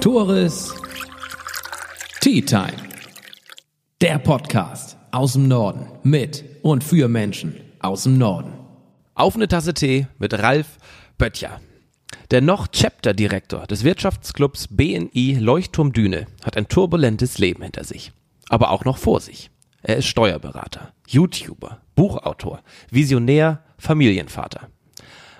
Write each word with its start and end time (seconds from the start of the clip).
Tores 0.00 0.74
Tea 2.20 2.42
Time. 2.42 2.76
Der 4.00 4.18
Podcast 4.18 4.96
aus 5.10 5.32
dem 5.32 5.48
Norden 5.48 5.86
mit 6.02 6.44
und 6.62 6.84
für 6.84 7.08
Menschen 7.08 7.54
aus 7.80 8.04
dem 8.04 8.18
Norden. 8.18 8.52
Auf 9.14 9.34
eine 9.34 9.48
Tasse 9.48 9.74
Tee 9.74 10.06
mit 10.18 10.34
Ralf 10.34 10.78
Böttcher. 11.18 11.60
Der 12.30 12.40
noch 12.40 12.68
Chapter-Direktor 12.68 13.66
des 13.66 13.84
Wirtschaftsclubs 13.84 14.68
BNI 14.70 15.38
Leuchtturm 15.40 15.92
Düne 15.92 16.26
hat 16.44 16.56
ein 16.56 16.68
turbulentes 16.68 17.38
Leben 17.38 17.62
hinter 17.62 17.84
sich. 17.84 18.12
Aber 18.48 18.70
auch 18.70 18.84
noch 18.84 18.98
vor 18.98 19.20
sich. 19.20 19.50
Er 19.82 19.96
ist 19.96 20.06
Steuerberater, 20.06 20.92
YouTuber, 21.08 21.80
Buchautor, 21.94 22.62
Visionär, 22.90 23.62
Familienvater. 23.78 24.68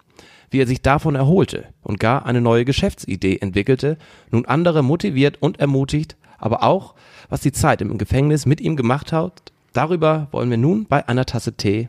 Wie 0.50 0.60
er 0.60 0.66
sich 0.66 0.82
davon 0.82 1.14
erholte 1.16 1.64
und 1.82 1.98
gar 1.98 2.26
eine 2.26 2.40
neue 2.40 2.64
Geschäftsidee 2.64 3.38
entwickelte, 3.38 3.98
nun 4.30 4.46
andere 4.46 4.84
motiviert 4.84 5.42
und 5.42 5.58
ermutigt, 5.58 6.16
aber 6.38 6.62
auch, 6.62 6.94
was 7.28 7.40
die 7.40 7.52
Zeit 7.52 7.80
im 7.80 7.98
Gefängnis 7.98 8.46
mit 8.46 8.60
ihm 8.60 8.76
gemacht 8.76 9.12
hat, 9.12 9.50
darüber 9.72 10.28
wollen 10.30 10.50
wir 10.50 10.58
nun 10.58 10.86
bei 10.86 11.08
einer 11.08 11.26
Tasse 11.26 11.54
Tee 11.54 11.88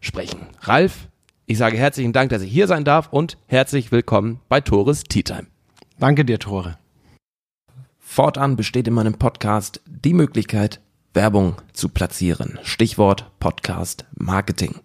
sprechen. 0.00 0.46
Ralf, 0.60 1.08
ich 1.46 1.58
sage 1.58 1.76
herzlichen 1.76 2.12
Dank, 2.12 2.30
dass 2.30 2.42
ich 2.42 2.50
hier 2.50 2.66
sein 2.66 2.84
darf 2.84 3.08
und 3.12 3.36
herzlich 3.46 3.92
willkommen 3.92 4.40
bei 4.48 4.60
Tores 4.60 5.04
Tea 5.04 5.22
Time. 5.22 5.46
Danke 5.98 6.24
dir, 6.24 6.38
Tore. 6.38 6.78
Fortan 7.98 8.56
besteht 8.56 8.88
in 8.88 8.94
meinem 8.94 9.14
Podcast 9.14 9.80
die 9.86 10.14
Möglichkeit, 10.14 10.80
Werbung 11.12 11.56
zu 11.72 11.88
platzieren. 11.88 12.58
Stichwort 12.62 13.30
Podcast 13.40 14.04
Marketing. 14.14 14.76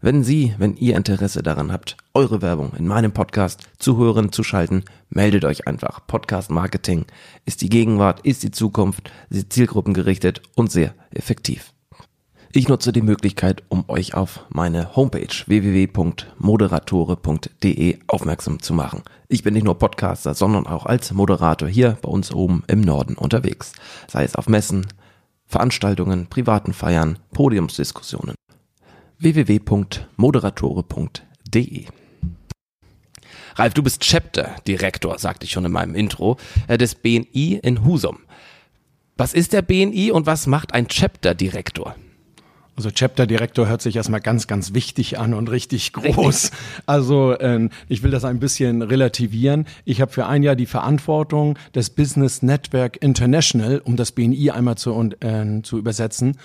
Wenn 0.00 0.22
Sie, 0.22 0.54
wenn 0.58 0.76
ihr 0.76 0.96
Interesse 0.96 1.42
daran 1.42 1.72
habt, 1.72 1.96
eure 2.14 2.40
Werbung 2.40 2.72
in 2.78 2.86
meinem 2.86 3.12
Podcast 3.12 3.62
zu 3.78 3.96
hören, 3.96 4.30
zu 4.30 4.44
schalten, 4.44 4.84
meldet 5.10 5.44
euch 5.44 5.66
einfach. 5.66 6.06
Podcast 6.06 6.50
Marketing 6.50 7.06
ist 7.46 7.62
die 7.62 7.68
Gegenwart, 7.68 8.20
ist 8.20 8.44
die 8.44 8.52
Zukunft, 8.52 9.10
sie 9.30 9.48
zielgruppengerichtet 9.48 10.42
und 10.54 10.70
sehr 10.70 10.94
effektiv. 11.10 11.72
Ich 12.52 12.66
nutze 12.66 12.92
die 12.92 13.02
Möglichkeit, 13.02 13.62
um 13.68 13.84
euch 13.88 14.14
auf 14.14 14.46
meine 14.48 14.96
Homepage 14.96 15.28
www.moderatore.de 15.46 17.98
aufmerksam 18.06 18.62
zu 18.62 18.72
machen. 18.72 19.02
Ich 19.28 19.42
bin 19.42 19.52
nicht 19.52 19.64
nur 19.64 19.78
Podcaster, 19.78 20.32
sondern 20.32 20.66
auch 20.66 20.86
als 20.86 21.12
Moderator 21.12 21.68
hier 21.68 21.98
bei 22.00 22.08
uns 22.08 22.32
oben 22.32 22.64
im 22.66 22.80
Norden 22.80 23.16
unterwegs. 23.16 23.74
Sei 24.08 24.24
es 24.24 24.34
auf 24.34 24.48
Messen, 24.48 24.86
Veranstaltungen, 25.44 26.28
privaten 26.28 26.72
Feiern, 26.72 27.18
Podiumsdiskussionen. 27.32 28.34
www.moderatore.de 29.18 31.84
Ralf, 33.56 33.74
du 33.74 33.82
bist 33.82 34.00
Chapter-Direktor, 34.00 35.18
sagte 35.18 35.44
ich 35.44 35.50
schon 35.50 35.66
in 35.66 35.72
meinem 35.72 35.94
Intro, 35.94 36.38
äh, 36.66 36.78
des 36.78 36.94
BNI 36.94 37.60
in 37.62 37.84
Husum. 37.84 38.20
Was 39.18 39.34
ist 39.34 39.52
der 39.52 39.60
BNI 39.60 40.12
und 40.12 40.24
was 40.26 40.46
macht 40.46 40.72
ein 40.72 40.88
Chapter-Direktor? 40.88 41.94
Also 42.78 42.92
Chapter 42.92 43.26
Direktor 43.26 43.66
hört 43.66 43.82
sich 43.82 43.96
erstmal 43.96 44.20
ganz, 44.20 44.46
ganz 44.46 44.72
wichtig 44.72 45.18
an 45.18 45.34
und 45.34 45.50
richtig 45.50 45.92
groß. 45.94 46.52
Also 46.86 47.36
ähm, 47.40 47.70
ich 47.88 48.04
will 48.04 48.12
das 48.12 48.24
ein 48.24 48.38
bisschen 48.38 48.82
relativieren. 48.82 49.66
Ich 49.84 50.00
habe 50.00 50.12
für 50.12 50.26
ein 50.26 50.44
Jahr 50.44 50.54
die 50.54 50.64
Verantwortung 50.64 51.58
des 51.74 51.90
Business 51.90 52.40
Network 52.40 53.02
International, 53.02 53.82
um 53.84 53.96
das 53.96 54.12
BNI 54.12 54.52
einmal 54.52 54.78
zu, 54.78 54.92
äh, 55.18 55.60
zu 55.62 55.76
übersetzen. 55.76 56.36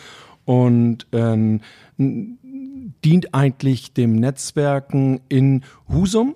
Und 0.46 1.06
ähm, 1.12 1.62
dient 2.00 3.36
eigentlich 3.36 3.94
dem 3.94 4.16
Netzwerken 4.16 5.22
in 5.30 5.62
Husum 5.88 6.36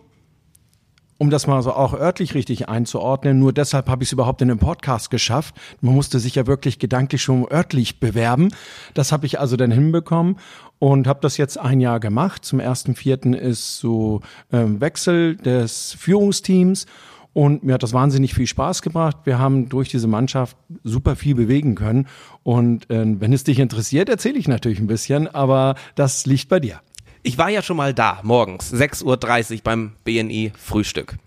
um 1.18 1.30
das 1.30 1.48
mal 1.48 1.62
so 1.62 1.74
auch 1.74 1.94
örtlich 1.94 2.36
richtig 2.36 2.70
einzuordnen, 2.70 3.40
nur 3.40 3.54
deshalb 3.54 3.90
habe 3.90 4.04
ich 4.04 4.10
es 4.10 4.14
überhaupt 4.14 4.42
in 4.42 4.48
den 4.48 4.60
Podcast 4.60 5.10
geschafft. 5.10 5.56
Man 5.82 5.96
musste 5.96 6.20
sich 6.20 6.36
ja 6.36 6.48
wirklich 6.48 6.80
gedanklich 6.80 7.22
schon 7.22 7.46
örtlich 7.52 8.00
bewerben. 8.00 8.50
Das 8.94 9.12
habe 9.12 9.26
ich 9.26 9.40
also 9.40 9.58
dann 9.58 9.72
hinbekommen 9.72 10.38
und 10.80 11.08
habe 11.08 11.20
das 11.22 11.38
jetzt 11.38 11.58
ein 11.58 11.80
Jahr 11.80 12.00
gemacht. 12.00 12.46
Zum 12.46 12.60
ersten 12.60 12.96
Vierten 12.96 13.34
ist 13.34 13.78
so 13.80 14.22
ähm, 14.52 14.80
Wechsel 14.80 15.36
des 15.38 15.94
Führungsteams 15.94 16.86
und 17.38 17.64
mir 17.64 17.76
hat 17.76 17.84
das 17.84 17.94
wahnsinnig 17.94 18.34
viel 18.34 18.48
Spaß 18.48 18.82
gebracht. 18.82 19.18
Wir 19.26 19.38
haben 19.38 19.70
durch 19.70 19.90
diese 19.90 20.08
Mannschaft 20.08 20.58
super 20.84 21.16
viel 21.16 21.36
bewegen 21.36 21.76
können. 21.76 22.08
Und 22.42 22.90
äh, 22.90 23.06
wenn 23.06 23.32
es 23.32 23.44
dich 23.44 23.60
interessiert, 23.60 24.10
erzähle 24.10 24.40
ich 24.40 24.48
natürlich 24.48 24.80
ein 24.80 24.88
bisschen, 24.88 25.28
aber 25.28 25.76
das 25.94 26.26
liegt 26.26 26.50
bei 26.50 26.60
dir. 26.60 26.82
Ich 27.24 27.38
war 27.38 27.50
ja 27.50 27.62
schon 27.62 27.78
mal 27.78 27.94
da, 27.94 28.20
morgens, 28.24 28.74
6.30 28.74 29.54
Uhr 29.54 29.62
beim 29.64 29.94
BNI 30.04 30.54
Frühstück. 30.58 31.18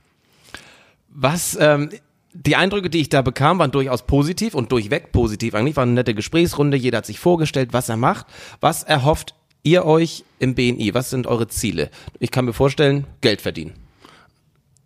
Was, 1.08 1.56
ähm, 1.60 1.90
die 2.32 2.56
Eindrücke, 2.56 2.90
die 2.90 3.00
ich 3.00 3.08
da 3.08 3.22
bekam, 3.22 3.58
waren 3.58 3.72
durchaus 3.72 4.06
positiv 4.06 4.54
und 4.54 4.70
durchweg 4.70 5.12
positiv. 5.12 5.54
Eigentlich 5.54 5.76
war 5.76 5.82
eine 5.82 5.92
nette 5.92 6.14
Gesprächsrunde, 6.14 6.76
jeder 6.76 6.98
hat 6.98 7.06
sich 7.06 7.18
vorgestellt, 7.18 7.72
was 7.72 7.88
er 7.88 7.96
macht. 7.96 8.26
Was 8.60 8.84
erhofft 8.84 9.34
ihr 9.62 9.84
euch 9.84 10.24
im 10.38 10.54
BNI? 10.54 10.94
Was 10.94 11.10
sind 11.10 11.26
eure 11.26 11.48
Ziele? 11.48 11.90
Ich 12.20 12.30
kann 12.30 12.44
mir 12.44 12.52
vorstellen, 12.52 13.06
Geld 13.20 13.40
verdienen 13.40 13.74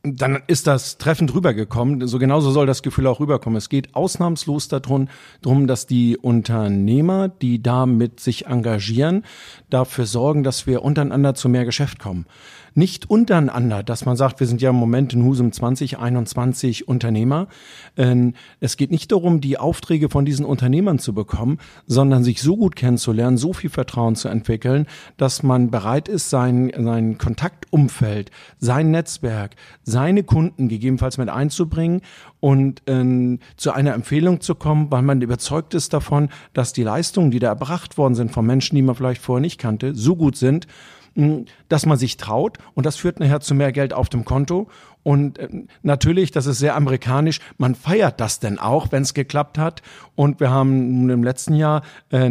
dann 0.04 0.42
ist 0.46 0.66
das 0.66 0.98
treffend 0.98 1.34
rübergekommen. 1.34 2.06
So 2.06 2.18
genauso 2.18 2.50
soll 2.50 2.66
das 2.66 2.82
Gefühl 2.82 3.06
auch 3.06 3.20
rüberkommen. 3.20 3.56
Es 3.56 3.70
geht 3.70 3.94
ausnahmslos 3.94 4.68
darum, 4.68 5.08
darum, 5.40 5.66
dass 5.66 5.86
die 5.86 6.18
Unternehmer, 6.18 7.28
die 7.28 7.62
damit 7.62 8.20
sich 8.20 8.46
engagieren, 8.46 9.24
dafür 9.70 10.04
sorgen, 10.04 10.42
dass 10.42 10.66
wir 10.66 10.82
untereinander 10.82 11.34
zu 11.34 11.48
mehr 11.48 11.64
Geschäft 11.64 11.98
kommen 11.98 12.26
nicht 12.74 13.08
untereinander, 13.08 13.82
dass 13.82 14.04
man 14.04 14.16
sagt, 14.16 14.40
wir 14.40 14.46
sind 14.46 14.60
ja 14.60 14.70
im 14.70 14.76
Moment 14.76 15.12
in 15.12 15.24
Husum 15.24 15.52
2021 15.52 16.88
Unternehmer. 16.88 17.48
Ähm, 17.96 18.34
es 18.60 18.76
geht 18.76 18.90
nicht 18.90 19.12
darum, 19.12 19.40
die 19.40 19.58
Aufträge 19.58 20.08
von 20.08 20.24
diesen 20.24 20.44
Unternehmern 20.44 20.98
zu 20.98 21.14
bekommen, 21.14 21.58
sondern 21.86 22.24
sich 22.24 22.42
so 22.42 22.56
gut 22.56 22.76
kennenzulernen, 22.76 23.36
so 23.36 23.52
viel 23.52 23.70
Vertrauen 23.70 24.16
zu 24.16 24.28
entwickeln, 24.28 24.86
dass 25.16 25.42
man 25.42 25.70
bereit 25.70 26.08
ist, 26.08 26.30
sein, 26.30 26.72
sein 26.76 27.18
Kontaktumfeld, 27.18 28.30
sein 28.58 28.90
Netzwerk, 28.90 29.56
seine 29.82 30.24
Kunden 30.24 30.68
gegebenenfalls 30.68 31.18
mit 31.18 31.28
einzubringen 31.28 32.00
und 32.40 32.82
äh, 32.88 33.38
zu 33.56 33.72
einer 33.72 33.94
Empfehlung 33.94 34.40
zu 34.40 34.54
kommen, 34.54 34.90
weil 34.90 35.02
man 35.02 35.22
überzeugt 35.22 35.74
ist 35.74 35.92
davon, 35.92 36.28
dass 36.52 36.72
die 36.72 36.82
Leistungen, 36.82 37.30
die 37.30 37.38
da 37.38 37.48
erbracht 37.48 37.98
worden 37.98 38.14
sind 38.14 38.32
von 38.32 38.44
Menschen, 38.46 38.76
die 38.76 38.82
man 38.82 38.94
vielleicht 38.94 39.22
vorher 39.22 39.40
nicht 39.40 39.58
kannte, 39.58 39.94
so 39.94 40.16
gut 40.16 40.36
sind, 40.36 40.66
dass 41.68 41.86
man 41.86 41.98
sich 41.98 42.16
traut 42.16 42.58
und 42.74 42.86
das 42.86 42.96
führt 42.96 43.20
nachher 43.20 43.40
zu 43.40 43.54
mehr 43.54 43.72
Geld 43.72 43.92
auf 43.92 44.08
dem 44.08 44.24
Konto. 44.24 44.68
Und 45.04 45.38
äh, 45.38 45.48
natürlich, 45.82 46.32
das 46.32 46.46
ist 46.46 46.58
sehr 46.58 46.74
amerikanisch, 46.74 47.38
man 47.58 47.74
feiert 47.74 48.20
das 48.20 48.40
denn 48.40 48.58
auch, 48.58 48.90
wenn 48.90 49.02
es 49.02 49.14
geklappt 49.14 49.58
hat. 49.58 49.82
Und 50.16 50.40
wir 50.40 50.50
haben 50.50 51.08
im 51.10 51.22
letzten 51.22 51.54
Jahr 51.54 51.82
äh, 52.10 52.28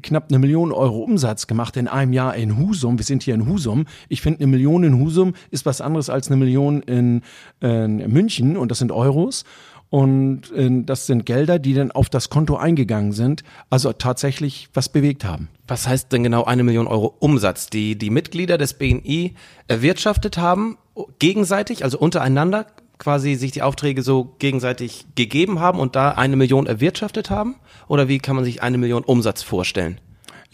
knapp 0.00 0.26
eine 0.30 0.38
Million 0.38 0.72
Euro 0.72 1.00
Umsatz 1.00 1.46
gemacht 1.46 1.76
in 1.76 1.88
einem 1.88 2.12
Jahr 2.12 2.36
in 2.36 2.56
Husum. 2.56 2.98
Wir 2.98 3.04
sind 3.04 3.24
hier 3.24 3.34
in 3.34 3.46
Husum. 3.46 3.86
Ich 4.08 4.22
finde, 4.22 4.40
eine 4.40 4.46
Million 4.46 4.84
in 4.84 4.98
Husum 4.98 5.34
ist 5.50 5.66
was 5.66 5.80
anderes 5.80 6.08
als 6.08 6.28
eine 6.28 6.36
Million 6.36 6.82
in, 6.82 7.22
äh, 7.60 7.84
in 7.84 8.12
München 8.12 8.56
und 8.56 8.70
das 8.70 8.78
sind 8.78 8.92
Euros. 8.92 9.44
Und 9.90 10.50
äh, 10.52 10.82
das 10.84 11.06
sind 11.06 11.24
Gelder, 11.24 11.58
die 11.58 11.74
dann 11.74 11.92
auf 11.92 12.08
das 12.08 12.30
Konto 12.30 12.56
eingegangen 12.56 13.12
sind, 13.12 13.44
also 13.70 13.92
tatsächlich 13.92 14.68
was 14.74 14.88
bewegt 14.88 15.24
haben. 15.24 15.48
Was 15.68 15.86
heißt 15.86 16.12
denn 16.12 16.24
genau 16.24 16.44
eine 16.44 16.64
Million 16.64 16.86
Euro 16.86 17.14
Umsatz, 17.20 17.68
die 17.68 17.96
die 17.96 18.10
Mitglieder 18.10 18.58
des 18.58 18.74
BNI 18.74 19.34
erwirtschaftet 19.68 20.36
haben, 20.36 20.78
gegenseitig, 21.18 21.84
also 21.84 21.98
untereinander 21.98 22.66
quasi 22.98 23.34
sich 23.34 23.52
die 23.52 23.62
Aufträge 23.62 24.02
so 24.02 24.34
gegenseitig 24.38 25.06
gegeben 25.14 25.60
haben 25.60 25.78
und 25.78 25.96
da 25.96 26.10
eine 26.10 26.36
Million 26.36 26.66
erwirtschaftet 26.66 27.30
haben? 27.30 27.56
Oder 27.88 28.08
wie 28.08 28.18
kann 28.18 28.36
man 28.36 28.44
sich 28.44 28.62
eine 28.62 28.78
Million 28.78 29.04
Umsatz 29.04 29.42
vorstellen? 29.42 30.00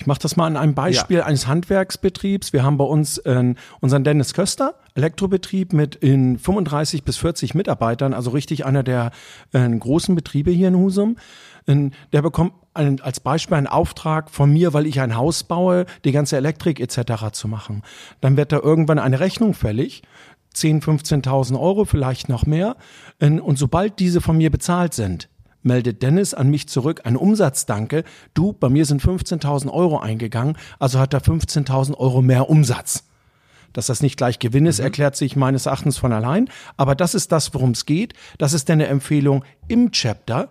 Ich 0.01 0.07
mache 0.07 0.19
das 0.19 0.35
mal 0.35 0.47
an 0.47 0.57
einem 0.57 0.73
Beispiel 0.73 1.19
ja. 1.19 1.27
eines 1.27 1.47
Handwerksbetriebs. 1.47 2.55
Wir 2.55 2.63
haben 2.63 2.79
bei 2.79 2.85
uns 2.85 3.19
äh, 3.19 3.55
unseren 3.81 4.03
Dennis 4.03 4.33
Köster, 4.33 4.77
Elektrobetrieb 4.95 5.75
mit 5.75 5.95
in 5.95 6.39
35 6.39 7.05
bis 7.05 7.19
40 7.19 7.55
Mitarbeitern, 7.55 8.15
also 8.15 8.31
richtig 8.31 8.65
einer 8.65 8.83
der 8.83 9.11
äh, 9.53 9.69
großen 9.69 10.15
Betriebe 10.15 10.51
hier 10.53 10.69
in 10.69 10.77
Husum. 10.77 11.19
Äh, 11.67 11.91
der 12.15 12.23
bekommt 12.23 12.55
ein, 12.73 13.03
als 13.03 13.21
Beispiel 13.21 13.59
einen 13.59 13.67
Auftrag 13.67 14.31
von 14.31 14.51
mir, 14.51 14.73
weil 14.73 14.87
ich 14.87 15.03
ein 15.03 15.17
Haus 15.17 15.45
baue, 15.45 15.85
die 16.05 16.13
ganze 16.13 16.39
Elektrik 16.39 16.81
etc. 16.81 17.31
zu 17.33 17.47
machen. 17.47 17.83
Dann 18.23 18.39
wird 18.39 18.53
da 18.53 18.59
irgendwann 18.59 18.99
eine 18.99 19.21
Rechnung 19.21 19.53
fällig. 19.53 20.01
10, 20.55 20.81
15.000 20.81 21.61
Euro, 21.61 21.85
vielleicht 21.85 22.31
noch 22.31 22.47
mehr. 22.47 22.77
Äh, 23.19 23.39
und 23.39 23.59
sobald 23.59 23.99
diese 23.99 24.23
von 24.23 24.39
mir 24.39 24.51
bezahlt 24.51 24.95
sind, 24.95 25.29
meldet 25.63 26.03
Dennis 26.03 26.35
an 26.35 26.49
mich 26.49 26.69
zurück 26.69 27.03
ein 27.05 27.17
Umsatzdanke. 27.17 28.05
Du, 28.35 28.53
bei 28.53 28.69
mir 28.69 28.85
sind 28.85 29.03
15.000 29.03 29.71
Euro 29.71 29.99
eingegangen, 29.99 30.57
also 30.79 30.99
hat 30.99 31.15
er 31.15 31.21
15.000 31.21 31.97
Euro 31.97 32.23
mehr 32.23 32.49
Umsatz. 32.51 33.05
Dass 33.73 33.87
das 33.87 34.03
nicht 34.03 34.17
gleich 34.17 34.39
Gewinn 34.39 34.67
ist, 34.67 34.81
erklärt 34.81 35.17
sich 35.17 35.37
meines 35.37 35.67
Erachtens 35.67 35.97
von 35.97 36.13
allein. 36.13 36.49
Aber 36.77 36.95
das 36.95 37.15
ist 37.15 37.31
das, 37.31 37.55
worum 37.55 37.71
es 37.71 37.87
geht. 37.87 38.15
Das 38.39 38.53
ist 38.53 38.69
eine 38.69 38.87
Empfehlung 38.87 39.45
im 39.69 39.93
Chapter 39.93 40.49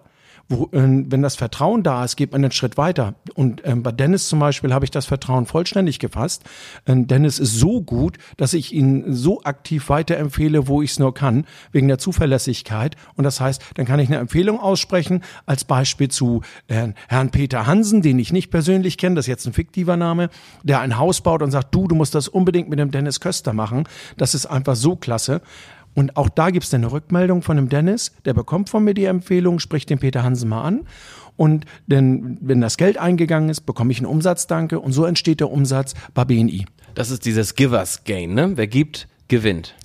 wo, 0.50 0.66
äh, 0.72 0.82
wenn 0.82 1.22
das 1.22 1.36
Vertrauen 1.36 1.84
da 1.84 2.04
ist, 2.04 2.16
geht 2.16 2.32
man 2.32 2.44
einen 2.44 2.52
Schritt 2.52 2.76
weiter. 2.76 3.14
Und 3.36 3.62
ähm, 3.66 3.84
bei 3.84 3.92
Dennis 3.92 4.28
zum 4.28 4.40
Beispiel 4.40 4.74
habe 4.74 4.84
ich 4.84 4.92
das 4.92 5.06
Vertrauen 5.06 5.46
vollständig 5.46 6.00
gefasst. 6.00 6.44
Ähm, 6.88 7.08
Dennis 7.08 7.40
ist 7.40 7.60
so 7.60 7.82
gut, 7.82 8.18
dass 8.38 8.54
ich 8.54 8.74
ihn 8.74 9.14
so 9.14 9.44
aktiv 9.44 9.90
weiterempfehle, 9.90 10.68
wo 10.68 10.82
ich 10.82 10.92
es 10.92 11.00
nur 11.00 11.14
kann, 11.14 11.46
wegen 11.72 11.88
der 11.88 12.00
Zuverlässigkeit. 12.00 12.96
Und 13.16 13.24
das 13.24 13.40
heißt, 13.40 13.62
dann 13.76 13.86
kann 13.86 14.00
ich 14.00 14.10
eine 14.10 14.18
Empfehlung 14.18 14.60
aussprechen, 14.60 15.24
als 15.46 15.64
Beispiel 15.64 16.10
zu 16.10 16.42
äh, 16.68 16.90
Herrn 17.08 17.30
Peter 17.30 17.68
Hansen, 17.68 18.02
den 18.02 18.18
ich 18.18 18.34
nicht 18.34 18.50
persönlich 18.50 18.98
kenne, 18.98 19.16
das 19.16 19.26
ist 19.26 19.30
jetzt 19.30 19.46
ein 19.46 19.54
fiktiver 19.54 19.98
Name, 19.98 20.30
der 20.64 20.80
ein 20.82 20.98
Haus 20.98 21.22
baut 21.22 21.44
und 21.44 21.52
sagt, 21.52 21.76
du, 21.76 21.88
du 21.88 21.94
musst 21.94 22.16
das 22.16 22.28
unbedingt 22.28 22.70
mit 22.70 22.80
dem 22.80 22.90
Dennis 22.90 23.20
Köster 23.20 23.54
machen. 23.54 23.88
Das 24.18 24.34
ist 24.34 24.48
einfach 24.48 24.76
so 24.76 24.96
klasse. 24.96 25.42
Und 25.96 26.16
auch 26.18 26.30
da 26.30 26.50
gibt 26.50 26.66
es 26.66 26.74
eine 26.74 26.92
Rückmeldung 26.92 27.42
von 27.42 27.58
dem 27.58 27.70
Dennis, 27.70 28.12
der 28.26 28.34
bekommt 28.34 28.70
von 28.70 28.84
mir 28.84 28.94
die 28.94 29.06
Empfehlung, 29.06 29.60
spricht 29.60 29.90
den 29.90 30.00
Peter 30.00 30.24
Hansen 30.24 30.50
mal 30.50 30.62
an. 30.62 30.82
Und 31.36 31.66
denn, 31.88 32.38
wenn 32.42 32.62
das 32.62 32.78
Geld 32.78 32.98
eingegangen 32.98 33.50
ist, 33.50 33.62
bekomme 33.62 33.92
ich 33.92 34.00
einen 34.00 34.08
Umsatzdanke 34.08 34.80
und 34.80 34.92
so 34.92 35.06
entsteht 35.06 35.40
der 35.40 35.52
Umsatz 35.52 35.94
bei 36.14 36.26
BNI. 36.26 36.66
Das 36.96 37.12
ist 37.12 37.26
dieses 37.26 37.56
Givers 37.56 38.04
Gain, 38.04 38.34
ne? 38.34 38.52
Wer 38.56 38.68
gibt, 38.68 39.08
gewinnt 39.30 39.76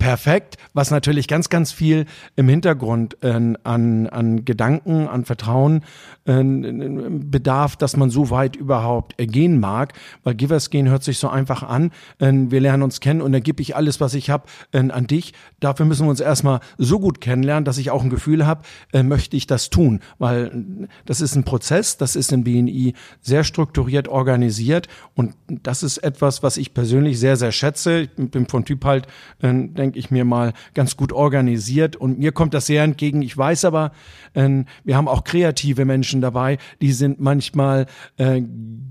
perfekt, 0.00 0.56
was 0.72 0.90
natürlich 0.90 1.28
ganz, 1.28 1.50
ganz 1.50 1.70
viel 1.70 2.06
im 2.34 2.48
Hintergrund 2.48 3.22
äh, 3.22 3.54
an, 3.62 4.06
an 4.08 4.44
Gedanken, 4.44 5.06
an 5.06 5.24
Vertrauen 5.24 5.84
äh, 6.24 6.42
bedarf, 6.42 7.76
dass 7.76 7.96
man 7.96 8.10
so 8.10 8.30
weit 8.30 8.56
überhaupt 8.56 9.14
gehen 9.18 9.60
mag, 9.60 9.92
weil 10.24 10.34
Givers 10.34 10.70
gehen 10.70 10.88
hört 10.88 11.04
sich 11.04 11.18
so 11.18 11.28
einfach 11.28 11.62
an. 11.62 11.92
Äh, 12.18 12.32
wir 12.32 12.60
lernen 12.60 12.82
uns 12.82 13.00
kennen 13.00 13.20
und 13.20 13.32
dann 13.32 13.42
gebe 13.42 13.62
ich 13.62 13.76
alles, 13.76 14.00
was 14.00 14.14
ich 14.14 14.30
habe, 14.30 14.44
äh, 14.72 14.78
an 14.78 15.06
dich. 15.06 15.34
Dafür 15.60 15.84
müssen 15.84 16.06
wir 16.06 16.10
uns 16.10 16.20
erstmal 16.20 16.60
so 16.78 16.98
gut 16.98 17.20
kennenlernen, 17.20 17.66
dass 17.66 17.78
ich 17.78 17.90
auch 17.90 18.02
ein 18.02 18.10
Gefühl 18.10 18.46
habe, 18.46 18.62
äh, 18.92 19.02
möchte 19.02 19.36
ich 19.36 19.46
das 19.46 19.68
tun, 19.68 20.00
weil 20.18 20.88
das 21.04 21.20
ist 21.20 21.36
ein 21.36 21.44
Prozess, 21.44 21.98
das 21.98 22.16
ist 22.16 22.32
in 22.32 22.44
BNI 22.44 22.94
sehr 23.20 23.44
strukturiert 23.44 24.08
organisiert 24.08 24.88
und 25.14 25.34
das 25.46 25.82
ist 25.82 25.98
etwas, 25.98 26.42
was 26.42 26.56
ich 26.56 26.72
persönlich 26.72 27.20
sehr, 27.20 27.36
sehr 27.36 27.52
schätze. 27.52 28.00
Ich 28.00 28.10
bin 28.30 28.46
vom 28.46 28.64
Typ 28.64 28.86
halt, 28.86 29.06
äh, 29.42 29.52
denke 29.52 29.89
denke 29.90 29.98
ich 29.98 30.10
mir 30.12 30.24
mal, 30.24 30.52
ganz 30.72 30.96
gut 30.96 31.12
organisiert. 31.12 31.96
Und 31.96 32.20
mir 32.20 32.30
kommt 32.30 32.54
das 32.54 32.66
sehr 32.66 32.84
entgegen. 32.84 33.22
Ich 33.22 33.36
weiß 33.36 33.64
aber, 33.64 33.90
äh, 34.34 34.64
wir 34.84 34.96
haben 34.96 35.08
auch 35.08 35.24
kreative 35.24 35.84
Menschen 35.84 36.20
dabei, 36.20 36.58
die 36.80 36.92
sind 36.92 37.20
manchmal 37.20 37.86
äh, 38.16 38.42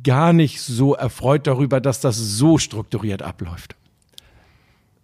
gar 0.04 0.34
nicht 0.34 0.62
so 0.62 0.94
erfreut 0.96 1.48
darüber, 1.48 1.80
dass 1.80 2.02
das 2.02 2.18
so 2.18 2.58
strukturiert 2.58 3.22
abläuft. 3.22 3.76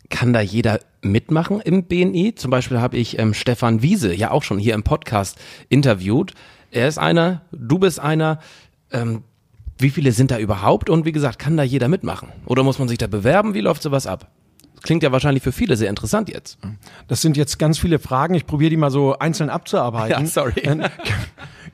Kann 0.10 0.34
da 0.34 0.42
jeder 0.42 0.82
mitmachen 1.02 1.62
im 1.62 1.86
BNI? 1.86 2.36
Zum 2.36 2.52
Beispiel 2.52 2.80
habe 2.80 2.98
ich 2.98 3.18
ähm, 3.18 3.34
Stefan 3.34 3.82
Wiese 3.82 4.14
ja 4.14 4.32
auch 4.32 4.44
schon 4.44 4.60
hier 4.60 4.74
im 4.76 4.84
Podcast 4.84 5.38
interviewt. 5.70 6.34
Er 6.72 6.88
ist 6.90 6.98
einer, 6.98 7.42
du 7.52 7.80
bist 7.80 8.00
einer. 8.00 8.40
Ähm, 8.92 9.24
wie 9.78 9.90
viele 9.90 10.12
sind 10.12 10.32
da 10.32 10.40
überhaupt? 10.40 10.90
Und 10.90 11.06
wie 11.06 11.12
gesagt, 11.12 11.40
kann 11.40 11.58
da 11.58 11.64
jeder 11.64 11.88
mitmachen? 11.88 12.30
Oder 12.46 12.64
muss 12.64 12.80
man 12.80 12.88
sich 12.88 12.98
da 12.98 13.08
bewerben? 13.08 13.54
Wie 13.54 13.62
läuft 13.62 13.82
sowas 13.82 14.08
ab? 14.08 14.32
Klingt 14.86 15.04
ja 15.04 15.12
wahrscheinlich 15.12 15.44
für 15.44 15.52
viele 15.52 15.76
sehr 15.76 15.90
interessant 15.90 16.30
jetzt. 16.30 16.60
Das 17.08 17.22
sind 17.22 17.36
jetzt 17.36 17.58
ganz 17.58 17.80
viele 17.80 18.00
Fragen. 18.00 18.36
Ich 18.36 18.46
probiere 18.46 18.70
die 18.70 18.78
mal 18.78 18.92
so 18.92 19.18
einzeln 19.18 19.50
abzuarbeiten. 19.50 20.06
Ja, 20.26 20.26
sorry. 20.26 20.60
Äh, 20.62 20.90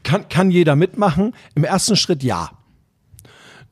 kann, 0.03 0.29
kann 0.29 0.49
jeder 0.49 0.75
mitmachen? 0.75 1.35
Im 1.53 1.63
ersten 1.63 1.95
Schritt 1.95 2.23
ja. 2.23 2.51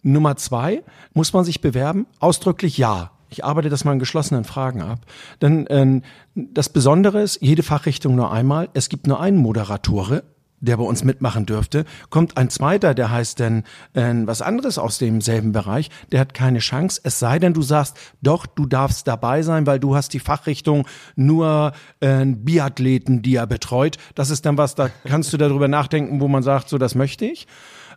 Nummer 0.04 0.36
zwei, 0.36 0.84
muss 1.14 1.34
man 1.34 1.46
sich 1.46 1.62
bewerben? 1.62 2.06
Ausdrücklich 2.20 2.78
ja. 2.78 3.12
Ich 3.30 3.46
arbeite 3.46 3.70
das 3.70 3.86
mal 3.86 3.94
in 3.94 4.00
geschlossenen 4.00 4.44
Fragen 4.44 4.82
ab. 4.82 5.00
Denn 5.42 5.68
äh, 5.68 6.02
das 6.36 6.70
Besondere 6.70 7.22
ist, 7.22 7.42
jede 7.42 7.64
Fachrichtung 7.64 8.16
nur 8.16 8.32
einmal. 8.32 8.70
Es 8.74 8.90
gibt 8.90 9.08
nur 9.08 9.22
einen 9.22 9.38
Moderatore 9.38 10.24
der 10.62 10.78
bei 10.78 10.84
uns 10.84 11.04
mitmachen 11.04 11.46
dürfte, 11.46 11.86
kommt 12.10 12.38
ein 12.38 12.50
zweiter, 12.50 12.94
der 12.94 13.12
heißt 13.12 13.40
denn 13.40 13.64
äh, 13.94 14.14
was 14.26 14.42
anderes 14.42 14.78
aus 14.78 14.98
demselben 14.98 15.52
Bereich, 15.52 15.90
der 16.12 16.20
hat 16.20 16.34
keine 16.34 16.60
Chance, 16.60 17.02
es 17.04 17.20
sei 17.20 17.40
denn, 17.40 17.54
du 17.54 17.62
sagst, 17.62 17.98
doch, 18.22 18.46
du 18.46 18.66
darfst 18.66 19.08
dabei 19.08 19.42
sein, 19.42 19.66
weil 19.66 19.80
du 19.80 19.96
hast 19.96 20.14
die 20.14 20.20
Fachrichtung 20.20 20.88
nur 21.16 21.74
äh, 22.00 22.26
Biathleten, 22.26 23.22
die 23.22 23.36
er 23.36 23.48
betreut. 23.48 23.98
Das 24.16 24.30
ist 24.30 24.46
dann 24.46 24.58
was, 24.58 24.76
da 24.76 24.90
kannst 25.06 25.32
du 25.34 25.38
darüber 25.38 25.68
nachdenken, 25.68 26.22
wo 26.22 26.28
man 26.28 26.44
sagt, 26.44 26.70
so, 26.70 26.78
das 26.78 26.96
möchte 26.96 27.26
ich. 27.26 27.48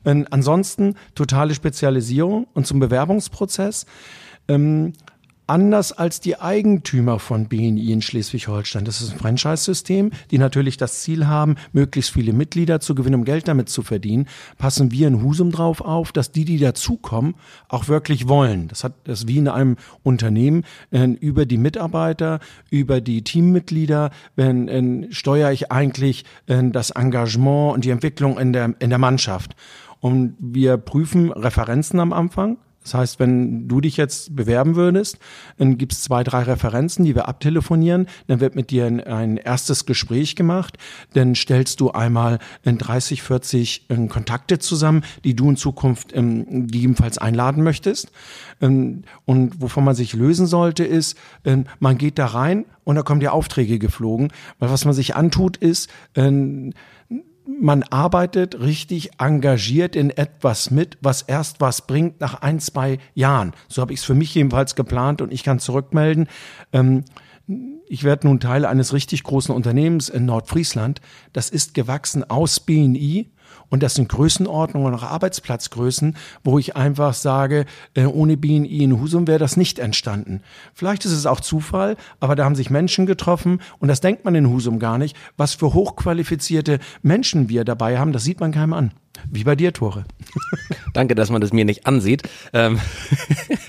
Äh, 0.04 0.24
ansonsten 0.30 0.94
totale 1.14 1.54
Spezialisierung 1.54 2.46
und 2.54 2.66
zum 2.66 2.80
Bewerbungsprozess. 2.80 3.86
Ähm, 4.48 4.92
anders 5.46 5.92
als 5.92 6.20
die 6.20 6.40
Eigentümer 6.40 7.18
von 7.18 7.48
BNI 7.48 7.92
in 7.92 8.02
Schleswig-Holstein. 8.02 8.84
Das 8.84 9.00
ist 9.00 9.12
ein 9.12 9.18
Franchise-System, 9.18 10.10
die 10.30 10.38
natürlich 10.38 10.76
das 10.76 11.00
Ziel 11.00 11.26
haben, 11.26 11.56
möglichst 11.72 12.12
viele 12.12 12.32
Mitglieder 12.32 12.80
zu 12.80 12.94
gewinnen, 12.94 13.16
um 13.16 13.24
Geld 13.24 13.48
damit 13.48 13.68
zu 13.68 13.82
verdienen. 13.82 14.28
Passen 14.58 14.90
wir 14.92 15.08
in 15.08 15.22
Husum 15.22 15.50
drauf 15.50 15.80
auf, 15.80 16.12
dass 16.12 16.32
die, 16.32 16.44
die 16.44 16.58
dazukommen, 16.58 17.34
auch 17.68 17.88
wirklich 17.88 18.28
wollen. 18.28 18.68
Das 18.68 18.84
hat 18.84 18.94
das 19.04 19.26
wie 19.26 19.38
in 19.38 19.48
einem 19.48 19.76
Unternehmen 20.02 20.64
äh, 20.90 21.06
über 21.06 21.46
die 21.46 21.58
Mitarbeiter, 21.58 22.40
über 22.70 23.00
die 23.00 23.22
Teammitglieder, 23.22 24.10
wenn 24.36 24.68
äh, 24.68 25.12
steuere 25.12 25.52
ich 25.52 25.72
eigentlich 25.72 26.24
äh, 26.46 26.62
das 26.70 26.90
Engagement 26.90 27.74
und 27.74 27.84
die 27.84 27.90
Entwicklung 27.90 28.38
in 28.38 28.52
der 28.52 28.74
in 28.78 28.90
der 28.90 28.98
Mannschaft. 28.98 29.56
Und 30.00 30.36
wir 30.40 30.78
prüfen 30.78 31.30
Referenzen 31.30 32.00
am 32.00 32.12
Anfang. 32.12 32.58
Das 32.82 32.94
heißt, 32.94 33.20
wenn 33.20 33.68
du 33.68 33.80
dich 33.80 33.96
jetzt 33.96 34.34
bewerben 34.34 34.74
würdest, 34.76 35.18
dann 35.58 35.78
gibt 35.78 35.92
es 35.92 36.02
zwei, 36.02 36.24
drei 36.24 36.42
Referenzen, 36.42 37.04
die 37.04 37.14
wir 37.14 37.28
abtelefonieren. 37.28 38.06
Dann 38.26 38.40
wird 38.40 38.56
mit 38.56 38.70
dir 38.70 38.86
ein, 38.86 39.00
ein 39.00 39.36
erstes 39.36 39.86
Gespräch 39.86 40.36
gemacht. 40.36 40.78
Dann 41.14 41.34
stellst 41.34 41.80
du 41.80 41.92
einmal 41.92 42.38
in 42.62 42.78
30, 42.78 43.22
40 43.22 43.90
in 43.90 44.08
Kontakte 44.08 44.58
zusammen, 44.58 45.04
die 45.24 45.34
du 45.34 45.50
in 45.50 45.56
Zukunft 45.56 46.12
ähm, 46.14 46.66
gegebenenfalls 46.66 47.18
einladen 47.18 47.62
möchtest. 47.62 48.10
Ähm, 48.60 49.02
und 49.24 49.60
wovon 49.60 49.84
man 49.84 49.94
sich 49.94 50.12
lösen 50.14 50.46
sollte, 50.46 50.84
ist, 50.84 51.16
ähm, 51.44 51.64
man 51.78 51.98
geht 51.98 52.18
da 52.18 52.26
rein 52.26 52.64
und 52.84 52.96
da 52.96 53.02
kommen 53.02 53.20
die 53.20 53.28
Aufträge 53.28 53.78
geflogen. 53.78 54.32
Weil 54.58 54.70
was 54.70 54.84
man 54.84 54.94
sich 54.94 55.14
antut, 55.14 55.56
ist, 55.56 55.88
ähm, 56.14 56.72
man 57.46 57.82
arbeitet 57.84 58.60
richtig 58.60 59.10
engagiert 59.18 59.96
in 59.96 60.10
etwas 60.10 60.70
mit, 60.70 60.98
was 61.00 61.22
erst 61.22 61.60
was 61.60 61.86
bringt 61.86 62.20
nach 62.20 62.40
ein, 62.42 62.60
zwei 62.60 62.98
Jahren. 63.14 63.52
So 63.68 63.82
habe 63.82 63.92
ich 63.92 64.00
es 64.00 64.04
für 64.04 64.14
mich 64.14 64.34
jedenfalls 64.34 64.74
geplant 64.74 65.20
und 65.20 65.32
ich 65.32 65.42
kann 65.42 65.58
zurückmelden. 65.58 66.28
Ähm, 66.72 67.04
ich 67.86 68.04
werde 68.04 68.26
nun 68.26 68.40
Teil 68.40 68.64
eines 68.64 68.92
richtig 68.92 69.24
großen 69.24 69.54
Unternehmens 69.54 70.08
in 70.08 70.24
Nordfriesland. 70.24 71.00
Das 71.32 71.50
ist 71.50 71.74
gewachsen 71.74 72.28
aus 72.28 72.60
BNI 72.60 73.30
und 73.72 73.82
das 73.82 73.94
sind 73.94 74.10
Größenordnungen 74.10 74.92
und 74.92 74.98
auch 74.98 75.02
Arbeitsplatzgrößen, 75.02 76.14
wo 76.44 76.58
ich 76.58 76.76
einfach 76.76 77.14
sage, 77.14 77.64
äh, 77.94 78.04
ohne 78.04 78.36
BNI 78.36 78.82
in 78.82 79.00
Husum 79.00 79.26
wäre 79.26 79.38
das 79.38 79.56
nicht 79.56 79.78
entstanden. 79.78 80.42
Vielleicht 80.74 81.06
ist 81.06 81.12
es 81.12 81.24
auch 81.24 81.40
Zufall, 81.40 81.96
aber 82.20 82.36
da 82.36 82.44
haben 82.44 82.54
sich 82.54 82.68
Menschen 82.68 83.06
getroffen 83.06 83.62
und 83.78 83.88
das 83.88 84.02
denkt 84.02 84.26
man 84.26 84.34
in 84.34 84.50
Husum 84.50 84.78
gar 84.78 84.98
nicht, 84.98 85.16
was 85.38 85.54
für 85.54 85.72
hochqualifizierte 85.72 86.80
Menschen 87.00 87.48
wir 87.48 87.64
dabei 87.64 87.98
haben. 87.98 88.12
Das 88.12 88.24
sieht 88.24 88.40
man 88.40 88.52
keinem 88.52 88.74
an. 88.74 88.92
Wie 89.30 89.44
bei 89.44 89.56
dir, 89.56 89.72
Tore. 89.72 90.04
Danke, 90.92 91.14
dass 91.14 91.30
man 91.30 91.40
das 91.40 91.54
mir 91.54 91.64
nicht 91.64 91.86
ansieht. 91.86 92.24
Ähm 92.52 92.78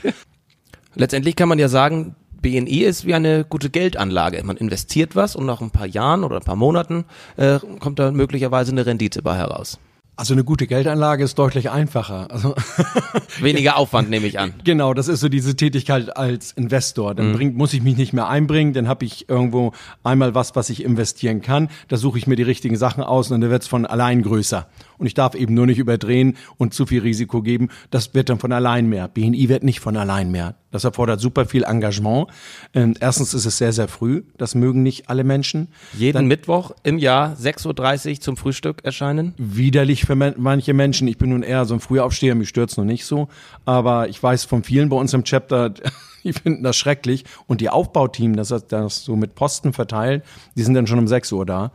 Letztendlich 0.96 1.38
kann 1.38 1.48
man 1.48 1.60
ja 1.60 1.70
sagen, 1.70 2.18
BNI 2.42 2.84
ist 2.84 3.06
wie 3.06 3.14
eine 3.14 3.46
gute 3.46 3.70
Geldanlage. 3.70 4.44
Man 4.44 4.58
investiert 4.58 5.16
was 5.16 5.38
und 5.38 5.46
nach 5.46 5.62
ein 5.62 5.72
paar 5.72 5.88
Jahren 5.88 6.26
oder 6.26 6.36
ein 6.36 6.44
paar 6.44 6.58
Monaten 6.58 7.06
äh, 7.38 7.60
kommt 7.80 8.00
da 8.00 8.12
möglicherweise 8.12 8.74
eine 8.74 8.86
Rendite 8.86 9.22
bei 9.22 9.38
heraus. 9.38 9.80
Also 10.16 10.36
eine 10.36 10.44
gute 10.44 10.68
Geldanlage 10.68 11.24
ist 11.24 11.40
deutlich 11.40 11.72
einfacher. 11.72 12.30
Also 12.30 12.54
Weniger 13.42 13.78
Aufwand 13.78 14.12
nehme 14.12 14.28
ich 14.28 14.40
an. 14.40 14.54
Genau, 14.64 14.94
das 14.94 15.08
ist 15.08 15.20
so 15.20 15.28
diese 15.28 15.56
Tätigkeit 15.56 16.16
als 16.16 16.52
Investor. 16.52 17.16
Dann 17.16 17.30
mhm. 17.30 17.34
bringt, 17.34 17.58
muss 17.58 17.74
ich 17.74 17.82
mich 17.82 17.98
nicht 17.98 18.14
mehr 18.14 18.28
einbringen, 18.28 18.74
dann 18.74 18.88
habe 18.88 19.06
ich 19.06 19.28
irgendwo 19.28 19.74
einmal 20.04 20.36
was, 20.36 20.56
was 20.56 20.70
ich 20.70 20.84
investieren 20.84 21.42
kann. 21.42 21.70
Da 21.88 21.98
suche 21.98 22.18
ich 22.18 22.28
mir 22.28 22.36
die 22.36 22.44
richtigen 22.44 22.78
Sachen 22.78 23.04
aus 23.04 23.32
und 23.32 23.42
dann 23.42 23.50
wird 23.50 23.64
es 23.64 23.68
von 23.68 23.86
allein 23.86 24.22
größer. 24.22 24.68
Und 24.98 25.08
ich 25.08 25.14
darf 25.14 25.36
eben 25.36 25.54
nur 25.54 25.66
nicht 25.66 25.80
überdrehen 25.80 26.38
und 26.58 26.74
zu 26.74 26.86
viel 26.86 27.02
Risiko 27.02 27.42
geben. 27.42 27.70
Das 27.90 28.14
wird 28.14 28.30
dann 28.30 28.40
von 28.40 28.52
allein 28.52 28.88
mehr. 28.88 29.08
BNI 29.08 29.50
wird 29.50 29.64
nicht 29.64 29.80
von 29.80 29.98
allein 29.98 30.32
mehr. 30.32 30.56
Das 30.74 30.84
erfordert 30.84 31.22
super 31.22 31.46
viel 31.46 31.64
Engagement. 31.64 32.28
Ähm, 32.74 32.96
erstens 33.00 33.36
ist 33.36 33.46
es 33.46 33.60
sehr, 33.60 33.72
sehr 33.72 33.88
früh. 33.88 34.24
Das 34.38 34.56
mögen 34.56 34.82
nicht 34.82 35.08
alle 35.08 35.24
Menschen. 35.24 35.68
Jeden 35.94 36.14
dann, 36.16 36.26
Mittwoch 36.26 36.72
im 36.82 36.98
Jahr 36.98 37.36
6.30 37.36 38.10
Uhr 38.10 38.22
zum 38.22 38.38
Frühstück 38.38 38.84
erscheinen? 38.84 39.36
Widerlich 39.38 40.06
für 40.06 40.16
manche 40.16 40.74
Menschen. 40.74 41.08
Ich 41.08 41.20
bin 41.20 41.30
nun 41.30 41.44
eher 41.44 41.66
so 41.66 41.76
ein 41.76 41.80
Frühaufsteher, 41.80 42.34
mich 42.34 42.50
stört's 42.50 42.76
noch 42.76 42.86
nicht 42.86 43.06
so. 43.06 43.28
Aber 43.66 44.10
ich 44.10 44.22
weiß 44.22 44.46
von 44.46 44.64
vielen 44.64 44.90
bei 44.90 44.98
uns 44.98 45.14
im 45.14 45.24
Chapter, 45.24 45.74
die 46.24 46.34
finden 46.34 46.64
das 46.64 46.76
schrecklich. 46.76 47.26
Und 47.46 47.62
die 47.62 47.70
Aufbauteam, 47.70 48.36
das 48.36 48.54
das 48.68 49.04
so 49.04 49.16
mit 49.16 49.36
Posten 49.36 49.74
verteilt, 49.74 50.24
die 50.56 50.64
sind 50.64 50.74
dann 50.74 50.88
schon 50.88 50.98
um 50.98 51.08
6 51.08 51.32
Uhr 51.34 51.46
da. 51.46 51.72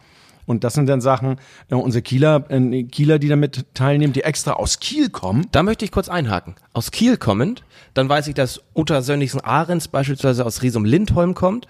Und 0.48 0.64
das 0.64 0.72
sind 0.72 0.86
dann 0.86 1.02
Sachen, 1.02 1.36
äh, 1.68 1.74
unsere 1.74 2.00
Kieler, 2.00 2.46
äh, 2.48 2.84
Kieler, 2.84 3.18
die 3.18 3.28
damit 3.28 3.66
teilnehmen, 3.74 4.14
die 4.14 4.24
extra 4.24 4.54
aus 4.54 4.80
Kiel 4.80 5.10
kommen. 5.10 5.46
Da 5.52 5.62
möchte 5.62 5.84
ich 5.84 5.92
kurz 5.92 6.08
einhaken. 6.08 6.54
Aus 6.72 6.90
Kiel 6.90 7.18
kommend, 7.18 7.64
dann 7.92 8.08
weiß 8.08 8.28
ich, 8.28 8.34
dass 8.34 8.62
Uta 8.74 9.02
Sönnigsen-Ahrens 9.02 9.88
beispielsweise 9.88 10.46
aus 10.46 10.62
Riesum-Lindholm 10.62 11.34
kommt. 11.34 11.66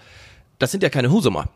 Das 0.59 0.71
sind 0.71 0.81
ja 0.81 0.87
keine 0.87 1.11
Husumer. 1.11 1.49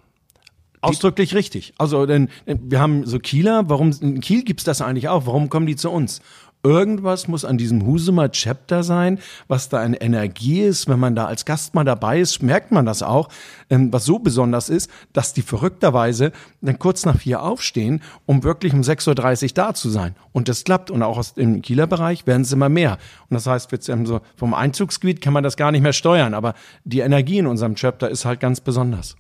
Ausdrücklich 0.82 1.34
richtig. 1.34 1.74
Also 1.78 2.06
denn 2.06 2.28
äh, 2.46 2.58
wir 2.60 2.82
haben 2.82 3.06
so 3.06 3.20
Kieler, 3.20 3.70
warum 3.70 3.92
in 4.02 4.20
Kiel 4.20 4.44
gibt's 4.44 4.66
das 4.66 4.82
eigentlich 4.82 5.08
auch? 5.08 5.26
Warum 5.26 5.50
kommen 5.50 5.66
die 5.66 5.78
zu 5.78 5.90
uns? 5.90 6.22
Irgendwas 6.66 7.28
muss 7.28 7.44
an 7.44 7.58
diesem 7.58 7.86
Husumer 7.86 8.32
Chapter 8.32 8.84
sein, 8.84 9.20
was 9.50 9.68
da 9.68 9.82
eine 9.82 10.00
Energie 10.00 10.62
ist. 10.62 10.88
Wenn 10.88 10.98
man 10.98 11.14
da 11.14 11.26
als 11.26 11.44
Gast 11.44 11.76
mal 11.76 11.84
dabei 11.84 12.22
ist, 12.22 12.42
merkt 12.42 12.72
man 12.72 12.86
das 12.86 13.04
auch. 13.04 13.28
Ähm, 13.70 13.92
was 13.92 14.06
so 14.06 14.18
besonders 14.18 14.70
ist, 14.70 14.90
dass 15.12 15.34
die 15.34 15.42
verrückterweise 15.42 16.32
dann 16.62 16.80
kurz 16.80 17.06
nach 17.06 17.18
vier 17.18 17.44
aufstehen, 17.44 18.02
um 18.26 18.44
wirklich 18.44 18.72
um 18.72 18.80
6.30 18.80 19.44
Uhr 19.44 19.50
da 19.56 19.74
zu 19.74 19.90
sein. 19.90 20.16
Und 20.32 20.48
das 20.48 20.64
klappt. 20.64 20.90
Und 20.90 21.04
auch 21.04 21.18
aus 21.18 21.34
dem 21.34 21.62
Kieler 21.62 21.86
Bereich 21.86 22.26
werden 22.28 22.44
es 22.44 22.54
immer 22.54 22.70
mehr. 22.70 22.98
Und 23.30 23.34
das 23.34 23.46
heißt, 23.46 23.70
so 24.06 24.22
vom 24.38 24.54
Einzugsgebiet 24.54 25.20
kann 25.20 25.34
man 25.34 25.44
das 25.44 25.58
gar 25.58 25.74
nicht 25.74 25.82
mehr 25.82 25.92
steuern. 25.92 26.34
Aber 26.34 26.54
die 26.86 27.02
Energie 27.02 27.40
in 27.40 27.48
unserem 27.48 27.76
Chapter 27.76 28.10
ist 28.10 28.24
halt 28.24 28.40
ganz 28.40 28.62
besonders. 28.62 29.18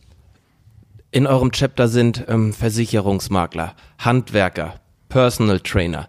In 1.11 1.27
eurem 1.27 1.51
Chapter 1.51 1.89
sind 1.89 2.23
ähm, 2.29 2.53
Versicherungsmakler, 2.53 3.75
Handwerker, 3.99 4.75
Personal 5.09 5.59
Trainer. 5.59 6.07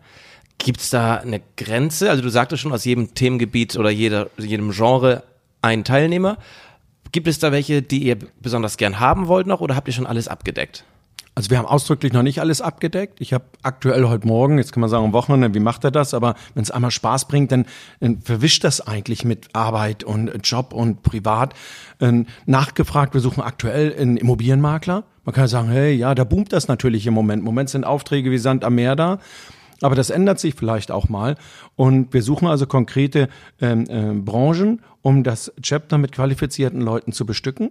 Gibt 0.59 0.81
es 0.81 0.91
da 0.91 1.17
eine 1.17 1.43
Grenze? 1.57 2.11
Also 2.11 2.23
du 2.23 2.29
sagtest 2.29 2.63
schon, 2.63 2.73
aus 2.73 2.85
jedem 2.85 3.15
Themengebiet 3.15 3.77
oder 3.77 3.91
jeder, 3.91 4.31
jedem 4.39 4.71
Genre 4.71 5.23
ein 5.63 5.85
Teilnehmer. 5.85 6.39
Gibt 7.13 7.29
es 7.29 7.39
da 7.39 7.53
welche, 7.53 7.83
die 7.83 8.05
ihr 8.05 8.19
besonders 8.41 8.77
gern 8.77 8.99
haben 8.99 9.29
wollt 9.29 9.47
noch 9.47 9.61
oder 9.61 9.77
habt 9.77 9.89
ihr 9.89 9.95
schon 9.95 10.07
alles 10.07 10.29
abgedeckt? 10.29 10.85
Also 11.37 11.51
wir 11.51 11.59
haben 11.59 11.67
ausdrücklich 11.67 12.13
noch 12.13 12.23
nicht 12.23 12.41
alles 12.41 12.61
abgedeckt. 12.61 13.21
Ich 13.21 13.33
habe 13.33 13.45
aktuell 13.63 14.05
heute 14.05 14.27
Morgen, 14.27 14.59
jetzt 14.59 14.73
kann 14.73 14.81
man 14.81 14.89
sagen 14.89 15.05
am 15.05 15.13
Wochenende, 15.13 15.53
wie 15.53 15.61
macht 15.61 15.83
er 15.83 15.91
das? 15.91 16.15
Aber 16.15 16.37
wenn 16.55 16.63
es 16.63 16.71
einmal 16.71 16.93
Spaß 16.93 17.27
bringt, 17.27 17.51
dann, 17.51 17.67
dann 17.99 18.21
verwischt 18.21 18.63
das 18.63 18.81
eigentlich 18.81 19.25
mit 19.25 19.49
Arbeit 19.53 20.05
und 20.05 20.31
Job 20.45 20.73
und 20.73 21.03
Privat. 21.03 21.55
Ähm, 22.01 22.27
nachgefragt, 22.47 23.15
wir 23.15 23.21
suchen 23.21 23.43
aktuell 23.43 23.95
einen 23.99 24.17
Immobilienmakler. 24.17 25.03
Man 25.25 25.35
kann 25.35 25.49
sagen, 25.49 25.71
hey, 25.71 25.93
ja, 25.95 26.15
da 26.15 26.23
boomt 26.23 26.53
das 26.53 26.69
natürlich 26.69 27.07
im 27.07 27.15
Moment. 27.15 27.41
Im 27.41 27.45
Moment 27.45 27.69
sind 27.69 27.85
Aufträge 27.85 28.31
wie 28.31 28.39
Sand 28.39 28.65
am 28.65 28.77
Meer 28.77 28.95
da. 28.95 29.19
Aber 29.81 29.95
das 29.95 30.11
ändert 30.11 30.39
sich 30.39 30.55
vielleicht 30.55 30.91
auch 30.91 31.09
mal. 31.09 31.37
Und 31.77 32.13
wir 32.13 32.23
suchen 32.23 32.49
also 32.49 32.67
konkrete 32.67 33.29
ähm, 33.61 33.85
äh, 33.89 34.15
Branchen, 34.21 34.81
um 35.03 35.23
das 35.23 35.53
Chapter 35.61 35.99
mit 35.99 36.13
qualifizierten 36.13 36.81
Leuten 36.81 37.13
zu 37.13 37.27
bestücken 37.27 37.71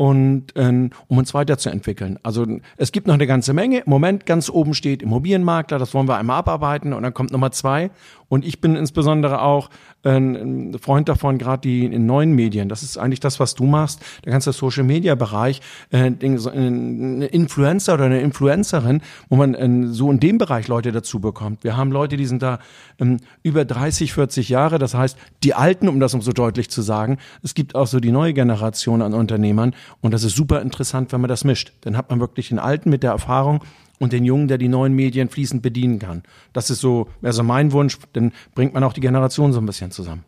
und 0.00 0.54
ähm, 0.56 0.92
um 1.08 1.18
uns 1.18 1.34
weiterzuentwickeln. 1.34 2.18
Also 2.22 2.46
es 2.78 2.90
gibt 2.90 3.06
noch 3.06 3.12
eine 3.12 3.26
ganze 3.26 3.52
Menge. 3.52 3.80
Im 3.80 3.90
Moment 3.90 4.24
ganz 4.24 4.48
oben 4.48 4.72
steht 4.72 5.02
Immobilienmakler, 5.02 5.78
das 5.78 5.92
wollen 5.92 6.08
wir 6.08 6.16
einmal 6.16 6.38
abarbeiten 6.38 6.94
und 6.94 7.02
dann 7.02 7.12
kommt 7.12 7.32
Nummer 7.32 7.52
zwei. 7.52 7.90
Und 8.30 8.46
ich 8.46 8.60
bin 8.60 8.76
insbesondere 8.76 9.42
auch 9.42 9.68
ein 10.02 10.78
Freund 10.80 11.08
davon, 11.08 11.36
gerade 11.36 11.62
die 11.62 11.84
in 11.84 12.06
neuen 12.06 12.32
Medien. 12.32 12.68
Das 12.68 12.82
ist 12.82 12.96
eigentlich 12.96 13.20
das, 13.20 13.40
was 13.40 13.54
du 13.54 13.64
machst. 13.64 14.00
Der 14.24 14.32
ganze 14.32 14.52
Social 14.52 14.84
Media 14.84 15.16
Bereich, 15.16 15.60
äh, 15.90 16.04
ein 16.04 17.22
Influencer 17.22 17.94
oder 17.94 18.04
eine 18.04 18.20
Influencerin, 18.20 19.02
wo 19.28 19.36
man 19.36 19.54
äh, 19.54 19.88
so 19.92 20.10
in 20.10 20.20
dem 20.20 20.38
Bereich 20.38 20.68
Leute 20.68 20.92
dazu 20.92 21.20
bekommt. 21.20 21.64
Wir 21.64 21.76
haben 21.76 21.90
Leute, 21.92 22.16
die 22.16 22.24
sind 22.24 22.40
da 22.40 22.60
ähm, 22.98 23.18
über 23.42 23.64
30, 23.64 24.14
40 24.14 24.48
Jahre. 24.48 24.78
Das 24.78 24.94
heißt, 24.94 25.18
die 25.42 25.54
Alten, 25.54 25.88
um 25.88 26.00
das 26.00 26.14
um 26.14 26.22
so 26.22 26.32
deutlich 26.32 26.70
zu 26.70 26.82
sagen. 26.82 27.18
Es 27.42 27.54
gibt 27.54 27.74
auch 27.74 27.88
so 27.88 27.98
die 27.98 28.12
neue 28.12 28.32
Generation 28.32 29.02
an 29.02 29.12
Unternehmern. 29.12 29.74
Und 30.00 30.12
das 30.12 30.24
ist 30.24 30.36
super 30.36 30.62
interessant, 30.62 31.12
wenn 31.12 31.20
man 31.20 31.28
das 31.28 31.44
mischt. 31.44 31.72
Dann 31.82 31.96
hat 31.96 32.10
man 32.10 32.20
wirklich 32.20 32.48
den 32.48 32.58
Alten 32.58 32.90
mit 32.90 33.02
der 33.02 33.10
Erfahrung 33.10 33.64
und 33.98 34.12
den 34.12 34.24
Jungen, 34.24 34.48
der 34.48 34.58
die 34.58 34.68
neuen 34.68 34.94
Medien 34.94 35.28
fließend 35.28 35.62
bedienen 35.62 35.98
kann. 35.98 36.22
Das 36.52 36.70
ist 36.70 36.80
so, 36.80 37.08
also 37.22 37.42
mein 37.42 37.72
Wunsch, 37.72 37.98
dann 38.12 38.32
bringt 38.54 38.74
man 38.74 38.82
auch 38.82 38.92
die 38.92 39.00
Generation 39.00 39.52
so 39.52 39.60
ein 39.60 39.66
bisschen 39.66 39.90
zusammen. 39.90 40.24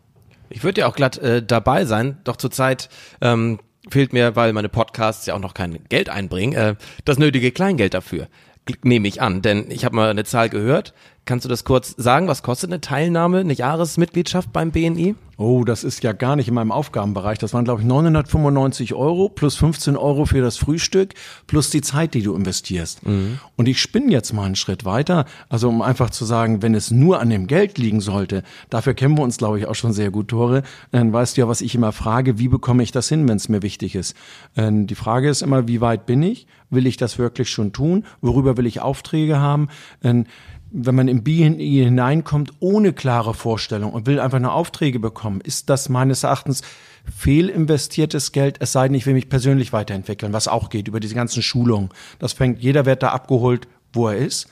Ich 0.49 0.63
würde 0.63 0.81
ja 0.81 0.87
auch 0.87 0.95
glatt 0.95 1.17
äh, 1.17 1.43
dabei 1.43 1.85
sein, 1.85 2.17
doch 2.23 2.35
zurzeit 2.37 2.89
ähm, 3.21 3.59
fehlt 3.89 4.13
mir, 4.13 4.35
weil 4.35 4.53
meine 4.53 4.69
Podcasts 4.69 5.25
ja 5.25 5.33
auch 5.33 5.39
noch 5.39 5.53
kein 5.55 5.79
Geld 5.89 6.09
einbringen, 6.09 6.53
äh, 6.53 6.75
das 7.05 7.17
nötige 7.17 7.51
Kleingeld 7.51 7.95
dafür. 7.95 8.27
Nehme 8.83 9.07
ich 9.07 9.21
an, 9.21 9.41
denn 9.41 9.69
ich 9.69 9.83
habe 9.83 9.95
mal 9.95 10.09
eine 10.09 10.23
Zahl 10.23 10.49
gehört. 10.49 10.93
Kannst 11.25 11.45
du 11.45 11.49
das 11.49 11.63
kurz 11.63 11.95
sagen? 11.97 12.27
Was 12.27 12.43
kostet 12.43 12.69
eine 12.69 12.81
Teilnahme, 12.81 13.39
eine 13.39 13.53
Jahresmitgliedschaft 13.53 14.51
beim 14.51 14.71
BNI? 14.71 15.15
Oh, 15.37 15.63
das 15.63 15.83
ist 15.83 16.03
ja 16.03 16.11
gar 16.11 16.35
nicht 16.35 16.47
in 16.47 16.53
meinem 16.53 16.71
Aufgabenbereich. 16.71 17.39
Das 17.39 17.53
waren, 17.53 17.65
glaube 17.65 17.81
ich, 17.81 17.87
995 17.87 18.93
Euro 18.93 19.29
plus 19.29 19.55
15 19.55 19.97
Euro 19.97 20.25
für 20.25 20.41
das 20.41 20.57
Frühstück 20.57 21.13
plus 21.47 21.69
die 21.69 21.81
Zeit, 21.81 22.13
die 22.13 22.21
du 22.21 22.35
investierst. 22.35 23.05
Mhm. 23.05 23.39
Und 23.55 23.67
ich 23.67 23.81
spinne 23.81 24.11
jetzt 24.11 24.33
mal 24.33 24.43
einen 24.43 24.55
Schritt 24.55 24.85
weiter. 24.85 25.25
Also 25.49 25.69
um 25.69 25.81
einfach 25.81 26.11
zu 26.11 26.23
sagen, 26.25 26.61
wenn 26.61 26.75
es 26.75 26.91
nur 26.91 27.19
an 27.19 27.29
dem 27.29 27.47
Geld 27.47 27.77
liegen 27.77 27.99
sollte, 27.99 28.43
dafür 28.69 28.93
kennen 28.93 29.17
wir 29.17 29.23
uns, 29.23 29.37
glaube 29.37 29.59
ich, 29.59 29.65
auch 29.65 29.75
schon 29.75 29.93
sehr 29.93 30.11
gut, 30.11 30.27
Tore. 30.27 30.61
Dann 30.91 31.11
weißt 31.11 31.35
du 31.35 31.41
ja, 31.41 31.47
was 31.47 31.61
ich 31.61 31.73
immer 31.73 31.93
frage, 31.93 32.37
wie 32.37 32.47
bekomme 32.47 32.83
ich 32.83 32.91
das 32.91 33.09
hin, 33.09 33.27
wenn 33.27 33.37
es 33.37 33.49
mir 33.49 33.63
wichtig 33.63 33.95
ist. 33.95 34.15
Ähm, 34.55 34.87
die 34.87 34.95
Frage 34.95 35.29
ist 35.29 35.41
immer, 35.41 35.67
wie 35.67 35.81
weit 35.81 36.05
bin 36.05 36.21
ich? 36.21 36.47
Will 36.73 36.87
ich 36.87 36.97
das 36.97 37.17
wirklich 37.17 37.49
schon 37.49 37.73
tun? 37.73 38.05
Worüber 38.21 38.57
will 38.57 38.65
ich 38.65 38.81
Aufträge 38.81 39.39
haben? 39.39 39.69
Ähm, 40.03 40.25
wenn 40.75 40.95
man 40.95 41.07
im 41.07 41.23
BNI 41.23 41.83
hineinkommt 41.83 42.53
ohne 42.59 42.93
klare 42.93 43.35
Vorstellung 43.35 43.93
und 43.93 44.07
will 44.07 44.19
einfach 44.19 44.39
nur 44.39 44.53
Aufträge 44.53 44.99
bekommen, 44.99 45.39
ist 45.41 45.69
das 45.69 45.87
meines 45.87 46.23
Erachtens 46.23 46.63
fehlinvestiertes 47.15 48.31
Geld, 48.31 48.57
es 48.59 48.71
sei 48.71 48.87
denn, 48.87 48.95
ich 48.95 49.05
will 49.05 49.13
mich 49.13 49.29
persönlich 49.29 49.71
weiterentwickeln, 49.71 50.33
was 50.33 50.47
auch 50.47 50.69
geht 50.69 50.87
über 50.87 50.99
diese 50.99 51.15
ganzen 51.15 51.43
Schulungen. 51.43 51.89
Das 52.17 52.33
fängt, 52.33 52.59
jeder 52.61 52.85
wird 52.85 53.03
da 53.03 53.09
abgeholt, 53.09 53.67
wo 53.91 54.07
er 54.07 54.17
ist. 54.17 54.47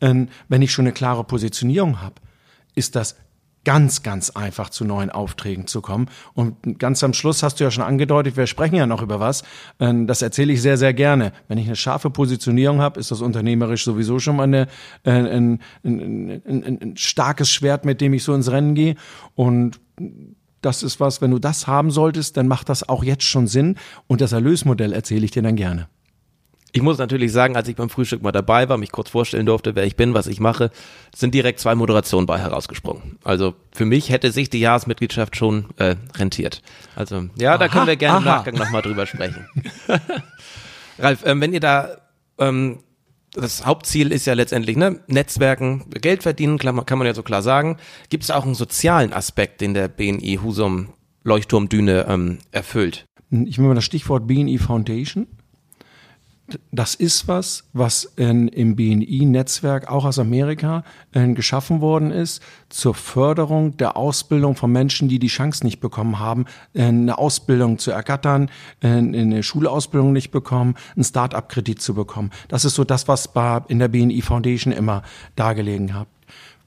Ähm, 0.00 0.28
wenn 0.48 0.60
ich 0.60 0.72
schon 0.72 0.84
eine 0.84 0.92
klare 0.92 1.24
Positionierung 1.24 2.02
habe, 2.02 2.16
ist 2.74 2.94
das 2.94 3.16
ganz, 3.64 4.02
ganz 4.02 4.30
einfach 4.30 4.70
zu 4.70 4.84
neuen 4.84 5.10
Aufträgen 5.10 5.66
zu 5.66 5.80
kommen. 5.80 6.08
Und 6.34 6.78
ganz 6.78 7.02
am 7.02 7.12
Schluss 7.12 7.42
hast 7.42 7.60
du 7.60 7.64
ja 7.64 7.70
schon 7.70 7.84
angedeutet, 7.84 8.36
wir 8.36 8.46
sprechen 8.46 8.76
ja 8.76 8.86
noch 8.86 9.02
über 9.02 9.20
was. 9.20 9.42
Ähm, 9.80 10.06
das 10.06 10.22
erzähle 10.22 10.52
ich 10.52 10.62
sehr, 10.62 10.76
sehr 10.76 10.94
gerne. 10.94 11.32
Wenn 11.48 11.58
ich 11.58 11.66
eine 11.66 11.76
scharfe 11.76 12.10
Positionierung 12.10 12.80
habe, 12.80 13.00
ist 13.00 13.10
das 13.10 13.20
unternehmerisch 13.20 13.84
sowieso 13.84 14.18
schon 14.18 14.36
mal 14.36 14.44
eine, 14.44 14.68
äh, 15.04 15.10
ein, 15.10 15.60
ein, 15.82 16.42
ein, 16.46 16.78
ein 16.82 16.96
starkes 16.96 17.50
Schwert, 17.50 17.84
mit 17.84 18.00
dem 18.00 18.14
ich 18.14 18.22
so 18.24 18.34
ins 18.34 18.50
Rennen 18.50 18.74
gehe. 18.74 18.96
Und 19.34 19.80
das 20.60 20.82
ist 20.82 21.00
was, 21.00 21.20
wenn 21.20 21.30
du 21.30 21.38
das 21.38 21.66
haben 21.66 21.90
solltest, 21.90 22.36
dann 22.36 22.48
macht 22.48 22.68
das 22.68 22.88
auch 22.88 23.04
jetzt 23.04 23.24
schon 23.24 23.46
Sinn. 23.46 23.76
Und 24.06 24.20
das 24.20 24.32
Erlösmodell 24.32 24.92
erzähle 24.92 25.24
ich 25.24 25.30
dir 25.30 25.42
dann 25.42 25.56
gerne. 25.56 25.88
Ich 26.76 26.82
muss 26.82 26.98
natürlich 26.98 27.30
sagen, 27.30 27.54
als 27.54 27.68
ich 27.68 27.76
beim 27.76 27.88
Frühstück 27.88 28.20
mal 28.20 28.32
dabei 28.32 28.68
war, 28.68 28.78
mich 28.78 28.90
kurz 28.90 29.08
vorstellen 29.08 29.46
durfte, 29.46 29.76
wer 29.76 29.84
ich 29.84 29.94
bin, 29.94 30.12
was 30.12 30.26
ich 30.26 30.40
mache, 30.40 30.72
sind 31.14 31.32
direkt 31.32 31.60
zwei 31.60 31.76
Moderationen 31.76 32.26
bei 32.26 32.36
herausgesprungen. 32.36 33.16
Also 33.22 33.54
für 33.70 33.84
mich 33.84 34.10
hätte 34.10 34.32
sich 34.32 34.50
die 34.50 34.58
Jahresmitgliedschaft 34.58 35.36
schon 35.36 35.66
äh, 35.76 35.94
rentiert. 36.16 36.62
Also 36.96 37.26
ja, 37.38 37.50
aha, 37.50 37.58
da 37.58 37.68
können 37.68 37.86
wir 37.86 37.94
gerne 37.94 38.16
aha. 38.16 38.18
im 38.18 38.24
Nachgang 38.24 38.54
nochmal 38.56 38.82
drüber 38.82 39.06
sprechen. 39.06 39.46
Ralf, 40.98 41.24
ähm, 41.24 41.40
wenn 41.40 41.52
ihr 41.52 41.60
da, 41.60 41.90
ähm, 42.38 42.80
das 43.34 43.64
Hauptziel 43.64 44.10
ist 44.10 44.26
ja 44.26 44.34
letztendlich 44.34 44.76
ne, 44.76 44.98
Netzwerken, 45.06 45.88
Geld 45.90 46.24
verdienen, 46.24 46.58
kann 46.58 46.98
man 46.98 47.06
ja 47.06 47.14
so 47.14 47.22
klar 47.22 47.42
sagen. 47.42 47.76
Gibt 48.08 48.24
es 48.24 48.32
auch 48.32 48.44
einen 48.44 48.56
sozialen 48.56 49.12
Aspekt, 49.12 49.60
den 49.60 49.74
der 49.74 49.86
BNI 49.86 50.40
Husum 50.42 50.88
Leuchtturmdüne 51.22 52.06
ähm, 52.08 52.38
erfüllt? 52.50 53.06
Ich 53.30 53.58
nehme 53.58 53.68
mal 53.68 53.74
das 53.76 53.84
Stichwort 53.84 54.26
BNI 54.26 54.58
Foundation 54.58 55.28
das 56.72 56.94
ist 56.94 57.26
was, 57.26 57.64
was 57.72 58.04
in, 58.16 58.48
im 58.48 58.76
BNI-Netzwerk 58.76 59.88
auch 59.88 60.04
aus 60.04 60.18
Amerika 60.18 60.84
äh, 61.12 61.26
geschaffen 61.32 61.80
worden 61.80 62.10
ist 62.10 62.42
zur 62.68 62.94
Förderung 62.94 63.76
der 63.78 63.96
Ausbildung 63.96 64.54
von 64.54 64.70
Menschen, 64.70 65.08
die 65.08 65.18
die 65.18 65.28
Chance 65.28 65.64
nicht 65.64 65.80
bekommen 65.80 66.18
haben, 66.18 66.44
äh, 66.74 66.82
eine 66.82 67.16
Ausbildung 67.16 67.78
zu 67.78 67.92
ergattern, 67.92 68.50
äh, 68.80 68.88
eine 68.88 69.42
Schulausbildung 69.42 70.12
nicht 70.12 70.32
bekommen, 70.32 70.74
einen 70.94 71.04
Start-up-Kredit 71.04 71.80
zu 71.80 71.94
bekommen. 71.94 72.30
Das 72.48 72.66
ist 72.66 72.74
so 72.74 72.84
das, 72.84 73.08
was 73.08 73.30
in 73.68 73.78
der 73.78 73.88
BNI 73.88 74.20
Foundation 74.20 74.72
immer 74.72 75.02
dargelegen 75.36 75.94
hat. 75.94 76.08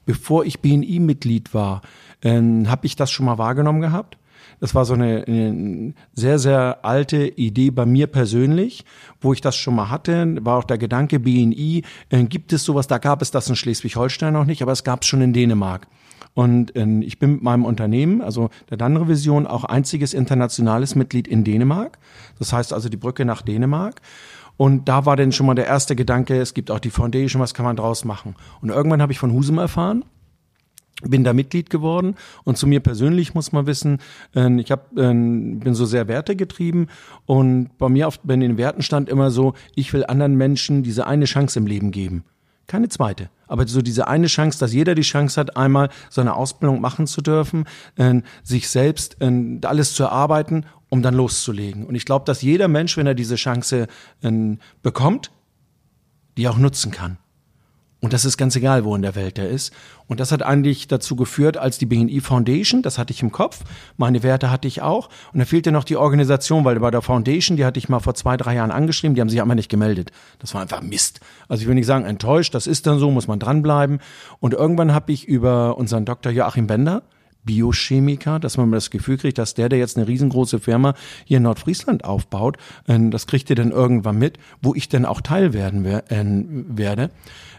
Bevor 0.06 0.44
ich 0.44 0.60
BNI-Mitglied 0.60 1.54
war, 1.54 1.82
äh, 2.22 2.40
habe 2.66 2.86
ich 2.86 2.96
das 2.96 3.12
schon 3.12 3.26
mal 3.26 3.38
wahrgenommen 3.38 3.80
gehabt 3.80 4.18
das 4.60 4.74
war 4.74 4.84
so 4.84 4.94
eine, 4.94 5.24
eine 5.26 5.94
sehr, 6.14 6.38
sehr 6.38 6.84
alte 6.84 7.26
Idee 7.26 7.70
bei 7.70 7.86
mir 7.86 8.06
persönlich, 8.06 8.84
wo 9.20 9.32
ich 9.32 9.40
das 9.40 9.56
schon 9.56 9.74
mal 9.74 9.90
hatte, 9.90 10.36
war 10.44 10.58
auch 10.58 10.64
der 10.64 10.78
Gedanke, 10.78 11.20
BNI, 11.20 11.82
äh, 12.10 12.24
gibt 12.24 12.52
es 12.52 12.64
sowas, 12.64 12.86
da 12.86 12.98
gab 12.98 13.22
es 13.22 13.30
das 13.30 13.48
in 13.48 13.56
Schleswig-Holstein 13.56 14.32
noch 14.32 14.44
nicht, 14.44 14.62
aber 14.62 14.72
es 14.72 14.84
gab 14.84 15.02
es 15.02 15.08
schon 15.08 15.20
in 15.20 15.32
Dänemark. 15.32 15.86
Und 16.34 16.76
äh, 16.76 16.86
ich 17.00 17.18
bin 17.18 17.32
mit 17.32 17.42
meinem 17.42 17.64
Unternehmen, 17.64 18.20
also 18.20 18.50
der 18.70 18.76
Danre 18.76 19.08
Vision, 19.08 19.46
auch 19.46 19.64
einziges 19.64 20.14
internationales 20.14 20.94
Mitglied 20.94 21.26
in 21.26 21.44
Dänemark. 21.44 21.98
Das 22.38 22.52
heißt 22.52 22.72
also 22.72 22.88
die 22.88 22.96
Brücke 22.96 23.24
nach 23.24 23.42
Dänemark. 23.42 24.00
Und 24.56 24.88
da 24.88 25.06
war 25.06 25.16
dann 25.16 25.32
schon 25.32 25.46
mal 25.46 25.54
der 25.54 25.66
erste 25.66 25.94
Gedanke, 25.94 26.40
es 26.40 26.52
gibt 26.52 26.70
auch 26.70 26.80
die 26.80 26.90
Foundation, 26.90 27.40
was 27.40 27.54
kann 27.54 27.64
man 27.64 27.76
draus 27.76 28.04
machen? 28.04 28.34
Und 28.60 28.70
irgendwann 28.70 29.00
habe 29.00 29.12
ich 29.12 29.18
von 29.18 29.32
Husum 29.32 29.58
erfahren, 29.58 30.04
bin 31.02 31.24
da 31.24 31.32
Mitglied 31.32 31.70
geworden 31.70 32.16
und 32.44 32.58
zu 32.58 32.66
mir 32.66 32.80
persönlich 32.80 33.34
muss 33.34 33.52
man 33.52 33.66
wissen, 33.66 33.98
äh, 34.34 34.60
ich 34.60 34.70
hab, 34.70 34.92
äh, 34.96 35.12
bin 35.12 35.74
so 35.74 35.86
sehr 35.86 36.08
wertegetrieben 36.08 36.88
und 37.26 37.70
bei 37.78 37.88
mir 37.88 38.08
auf, 38.08 38.18
bei 38.20 38.36
den 38.36 38.58
Werten 38.58 38.82
stand 38.82 39.08
immer 39.08 39.30
so, 39.30 39.54
ich 39.74 39.92
will 39.92 40.04
anderen 40.04 40.34
Menschen 40.34 40.82
diese 40.82 41.06
eine 41.06 41.26
Chance 41.26 41.58
im 41.58 41.66
Leben 41.66 41.90
geben. 41.90 42.24
Keine 42.66 42.88
zweite. 42.88 43.30
Aber 43.46 43.66
so 43.66 43.80
diese 43.80 44.08
eine 44.08 44.26
Chance, 44.26 44.58
dass 44.58 44.74
jeder 44.74 44.94
die 44.94 45.02
Chance 45.02 45.40
hat, 45.40 45.56
einmal 45.56 45.88
so 46.10 46.20
eine 46.20 46.34
Ausbildung 46.34 46.82
machen 46.82 47.06
zu 47.06 47.22
dürfen, 47.22 47.64
äh, 47.96 48.20
sich 48.42 48.68
selbst 48.68 49.16
alles 49.22 49.94
zu 49.94 50.02
erarbeiten, 50.02 50.66
um 50.90 51.00
dann 51.00 51.14
loszulegen. 51.14 51.86
Und 51.86 51.94
ich 51.94 52.04
glaube, 52.04 52.26
dass 52.26 52.42
jeder 52.42 52.68
Mensch, 52.68 52.96
wenn 52.96 53.06
er 53.06 53.14
diese 53.14 53.36
Chance 53.36 53.86
bekommt, 54.82 55.30
die 56.36 56.48
auch 56.48 56.56
nutzen 56.56 56.92
kann. 56.92 57.18
Und 58.00 58.12
das 58.12 58.24
ist 58.24 58.36
ganz 58.36 58.54
egal, 58.54 58.84
wo 58.84 58.94
in 58.94 59.02
der 59.02 59.16
Welt 59.16 59.38
er 59.38 59.48
ist. 59.48 59.72
Und 60.06 60.20
das 60.20 60.30
hat 60.30 60.42
eigentlich 60.42 60.86
dazu 60.86 61.16
geführt, 61.16 61.56
als 61.56 61.78
die 61.78 61.86
BNI 61.86 62.20
Foundation, 62.20 62.80
das 62.80 62.96
hatte 62.96 63.12
ich 63.12 63.22
im 63.22 63.32
Kopf, 63.32 63.64
meine 63.96 64.22
Werte 64.22 64.52
hatte 64.52 64.68
ich 64.68 64.82
auch. 64.82 65.08
Und 65.32 65.40
da 65.40 65.44
fehlte 65.44 65.72
noch 65.72 65.82
die 65.82 65.96
Organisation, 65.96 66.64
weil 66.64 66.78
bei 66.78 66.92
der 66.92 67.02
Foundation, 67.02 67.56
die 67.56 67.64
hatte 67.64 67.78
ich 67.78 67.88
mal 67.88 67.98
vor 67.98 68.14
zwei, 68.14 68.36
drei 68.36 68.54
Jahren 68.54 68.70
angeschrieben, 68.70 69.16
die 69.16 69.20
haben 69.20 69.28
sich 69.28 69.42
aber 69.42 69.56
nicht 69.56 69.68
gemeldet. 69.68 70.12
Das 70.38 70.54
war 70.54 70.62
einfach 70.62 70.80
Mist. 70.80 71.20
Also 71.48 71.62
ich 71.62 71.68
will 71.68 71.74
nicht 71.74 71.86
sagen 71.86 72.04
enttäuscht, 72.04 72.54
das 72.54 72.68
ist 72.68 72.86
dann 72.86 73.00
so, 73.00 73.10
muss 73.10 73.26
man 73.26 73.40
dranbleiben. 73.40 73.98
Und 74.38 74.54
irgendwann 74.54 74.94
habe 74.94 75.10
ich 75.10 75.26
über 75.26 75.76
unseren 75.76 76.04
Dr. 76.04 76.30
Joachim 76.30 76.68
Bender, 76.68 77.02
Biochemiker, 77.48 78.38
dass 78.38 78.58
man 78.58 78.70
das 78.70 78.90
Gefühl 78.90 79.16
kriegt, 79.16 79.38
dass 79.38 79.54
der, 79.54 79.70
der 79.70 79.78
jetzt 79.78 79.96
eine 79.96 80.06
riesengroße 80.06 80.60
Firma 80.60 80.92
hier 81.24 81.38
in 81.38 81.44
Nordfriesland 81.44 82.04
aufbaut, 82.04 82.58
äh, 82.86 82.98
das 83.08 83.26
kriegt 83.26 83.48
ihr 83.48 83.56
dann 83.56 83.70
irgendwann 83.70 84.18
mit, 84.18 84.38
wo 84.60 84.74
ich 84.74 84.90
dann 84.90 85.06
auch 85.06 85.22
Teil 85.22 85.54
werden 85.54 85.86
äh, 85.86 86.02
werde, 86.76 87.10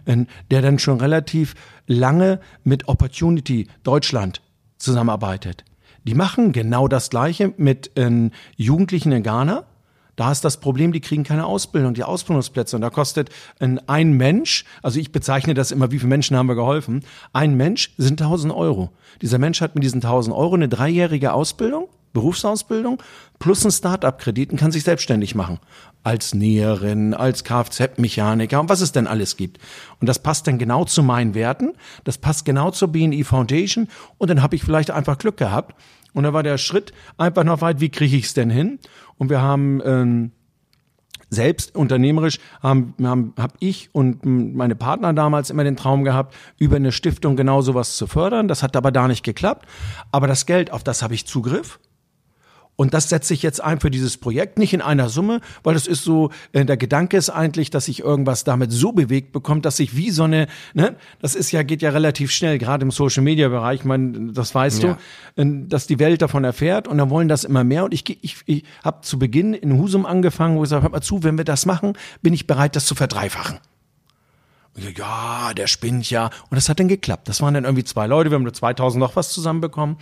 äh, 0.06 0.26
der 0.52 0.62
dann 0.62 0.78
schon 0.78 1.00
relativ 1.00 1.56
lange 1.88 2.40
mit 2.64 2.88
Opportunity 2.88 3.68
Deutschland 3.82 4.44
zusammenarbeitet. 4.78 5.66
Die 6.04 6.14
machen 6.14 6.52
genau 6.52 6.88
das 6.88 7.10
Gleiche 7.10 7.54
mit 7.58 7.92
Jugendlichen 8.56 9.12
in 9.12 9.22
Ghana 9.22 9.66
da 10.20 10.34
ist 10.34 10.44
das 10.44 10.58
Problem, 10.58 10.92
die 10.92 11.00
kriegen 11.00 11.24
keine 11.24 11.46
Ausbildung, 11.46 11.94
die 11.94 12.04
Ausbildungsplätze. 12.04 12.76
Und 12.76 12.82
da 12.82 12.90
kostet 12.90 13.30
ein, 13.60 13.80
ein 13.88 14.12
Mensch, 14.12 14.66
also 14.84 15.00
ich 15.00 15.14
bezeichne 15.14 15.54
das 15.54 15.72
immer, 15.72 15.92
wie 15.92 16.00
viele 16.00 16.10
Menschen 16.10 16.36
haben 16.36 16.48
wir 16.48 16.56
geholfen? 16.56 17.06
Ein 17.32 17.56
Mensch 17.56 17.94
sind 17.98 18.22
1000 18.22 18.54
Euro. 18.54 18.90
Dieser 19.22 19.38
Mensch 19.38 19.62
hat 19.62 19.76
mit 19.76 19.84
diesen 19.86 20.04
1000 20.04 20.36
Euro 20.36 20.56
eine 20.56 20.68
dreijährige 20.68 21.32
Ausbildung, 21.32 21.88
Berufsausbildung, 22.12 23.02
plus 23.40 23.64
einen 23.64 23.72
Start-up-Kredit 23.72 24.52
und 24.52 24.60
kann 24.60 24.74
sich 24.74 24.84
selbstständig 24.84 25.36
machen. 25.36 25.60
Als 26.04 26.34
Näherin, 26.34 27.14
als 27.14 27.46
Kfz-Mechaniker 27.46 28.60
und 28.60 28.68
was 28.68 28.82
es 28.82 28.92
denn 28.92 29.08
alles 29.08 29.38
gibt. 29.38 29.58
Und 30.02 30.10
das 30.10 30.20
passt 30.20 30.48
dann 30.48 30.58
genau 30.58 30.84
zu 30.84 31.02
meinen 31.02 31.34
Werten. 31.34 31.76
Das 32.04 32.18
passt 32.18 32.44
genau 32.44 32.72
zur 32.72 32.90
BNI 32.90 33.24
Foundation. 33.24 33.88
Und 34.18 34.30
dann 34.30 34.42
habe 34.42 34.58
ich 34.58 34.64
vielleicht 34.64 34.92
einfach 34.92 35.18
Glück 35.18 35.38
gehabt 35.38 35.76
und 36.14 36.24
da 36.24 36.34
war 36.34 36.44
der 36.44 36.58
Schritt 36.58 36.94
einfach 37.18 37.44
noch 37.44 37.62
weit, 37.62 37.80
wie 37.80 37.90
kriege 37.90 38.16
ich 38.16 38.26
es 38.26 38.34
denn 38.34 38.50
hin? 38.50 38.80
Und 39.18 39.30
wir 39.30 39.42
haben 39.42 39.82
ähm, 39.86 40.32
selbst 41.30 41.76
unternehmerisch 41.76 42.40
haben, 42.62 42.96
haben 43.02 43.34
habe 43.38 43.54
ich 43.60 43.90
und 43.94 44.26
meine 44.26 44.76
Partner 44.76 45.14
damals 45.14 45.50
immer 45.50 45.64
den 45.64 45.76
Traum 45.76 46.04
gehabt, 46.04 46.36
über 46.58 46.78
eine 46.78 46.92
Stiftung 46.92 47.36
genau 47.36 47.62
sowas 47.62 47.98
zu 47.98 48.08
fördern. 48.08 48.48
Das 48.48 48.64
hat 48.64 48.76
aber 48.76 48.92
da 48.92 49.08
nicht 49.08 49.24
geklappt. 49.24 49.68
Aber 50.12 50.28
das 50.28 50.46
Geld, 50.46 50.72
auf 50.72 50.84
das 50.84 51.02
habe 51.02 51.14
ich 51.14 51.28
Zugriff. 51.28 51.80
Und 52.80 52.94
das 52.94 53.10
setze 53.10 53.34
ich 53.34 53.44
jetzt 53.44 53.62
ein 53.62 53.82
für 53.82 53.92
dieses 53.92 54.16
Projekt, 54.16 54.58
nicht 54.58 54.74
in 54.74 54.82
einer 54.82 55.10
Summe, 55.10 55.42
weil 55.64 55.76
es 55.76 55.86
ist 55.86 56.06
so, 56.06 56.32
äh, 56.54 56.64
der 56.64 56.78
Gedanke 56.78 57.18
ist 57.18 57.30
eigentlich, 57.30 57.70
dass 57.72 57.84
sich 57.84 58.00
irgendwas 58.00 58.46
damit 58.46 58.72
so 58.72 58.94
bewegt 58.94 59.34
bekommt, 59.34 59.66
dass 59.66 59.76
sich 59.76 59.98
wie 59.98 60.12
so 60.12 60.24
eine, 60.24 60.48
ne, 60.74 60.96
das 61.22 61.36
ist 61.36 61.52
ja, 61.52 61.64
geht 61.64 61.82
ja 61.82 61.90
relativ 61.90 62.32
schnell, 62.32 62.58
gerade 62.58 62.84
im 62.84 62.92
Social 62.92 63.22
Media 63.22 63.50
Bereich, 63.50 63.84
man, 63.84 64.34
das 64.34 64.56
weißt 64.56 64.84
ja. 64.84 64.98
du, 65.36 65.42
äh, 65.42 65.68
dass 65.68 65.88
die 65.88 66.00
Welt 66.00 66.22
davon 66.22 66.46
erfährt 66.46 66.88
und 66.88 66.98
dann 67.00 67.10
wollen 67.10 67.28
das 67.28 67.44
immer 67.44 67.66
mehr. 67.66 67.84
Und 67.84 67.94
ich, 67.94 68.10
ich, 68.24 68.38
ich 68.46 68.64
habe 68.82 69.02
zu 69.02 69.20
Beginn 69.20 69.54
in 69.54 69.78
Husum 69.78 70.06
angefangen, 70.06 70.56
wo 70.56 70.64
ich 70.64 70.70
sage, 70.70 70.84
hört 70.84 70.94
mal 70.94 71.02
zu, 71.02 71.22
wenn 71.22 71.38
wir 71.38 71.44
das 71.44 71.66
machen, 71.66 71.98
bin 72.22 72.32
ich 72.32 72.48
bereit, 72.48 72.78
das 72.78 72.86
zu 72.86 72.96
verdreifachen 72.96 73.60
ja, 74.96 75.54
der 75.54 75.68
spinnt 75.68 76.10
ja. 76.10 76.26
Und 76.26 76.56
das 76.56 76.70
hat 76.70 76.80
dann 76.80 76.88
geklappt. 76.88 77.28
Das 77.28 77.42
waren 77.42 77.54
dann 77.54 77.64
irgendwie 77.64 77.84
zwei 77.84 78.08
Leute, 78.08 78.32
wir 78.32 78.36
haben 78.36 78.44
nur 78.44 78.54
2000 78.54 79.00
noch 79.00 79.16
was 79.16 79.32
zusammenbekommen. 79.32 79.98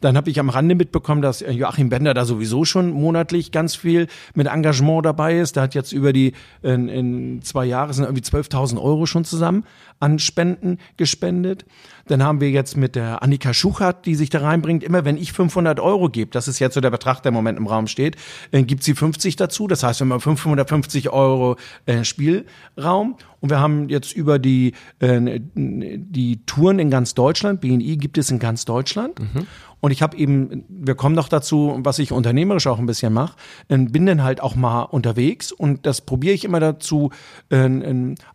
Dann 0.00 0.16
habe 0.16 0.30
ich 0.30 0.40
am 0.40 0.48
Rande 0.48 0.74
mitbekommen, 0.74 1.22
dass 1.22 1.40
Joachim 1.40 1.88
Bender 1.88 2.14
da 2.14 2.24
sowieso 2.24 2.64
schon 2.64 2.90
monatlich 2.90 3.52
ganz 3.52 3.74
viel 3.74 4.08
mit 4.34 4.46
Engagement 4.46 5.04
dabei 5.04 5.38
ist. 5.38 5.56
Der 5.56 5.64
hat 5.64 5.74
jetzt 5.74 5.92
über 5.92 6.12
die, 6.12 6.32
in, 6.62 6.88
in 6.88 7.42
zwei 7.42 7.64
Jahren 7.64 7.92
sind 7.92 8.04
irgendwie 8.04 8.22
12.000 8.22 8.80
Euro 8.80 9.06
schon 9.06 9.24
zusammen 9.24 9.64
an 10.02 10.18
Spenden 10.18 10.78
gespendet. 10.96 11.64
Dann 12.08 12.22
haben 12.22 12.40
wir 12.40 12.50
jetzt 12.50 12.76
mit 12.76 12.96
der 12.96 13.22
Annika 13.22 13.54
Schuchert, 13.54 14.04
die 14.04 14.16
sich 14.16 14.30
da 14.30 14.40
reinbringt, 14.40 14.82
immer 14.82 15.04
wenn 15.04 15.16
ich 15.16 15.32
500 15.32 15.78
Euro 15.78 16.08
gebe, 16.08 16.32
das 16.32 16.48
ist 16.48 16.58
jetzt 16.58 16.74
so 16.74 16.80
der 16.80 16.90
Betrag, 16.90 17.22
der 17.22 17.30
im 17.30 17.34
Moment 17.34 17.58
im 17.58 17.68
Raum 17.68 17.86
steht, 17.86 18.16
äh, 18.50 18.64
gibt 18.64 18.82
sie 18.82 18.94
50 18.94 19.36
dazu. 19.36 19.68
Das 19.68 19.84
heißt, 19.84 20.00
wir 20.00 20.08
haben 20.12 20.20
550 20.20 21.10
Euro 21.10 21.56
äh, 21.86 22.02
Spielraum. 22.04 23.16
Und 23.40 23.50
wir 23.50 23.60
haben 23.60 23.88
jetzt 23.88 24.12
über 24.12 24.38
die, 24.38 24.72
äh, 25.00 25.40
die 25.54 26.44
Touren 26.46 26.78
in 26.78 26.90
ganz 26.90 27.14
Deutschland, 27.14 27.60
BNI 27.60 27.96
gibt 27.96 28.18
es 28.18 28.30
in 28.30 28.38
ganz 28.38 28.64
Deutschland. 28.64 29.18
Mhm. 29.18 29.46
Und 29.82 29.90
ich 29.90 30.00
habe 30.00 30.16
eben, 30.16 30.64
wir 30.68 30.94
kommen 30.94 31.16
noch 31.16 31.28
dazu, 31.28 31.80
was 31.82 31.98
ich 31.98 32.12
unternehmerisch 32.12 32.68
auch 32.68 32.78
ein 32.78 32.86
bisschen 32.86 33.12
mache, 33.12 33.34
bin 33.66 34.06
dann 34.06 34.22
halt 34.22 34.40
auch 34.40 34.54
mal 34.54 34.82
unterwegs 34.82 35.50
und 35.50 35.86
das 35.86 36.02
probiere 36.02 36.34
ich 36.34 36.44
immer 36.44 36.60
dazu, 36.60 37.10
äh, 37.50 37.68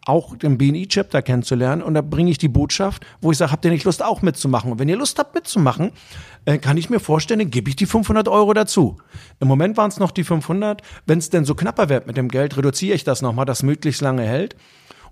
auch 0.06 0.36
den 0.36 0.58
BNI-Chapter 0.58 1.22
kennenzulernen 1.22 1.82
und 1.82 1.94
da 1.94 2.02
bringe 2.02 2.32
ich 2.32 2.38
die 2.38 2.50
Botschaft, 2.50 3.06
wo 3.22 3.32
ich 3.32 3.38
sage, 3.38 3.54
habt 3.54 3.64
ihr 3.64 3.72
nicht 3.72 3.86
Lust 3.86 4.04
auch 4.04 4.22
mitzumachen? 4.22 4.74
Und 4.74 4.80
wenn 4.80 4.90
ihr 4.90 4.98
Lust 4.98 5.18
habt 5.20 5.36
mitzumachen, 5.36 5.92
äh, 6.44 6.58
kann 6.58 6.76
ich 6.76 6.90
mir 6.90 7.00
vorstellen, 7.00 7.40
dann 7.40 7.50
gebe 7.50 7.70
ich 7.70 7.78
die 7.78 7.86
500 7.86 8.28
Euro 8.28 8.54
dazu. 8.54 8.98
Im 9.40 9.48
Moment 9.48 9.78
waren 9.78 9.90
es 9.90 10.00
noch 10.00 10.12
die 10.12 10.26
500. 10.26 10.82
Wenn 11.06 11.20
es 11.20 11.30
denn 11.30 11.46
so 11.46 11.56
knapper 11.56 11.88
wird 11.88 12.08
mit 12.08 12.18
dem 12.18 12.28
Geld, 12.28 12.58
reduziere 12.58 12.94
ich 12.94 13.06
das 13.06 13.22
nochmal, 13.22 13.46
das 13.46 13.64
möglichst 13.64 14.02
lange 14.02 14.24
hält. 14.24 14.58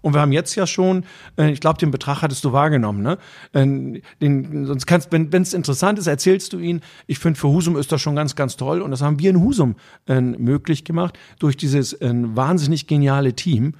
Und 0.06 0.13
wir 0.13 0.22
haben 0.22 0.32
jetzt 0.32 0.54
ja 0.54 0.68
schon, 0.68 1.04
äh, 1.36 1.50
ich 1.50 1.60
glaube, 1.60 1.80
den 1.80 1.89
Betrag 1.89 2.22
hattest 2.22 2.46
du 2.46 2.54
wahrgenommen, 2.54 3.02
ne? 3.02 3.18
Äh, 3.54 4.02
den, 4.22 4.68
sonst 4.68 4.86
kannst, 4.86 5.12
wenn 5.12 5.34
es 5.34 5.56
interessant 5.56 5.98
ist, 5.98 6.06
erzählst 6.06 6.54
du 6.54 6.60
ihn. 6.60 6.82
Ich 7.08 7.18
finde, 7.18 7.39
für 7.39 7.48
Husum 7.48 7.76
ist 7.76 7.91
das 7.91 8.02
schon 8.02 8.15
ganz, 8.15 8.36
ganz 8.36 8.56
toll. 8.56 8.84
Und 8.84 8.91
das 8.91 9.02
haben 9.02 9.18
wir 9.18 9.32
in 9.32 9.41
Husum 9.41 9.78
äh, 10.08 10.22
möglich 10.22 10.84
gemacht 10.84 11.18
durch 11.39 11.58
dieses 11.58 11.94
äh, 11.94 12.13
wahnsinnig 12.13 12.86
geniale 12.86 13.34
Team. 13.34 13.74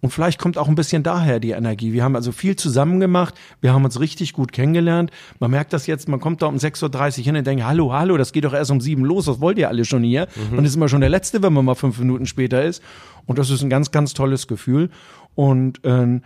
Und 0.00 0.10
vielleicht 0.10 0.40
kommt 0.40 0.58
auch 0.58 0.68
ein 0.68 0.74
bisschen 0.74 1.02
daher 1.02 1.38
die 1.38 1.50
Energie. 1.50 1.92
Wir 1.92 2.04
haben 2.04 2.14
also 2.14 2.30
viel 2.30 2.56
zusammen 2.56 2.98
gemacht. 3.00 3.34
Wir 3.60 3.72
haben 3.72 3.84
uns 3.84 3.98
richtig 3.98 4.32
gut 4.32 4.52
kennengelernt. 4.52 5.12
Man 5.38 5.50
merkt 5.50 5.72
das 5.72 5.86
jetzt, 5.86 6.08
man 6.08 6.18
kommt 6.18 6.42
da 6.42 6.46
um 6.46 6.56
6.30 6.56 7.18
Uhr 7.18 7.24
hin 7.24 7.36
und 7.36 7.46
denkt, 7.46 7.64
hallo, 7.64 7.92
hallo, 7.92 8.16
das 8.16 8.32
geht 8.32 8.44
doch 8.44 8.54
erst 8.54 8.70
um 8.70 8.80
sieben 8.80 9.04
los. 9.04 9.26
Was 9.26 9.40
wollt 9.40 9.58
ihr 9.58 9.68
alle 9.68 9.84
schon 9.84 10.02
hier? 10.02 10.28
Mhm. 10.50 10.56
Man 10.56 10.64
ist 10.64 10.76
immer 10.76 10.88
schon 10.88 11.00
der 11.00 11.10
Letzte, 11.10 11.42
wenn 11.42 11.52
man 11.52 11.64
mal 11.64 11.74
fünf 11.74 11.98
Minuten 11.98 12.26
später 12.26 12.64
ist. 12.64 12.82
Und 13.26 13.38
das 13.38 13.50
ist 13.50 13.62
ein 13.62 13.70
ganz, 13.70 13.90
ganz 13.90 14.14
tolles 14.14 14.46
Gefühl. 14.46 14.90
Und 15.38 15.82
ähm, 15.84 16.22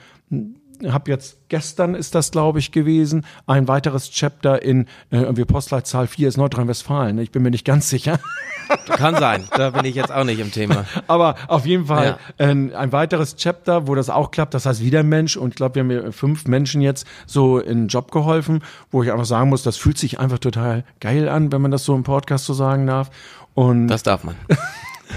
habe 0.88 1.10
jetzt 1.10 1.36
gestern 1.50 1.94
ist 1.94 2.14
das 2.14 2.30
glaube 2.30 2.60
ich 2.60 2.72
gewesen 2.72 3.26
ein 3.46 3.68
weiteres 3.68 4.10
Chapter 4.10 4.62
in 4.62 4.86
äh, 5.10 5.18
irgendwie 5.18 5.44
Postleitzahl 5.44 6.06
4 6.06 6.28
ist 6.28 6.38
Nordrhein-Westfalen. 6.38 7.18
Ich 7.18 7.30
bin 7.30 7.42
mir 7.42 7.50
nicht 7.50 7.66
ganz 7.66 7.90
sicher. 7.90 8.18
Kann 8.86 9.14
sein, 9.16 9.44
da 9.54 9.68
bin 9.68 9.84
ich 9.84 9.94
jetzt 9.96 10.10
auch 10.10 10.24
nicht 10.24 10.40
im 10.40 10.50
Thema. 10.50 10.86
Aber 11.08 11.34
auf 11.48 11.66
jeden 11.66 11.88
Fall 11.88 12.16
ja. 12.38 12.46
ein, 12.46 12.74
ein 12.74 12.90
weiteres 12.90 13.36
Chapter, 13.36 13.86
wo 13.86 13.94
das 13.94 14.08
auch 14.08 14.30
klappt. 14.30 14.54
Das 14.54 14.64
heißt 14.64 14.80
wieder 14.80 15.02
Mensch 15.02 15.36
und 15.36 15.50
ich 15.50 15.56
glaube, 15.56 15.74
wir 15.74 15.80
haben 15.80 15.88
mir 15.88 16.10
fünf 16.12 16.46
Menschen 16.46 16.80
jetzt 16.80 17.06
so 17.26 17.58
in 17.58 17.80
den 17.80 17.88
Job 17.88 18.12
geholfen, 18.12 18.64
wo 18.90 19.02
ich 19.02 19.12
einfach 19.12 19.26
sagen 19.26 19.50
muss, 19.50 19.62
das 19.62 19.76
fühlt 19.76 19.98
sich 19.98 20.20
einfach 20.20 20.38
total 20.38 20.84
geil 21.00 21.28
an, 21.28 21.52
wenn 21.52 21.60
man 21.60 21.70
das 21.70 21.84
so 21.84 21.94
im 21.94 22.02
Podcast 22.02 22.46
so 22.46 22.54
sagen 22.54 22.86
darf. 22.86 23.10
Und 23.52 23.88
das 23.88 24.04
darf 24.04 24.24
man. 24.24 24.36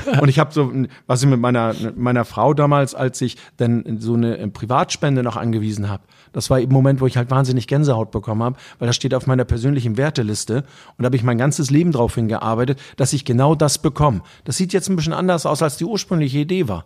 Und 0.21 0.29
ich 0.29 0.39
habe 0.39 0.53
so, 0.53 0.71
was 1.07 1.23
ich 1.23 1.29
mit 1.29 1.39
meiner, 1.39 1.73
meiner 1.95 2.25
Frau 2.25 2.53
damals, 2.53 2.95
als 2.95 3.21
ich 3.21 3.37
dann 3.57 3.97
so 3.99 4.13
eine 4.13 4.47
Privatspende 4.49 5.23
noch 5.23 5.35
angewiesen 5.35 5.89
habe, 5.89 6.03
das 6.33 6.49
war 6.49 6.59
eben 6.59 6.73
Moment, 6.73 7.01
wo 7.01 7.07
ich 7.07 7.17
halt 7.17 7.31
wahnsinnig 7.31 7.67
Gänsehaut 7.67 8.11
bekommen 8.11 8.43
habe, 8.43 8.57
weil 8.79 8.87
das 8.87 8.95
steht 8.95 9.13
auf 9.13 9.27
meiner 9.27 9.45
persönlichen 9.45 9.97
Werteliste 9.97 10.63
und 10.97 11.03
da 11.03 11.05
habe 11.05 11.15
ich 11.15 11.23
mein 11.23 11.37
ganzes 11.37 11.71
Leben 11.71 11.91
darauf 11.91 12.15
hingearbeitet, 12.15 12.79
dass 12.97 13.13
ich 13.13 13.25
genau 13.25 13.55
das 13.55 13.77
bekomme. 13.77 14.21
Das 14.43 14.57
sieht 14.57 14.73
jetzt 14.73 14.89
ein 14.89 14.95
bisschen 14.95 15.13
anders 15.13 15.45
aus, 15.45 15.61
als 15.61 15.77
die 15.77 15.85
ursprüngliche 15.85 16.39
Idee 16.39 16.67
war. 16.67 16.85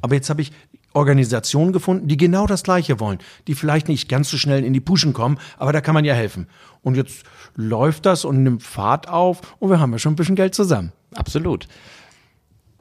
Aber 0.00 0.14
jetzt 0.14 0.30
habe 0.30 0.42
ich 0.42 0.52
Organisationen 0.92 1.72
gefunden, 1.72 2.08
die 2.08 2.16
genau 2.16 2.46
das 2.46 2.62
Gleiche 2.62 2.98
wollen, 3.00 3.18
die 3.46 3.54
vielleicht 3.54 3.88
nicht 3.88 4.08
ganz 4.08 4.30
so 4.30 4.36
schnell 4.36 4.64
in 4.64 4.72
die 4.72 4.80
Puschen 4.80 5.12
kommen, 5.12 5.38
aber 5.56 5.72
da 5.72 5.80
kann 5.80 5.94
man 5.94 6.04
ja 6.04 6.14
helfen. 6.14 6.46
Und 6.82 6.96
jetzt 6.96 7.24
läuft 7.56 8.06
das 8.06 8.24
und 8.24 8.42
nimmt 8.42 8.62
Fahrt 8.62 9.08
auf 9.08 9.56
und 9.58 9.70
wir 9.70 9.80
haben 9.80 9.92
ja 9.92 9.98
schon 9.98 10.12
ein 10.12 10.16
bisschen 10.16 10.36
Geld 10.36 10.54
zusammen. 10.54 10.92
Absolut. 11.14 11.66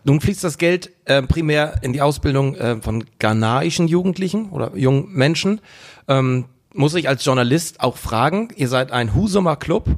Nun 0.07 0.21
fließt 0.21 0.41
das 0.41 0.57
Geld 0.57 0.89
äh, 1.03 1.21
primär 1.21 1.83
in 1.83 1.91
die 1.91 2.01
Ausbildung 2.01 2.55
äh, 2.55 2.81
von 2.81 3.03
ghanaischen 3.19 3.89
Jugendlichen 3.89 4.51
oder 4.51 4.73
jungen 4.77 5.11
Menschen. 5.11 5.59
Ähm, 6.07 6.45
muss 6.73 6.95
ich 6.95 7.09
als 7.09 7.25
Journalist 7.25 7.81
auch 7.81 7.97
fragen, 7.97 8.47
ihr 8.55 8.69
seid 8.69 8.93
ein 8.93 9.13
Husumer 9.15 9.57
Club. 9.57 9.97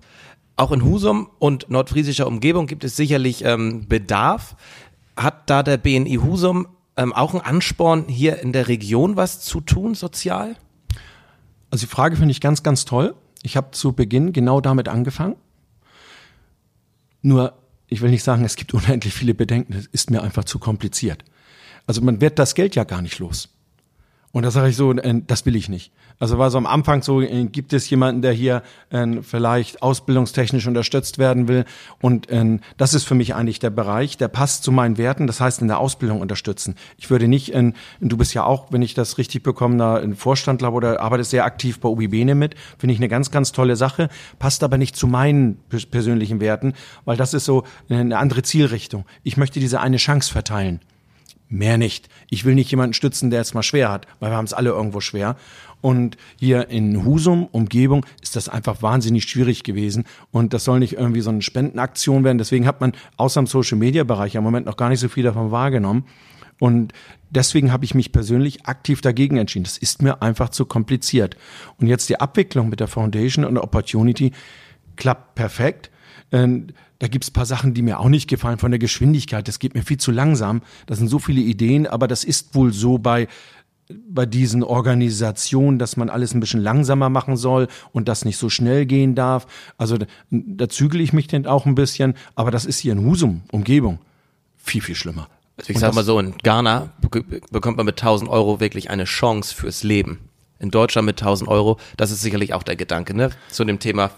Auch 0.56 0.72
in 0.72 0.84
Husum 0.84 1.30
und 1.38 1.70
nordfriesischer 1.70 2.26
Umgebung 2.26 2.66
gibt 2.66 2.84
es 2.84 2.96
sicherlich 2.96 3.46
ähm, 3.46 3.88
Bedarf. 3.88 4.56
Hat 5.16 5.48
da 5.48 5.62
der 5.62 5.78
BNI 5.78 6.16
Husum 6.16 6.68
ähm, 6.98 7.14
auch 7.14 7.36
einen 7.36 7.44
Ansporn, 7.44 8.06
hier 8.08 8.40
in 8.40 8.52
der 8.52 8.68
Region 8.68 9.16
was 9.16 9.42
zu 9.42 9.62
tun, 9.62 9.94
sozial? 9.94 10.56
Also 11.70 11.86
die 11.86 11.92
Frage 11.92 12.16
finde 12.16 12.32
ich 12.32 12.42
ganz, 12.42 12.64
ganz 12.64 12.84
toll 12.84 13.14
Ich 13.44 13.56
habe 13.56 13.70
zu 13.72 13.94
Beginn 13.94 14.34
genau 14.34 14.60
damit 14.60 14.88
angefangen. 14.88 15.36
Nur, 17.22 17.59
ich 17.90 18.02
will 18.02 18.12
nicht 18.12 18.24
sagen, 18.24 18.46
es 18.46 18.56
gibt 18.56 18.74
unendlich 18.74 19.14
viele 19.14 19.34
Bedenken. 19.34 19.74
Es 19.74 19.88
ist 19.88 20.12
mir 20.12 20.24
einfach 20.24 20.46
zu 20.46 20.60
kompliziert. 20.60 21.24
Also 21.88 22.02
man 22.02 22.22
wird 22.22 22.40
das 22.40 22.56
Geld 22.56 22.76
ja 22.76 22.84
gar 22.84 23.02
nicht 23.02 23.20
los. 23.20 23.50
Und 24.32 24.44
da 24.44 24.52
sage 24.52 24.70
ich 24.70 24.76
so, 24.76 24.92
äh, 24.94 25.22
das 25.26 25.46
will 25.46 25.56
ich 25.56 25.70
nicht. 25.70 25.92
Also 26.20 26.38
war 26.38 26.52
so 26.52 26.58
am 26.60 26.68
Anfang 26.68 27.02
so, 27.02 27.22
äh, 27.22 27.46
gibt 27.46 27.74
es 27.74 27.90
jemanden, 27.90 28.22
der 28.22 28.32
hier 28.32 28.62
äh, 28.92 29.22
vielleicht 29.24 29.82
ausbildungstechnisch 29.82 30.68
unterstützt 30.68 31.18
werden 31.18 31.48
will. 31.48 31.66
Und 32.02 32.28
das 32.78 32.94
ist 32.94 33.06
für 33.06 33.16
mich 33.16 33.34
eigentlich 33.36 33.60
der 33.60 33.70
Bereich, 33.70 34.18
der 34.18 34.28
passt 34.28 34.64
zu 34.64 34.72
meinen 34.72 34.98
Werten, 34.98 35.28
das 35.28 35.42
heißt 35.42 35.62
in 35.62 35.68
der 35.68 35.80
Ausbildung 35.80 36.22
unterstützen. 36.22 36.76
Ich 36.98 37.10
würde 37.10 37.28
nicht, 37.28 37.54
du 38.00 38.18
bist 38.18 38.34
ja 38.34 38.44
auch, 38.44 38.72
wenn 38.72 38.82
ich 38.82 38.94
das 38.94 39.18
richtig 39.18 39.44
bekomme, 39.44 39.78
da 39.78 39.96
ein 39.96 40.16
Vorstand 40.16 40.62
oder 40.64 41.02
arbeitest 41.02 41.32
sehr 41.32 41.46
aktiv 41.46 41.80
bei 41.80 41.90
UBBene 41.90 42.36
mit, 42.36 42.56
finde 42.78 42.94
ich 42.94 43.00
eine 43.00 43.08
ganz, 43.08 43.32
ganz 43.32 43.52
tolle 43.52 43.76
Sache, 43.76 44.10
passt 44.38 44.64
aber 44.64 44.78
nicht 44.78 44.96
zu 44.96 45.08
meinen 45.08 45.58
persönlichen 45.92 46.40
Werten, 46.40 46.74
weil 47.06 47.18
das 47.18 47.34
ist 47.34 47.46
so 47.46 47.64
eine 47.90 48.18
andere 48.18 48.44
Zielrichtung. 48.44 49.06
Ich 49.24 49.38
möchte 49.38 49.60
diese 49.60 49.80
eine 49.80 49.98
Chance 49.98 50.32
verteilen. 50.32 50.82
Mehr 51.50 51.80
nicht. 51.80 52.10
Ich 52.30 52.46
will 52.46 52.54
nicht 52.54 52.70
jemanden 52.70 52.94
stützen, 52.94 53.32
der 53.32 53.42
es 53.42 53.56
mal 53.56 53.64
schwer 53.64 53.92
hat, 53.92 54.06
weil 54.20 54.32
wir 54.32 54.38
haben 54.38 54.46
es 54.46 54.54
alle 54.54 54.70
irgendwo 54.70 55.02
schwer. 55.02 55.36
Und 55.82 56.16
hier 56.38 56.70
in 56.70 57.06
Husum, 57.06 57.48
Umgebung, 57.52 58.06
ist 58.22 58.36
das 58.36 58.50
einfach 58.50 58.82
wahnsinnig 58.82 59.24
schwierig 59.24 59.64
gewesen. 59.64 60.04
Und 60.32 60.54
das 60.54 60.64
soll 60.64 60.80
nicht 60.80 60.94
irgendwie 60.94 61.22
so 61.22 61.32
eine 61.32 61.42
Spendenaktion 61.42 62.24
werden. 62.24 62.38
Deswegen 62.38 62.68
hat 62.68 62.82
man 62.82 62.92
außer 63.18 63.40
im 63.40 63.48
Social-Media-Bereich 63.48 64.36
im 64.36 64.44
Moment 64.44 64.68
noch 64.68 64.78
gar 64.78 64.90
nicht 64.90 65.00
so 65.00 65.10
viel 65.10 65.24
davon 65.24 65.52
wahrgenommen. 65.52 66.06
Und 66.60 66.94
deswegen 67.30 67.72
habe 67.72 67.86
ich 67.86 67.96
mich 67.96 68.12
persönlich 68.12 68.66
aktiv 68.66 69.02
dagegen 69.02 69.38
entschieden. 69.38 69.64
Das 69.64 69.78
ist 69.78 70.02
mir 70.02 70.22
einfach 70.22 70.50
zu 70.50 70.66
kompliziert. 70.66 71.38
Und 71.78 71.88
jetzt 71.88 72.10
die 72.10 72.20
Abwicklung 72.20 72.70
mit 72.70 72.80
der 72.80 72.88
Foundation 72.88 73.46
und 73.46 73.56
der 73.56 73.64
Opportunity 73.64 74.34
klappt 74.98 75.36
perfekt. 75.36 75.90
Und 76.32 76.74
da 77.00 77.08
gibt's 77.08 77.32
paar 77.32 77.46
Sachen, 77.46 77.74
die 77.74 77.82
mir 77.82 78.00
auch 78.00 78.10
nicht 78.10 78.30
gefallen 78.30 78.60
von 78.60 78.72
der 78.72 78.80
Geschwindigkeit. 78.80 79.48
Das 79.48 79.60
geht 79.60 79.74
mir 79.74 79.84
viel 79.84 79.98
zu 79.98 80.12
langsam. 80.12 80.62
Das 80.86 80.98
sind 80.98 81.08
so 81.08 81.20
viele 81.20 81.42
Ideen, 81.42 81.88
aber 81.88 82.08
das 82.08 82.24
ist 82.24 82.56
wohl 82.56 82.74
so 82.74 82.98
bei 82.98 83.28
bei 84.08 84.26
diesen 84.28 84.64
Organisationen, 84.64 85.80
dass 85.80 85.98
man 85.98 86.10
alles 86.10 86.34
ein 86.34 86.40
bisschen 86.40 86.62
langsamer 86.62 87.10
machen 87.10 87.38
soll 87.38 87.68
und 87.92 88.08
das 88.08 88.24
nicht 88.24 88.38
so 88.38 88.50
schnell 88.50 88.86
gehen 88.86 89.16
darf. 89.16 89.48
Also 89.78 89.98
da, 89.98 90.06
da 90.30 90.70
zügel 90.70 91.02
ich 91.02 91.12
mich 91.12 91.28
denn 91.28 91.48
auch 91.48 91.66
ein 91.66 91.74
bisschen, 91.74 92.14
aber 92.36 92.52
das 92.52 92.66
ist 92.66 92.78
hier 92.78 92.94
in 92.94 93.04
Husum, 93.04 93.42
Umgebung, 93.52 93.98
viel, 94.58 94.82
viel 94.82 94.94
schlimmer. 94.94 95.28
Also 95.58 95.72
ich 95.72 95.80
sag 95.80 95.94
mal 95.94 96.04
so, 96.04 96.20
in 96.20 96.38
Ghana 96.38 96.90
bekommt 97.52 97.78
man 97.78 97.86
mit 97.86 98.00
1000 98.00 98.30
Euro 98.30 98.60
wirklich 98.60 98.92
eine 98.92 99.06
Chance 99.06 99.56
fürs 99.56 99.84
Leben. 99.84 100.20
In 100.60 100.72
Deutschland 100.72 101.06
mit 101.06 101.20
1000 101.20 101.50
Euro, 101.50 101.80
das 101.98 102.12
ist 102.12 102.22
sicherlich 102.22 102.54
auch 102.54 102.64
der 102.64 102.76
Gedanke, 102.76 103.16
ne? 103.16 103.32
Zu 103.50 103.66
dem 103.66 103.80
Thema 103.80 104.12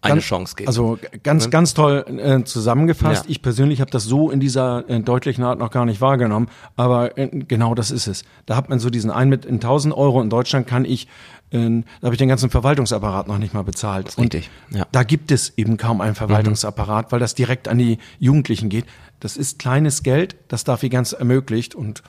eine 0.00 0.14
ganz, 0.14 0.24
Chance 0.24 0.54
geben. 0.56 0.68
Also 0.68 0.98
ganz, 1.22 1.44
ne? 1.44 1.50
ganz 1.50 1.74
toll 1.74 2.04
äh, 2.06 2.44
zusammengefasst. 2.44 3.24
Ja. 3.24 3.30
Ich 3.30 3.42
persönlich 3.42 3.80
habe 3.80 3.90
das 3.90 4.04
so 4.04 4.30
in 4.30 4.38
dieser 4.38 4.88
äh, 4.88 5.00
deutlichen 5.00 5.42
Art 5.42 5.58
noch 5.58 5.70
gar 5.70 5.84
nicht 5.84 6.00
wahrgenommen, 6.00 6.48
aber 6.76 7.18
äh, 7.18 7.28
genau 7.28 7.74
das 7.74 7.90
ist 7.90 8.06
es. 8.06 8.22
Da 8.46 8.54
hat 8.54 8.68
man 8.68 8.78
so 8.78 8.90
diesen 8.90 9.10
einen 9.10 9.30
mit 9.30 9.44
in 9.44 9.56
1000 9.56 9.92
Euro. 9.94 10.22
In 10.22 10.30
Deutschland 10.30 10.68
kann 10.68 10.84
ich, 10.84 11.08
äh, 11.50 11.82
da 12.00 12.06
habe 12.06 12.14
ich 12.14 12.18
den 12.18 12.28
ganzen 12.28 12.48
Verwaltungsapparat 12.48 13.26
noch 13.26 13.38
nicht 13.38 13.54
mal 13.54 13.64
bezahlt. 13.64 14.16
Richtig. 14.18 14.50
Ja. 14.70 14.86
da 14.92 15.02
gibt 15.02 15.32
es 15.32 15.52
eben 15.56 15.76
kaum 15.76 16.00
einen 16.00 16.14
Verwaltungsapparat, 16.14 17.06
mhm. 17.06 17.12
weil 17.12 17.20
das 17.20 17.34
direkt 17.34 17.66
an 17.66 17.78
die 17.78 17.98
Jugendlichen 18.20 18.68
geht. 18.68 18.84
Das 19.18 19.36
ist 19.36 19.58
kleines 19.58 20.04
Geld, 20.04 20.36
das 20.46 20.62
dafür 20.62 20.90
ganz 20.90 21.12
ermöglicht 21.12 21.74
und 21.74 22.04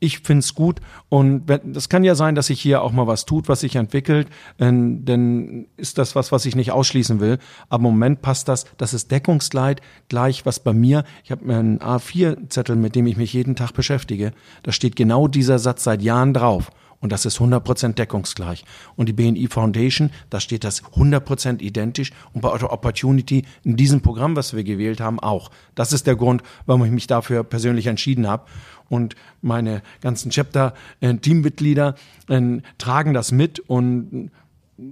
ich 0.00 0.20
find's 0.20 0.54
gut 0.54 0.80
und 1.08 1.46
das 1.46 1.88
kann 1.88 2.04
ja 2.04 2.14
sein, 2.14 2.34
dass 2.34 2.46
sich 2.46 2.60
hier 2.60 2.82
auch 2.82 2.92
mal 2.92 3.06
was 3.06 3.26
tut, 3.26 3.48
was 3.48 3.60
sich 3.60 3.76
entwickelt, 3.76 4.28
ähm, 4.58 5.04
denn 5.04 5.68
ist 5.76 5.98
das 5.98 6.16
was, 6.16 6.32
was 6.32 6.46
ich 6.46 6.56
nicht 6.56 6.72
ausschließen 6.72 7.20
will. 7.20 7.38
Aber 7.68 7.88
im 7.88 7.94
Moment 7.94 8.22
passt 8.22 8.48
das, 8.48 8.64
das 8.78 8.94
ist 8.94 9.10
Deckungsgleit, 9.10 9.82
gleich 10.08 10.46
was 10.46 10.58
bei 10.58 10.72
mir. 10.72 11.04
Ich 11.22 11.30
habe 11.30 11.44
mir 11.44 11.58
einen 11.58 11.78
A4-Zettel, 11.78 12.76
mit 12.76 12.96
dem 12.96 13.06
ich 13.06 13.18
mich 13.18 13.32
jeden 13.34 13.56
Tag 13.56 13.72
beschäftige. 13.72 14.32
Da 14.62 14.72
steht 14.72 14.96
genau 14.96 15.28
dieser 15.28 15.58
Satz 15.58 15.84
seit 15.84 16.02
Jahren 16.02 16.34
drauf. 16.34 16.70
Und 17.00 17.12
das 17.12 17.24
ist 17.24 17.38
100% 17.38 17.94
deckungsgleich. 17.94 18.64
Und 18.94 19.08
die 19.08 19.14
BNI 19.14 19.48
Foundation, 19.48 20.10
da 20.28 20.38
steht 20.38 20.64
das 20.64 20.84
100% 20.84 21.62
identisch. 21.62 22.12
Und 22.34 22.42
bei 22.42 22.50
Auto 22.50 22.68
Opportunity 22.68 23.44
in 23.64 23.76
diesem 23.76 24.02
Programm, 24.02 24.36
was 24.36 24.54
wir 24.54 24.64
gewählt 24.64 25.00
haben, 25.00 25.18
auch. 25.18 25.50
Das 25.74 25.94
ist 25.94 26.06
der 26.06 26.16
Grund, 26.16 26.42
warum 26.66 26.84
ich 26.84 26.90
mich 26.90 27.06
dafür 27.06 27.42
persönlich 27.42 27.86
entschieden 27.86 28.28
habe 28.28 28.44
und 28.90 29.16
meine 29.40 29.80
ganzen 30.02 30.30
Chapter-Teammitglieder 30.30 31.94
äh, 32.28 32.58
tragen 32.76 33.14
das 33.14 33.32
mit 33.32 33.60
und 33.60 34.30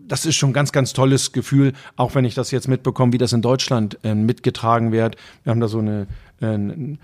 das 0.06 0.26
ist 0.26 0.36
schon 0.36 0.50
ein 0.50 0.54
ganz, 0.54 0.72
ganz 0.72 0.92
tolles 0.92 1.32
Gefühl, 1.32 1.72
auch 1.96 2.14
wenn 2.14 2.24
ich 2.24 2.34
das 2.34 2.50
jetzt 2.50 2.68
mitbekomme, 2.68 3.12
wie 3.12 3.18
das 3.18 3.32
in 3.32 3.42
Deutschland 3.42 3.98
äh, 4.04 4.14
mitgetragen 4.14 4.92
wird. 4.92 5.16
Wir 5.44 5.50
haben 5.50 5.60
da 5.60 5.68
so 5.68 5.78
eine 5.78 6.06
äh, 6.40 6.96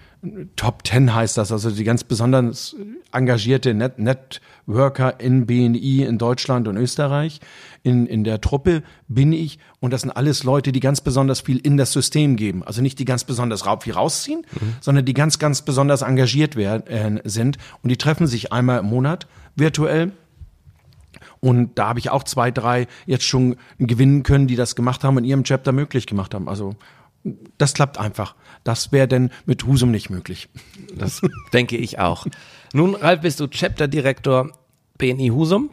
Top 0.56 0.84
Ten 0.84 1.14
heißt 1.14 1.36
das, 1.36 1.52
also 1.52 1.70
die 1.70 1.84
ganz 1.84 2.04
besonders 2.04 2.76
engagierte 3.12 3.74
Net 3.74 3.98
Networker 3.98 5.20
in 5.20 5.46
BNI 5.46 6.04
in 6.04 6.18
Deutschland 6.18 6.68
und 6.68 6.76
Österreich. 6.76 7.40
In, 7.82 8.06
in 8.06 8.24
der 8.24 8.40
Truppe 8.40 8.82
bin 9.08 9.32
ich 9.32 9.58
und 9.80 9.92
das 9.92 10.02
sind 10.02 10.10
alles 10.10 10.44
Leute, 10.44 10.72
die 10.72 10.80
ganz 10.80 11.02
besonders 11.02 11.40
viel 11.40 11.58
in 11.58 11.76
das 11.76 11.92
System 11.92 12.36
geben. 12.36 12.62
Also 12.64 12.80
nicht 12.80 12.98
die 12.98 13.04
ganz 13.04 13.24
besonders 13.24 13.66
raub 13.66 13.84
wie 13.84 13.90
rausziehen, 13.90 14.46
mhm. 14.52 14.76
sondern 14.80 15.04
die 15.04 15.14
ganz, 15.14 15.38
ganz 15.38 15.62
besonders 15.62 16.02
engagiert 16.02 16.56
werden, 16.56 16.86
äh, 16.86 17.20
sind 17.28 17.58
und 17.82 17.90
die 17.90 17.98
treffen 17.98 18.26
sich 18.26 18.52
einmal 18.52 18.80
im 18.80 18.86
Monat 18.86 19.26
virtuell 19.56 20.12
und 21.44 21.74
da 21.74 21.88
habe 21.88 21.98
ich 21.98 22.08
auch 22.08 22.22
zwei, 22.22 22.50
drei 22.50 22.86
jetzt 23.04 23.24
schon 23.24 23.56
gewinnen 23.76 24.22
können, 24.22 24.46
die 24.46 24.56
das 24.56 24.74
gemacht 24.74 25.04
haben 25.04 25.18
und 25.18 25.24
ihrem 25.24 25.44
Chapter 25.44 25.72
möglich 25.72 26.06
gemacht 26.06 26.32
haben. 26.32 26.48
Also 26.48 26.74
das 27.58 27.74
klappt 27.74 27.98
einfach. 27.98 28.34
Das 28.64 28.92
wäre 28.92 29.06
denn 29.06 29.28
mit 29.44 29.66
Husum 29.66 29.90
nicht 29.90 30.08
möglich. 30.08 30.48
Das 30.96 31.20
denke 31.52 31.76
ich 31.76 31.98
auch. 31.98 32.26
Nun, 32.72 32.94
Ralf, 32.94 33.20
bist 33.20 33.40
du 33.40 33.46
Chapter-Direktor 33.46 34.52
BNI 34.96 35.28
Husum. 35.28 35.68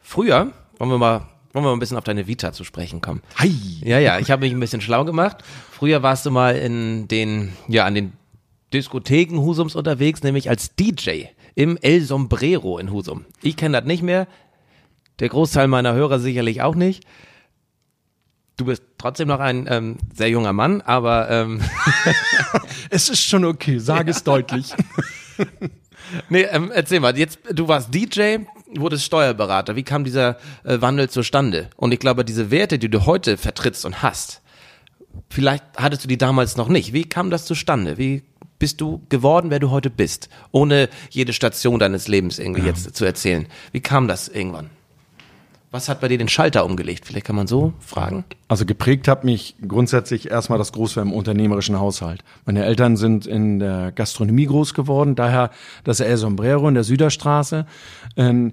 Früher, 0.00 0.50
wollen 0.78 0.90
wir 0.90 0.98
mal 0.98 1.28
wollen 1.52 1.64
wir 1.64 1.68
mal 1.68 1.76
ein 1.76 1.78
bisschen 1.78 1.96
auf 1.96 2.02
deine 2.02 2.26
Vita 2.26 2.52
zu 2.52 2.64
sprechen 2.64 3.00
kommen. 3.00 3.22
Hi. 3.36 3.54
Ja, 3.82 4.00
ja, 4.00 4.18
ich 4.18 4.32
habe 4.32 4.40
mich 4.40 4.52
ein 4.52 4.58
bisschen 4.58 4.80
schlau 4.80 5.04
gemacht. 5.04 5.44
Früher 5.70 6.02
warst 6.02 6.26
du 6.26 6.32
mal 6.32 6.56
in 6.56 7.06
den, 7.06 7.52
ja, 7.68 7.84
an 7.84 7.94
den 7.94 8.14
Diskotheken 8.72 9.38
Husums 9.38 9.76
unterwegs, 9.76 10.24
nämlich 10.24 10.50
als 10.50 10.74
DJ 10.74 11.26
im 11.54 11.76
El 11.80 12.00
Sombrero 12.00 12.78
in 12.78 12.90
Husum. 12.90 13.24
Ich 13.42 13.56
kenne 13.56 13.78
das 13.78 13.86
nicht 13.86 14.02
mehr. 14.02 14.26
Der 15.20 15.28
Großteil 15.28 15.68
meiner 15.68 15.94
Hörer 15.94 16.18
sicherlich 16.18 16.62
auch 16.62 16.74
nicht. 16.74 17.04
Du 18.56 18.66
bist 18.66 18.82
trotzdem 18.98 19.28
noch 19.28 19.40
ein 19.40 19.66
ähm, 19.68 19.96
sehr 20.14 20.28
junger 20.28 20.52
Mann, 20.52 20.80
aber 20.80 21.28
ähm 21.28 21.60
es 22.90 23.08
ist 23.08 23.24
schon 23.24 23.44
okay, 23.44 23.78
sag 23.78 24.08
es 24.08 24.22
deutlich. 24.22 24.72
nee, 26.28 26.42
ähm, 26.42 26.70
erzähl 26.72 27.00
mal, 27.00 27.16
jetzt 27.18 27.40
du 27.50 27.66
warst 27.66 27.92
DJ, 27.92 28.38
wurdest 28.76 29.04
Steuerberater. 29.04 29.74
Wie 29.74 29.82
kam 29.82 30.04
dieser 30.04 30.36
äh, 30.62 30.80
Wandel 30.80 31.10
zustande? 31.10 31.68
Und 31.76 31.92
ich 31.92 31.98
glaube, 31.98 32.24
diese 32.24 32.52
Werte, 32.52 32.78
die 32.78 32.88
du 32.88 33.06
heute 33.06 33.36
vertrittst 33.36 33.84
und 33.84 34.02
hast, 34.02 34.40
vielleicht 35.30 35.64
hattest 35.76 36.04
du 36.04 36.08
die 36.08 36.18
damals 36.18 36.56
noch 36.56 36.68
nicht. 36.68 36.92
Wie 36.92 37.04
kam 37.04 37.30
das 37.30 37.46
zustande? 37.46 37.98
Wie 37.98 38.22
bist 38.60 38.80
du 38.80 39.02
geworden, 39.08 39.50
wer 39.50 39.58
du 39.58 39.70
heute 39.70 39.90
bist, 39.90 40.28
ohne 40.52 40.88
jede 41.10 41.32
Station 41.32 41.80
deines 41.80 42.06
Lebens 42.06 42.38
irgendwie 42.38 42.62
ja. 42.62 42.68
jetzt 42.68 42.94
zu 42.94 43.04
erzählen? 43.04 43.46
Wie 43.72 43.80
kam 43.80 44.06
das 44.06 44.28
irgendwann? 44.28 44.70
Was 45.74 45.88
hat 45.88 46.00
bei 46.00 46.06
dir 46.06 46.18
den 46.18 46.28
Schalter 46.28 46.64
umgelegt? 46.64 47.04
Vielleicht 47.04 47.26
kann 47.26 47.34
man 47.34 47.48
so 47.48 47.72
fragen. 47.80 48.24
Also 48.46 48.64
geprägt 48.64 49.08
hat 49.08 49.24
mich 49.24 49.56
grundsätzlich 49.66 50.30
erstmal 50.30 50.56
das 50.56 50.70
Großwerden 50.70 51.10
im 51.10 51.18
unternehmerischen 51.18 51.80
Haushalt. 51.80 52.22
Meine 52.46 52.64
Eltern 52.64 52.96
sind 52.96 53.26
in 53.26 53.58
der 53.58 53.90
Gastronomie 53.90 54.46
groß 54.46 54.74
geworden, 54.74 55.16
daher 55.16 55.50
das 55.82 55.98
El 55.98 56.16
Sombrero 56.16 56.68
in 56.68 56.74
der 56.74 56.84
Süderstraße. 56.84 57.66
Ähm, 58.16 58.52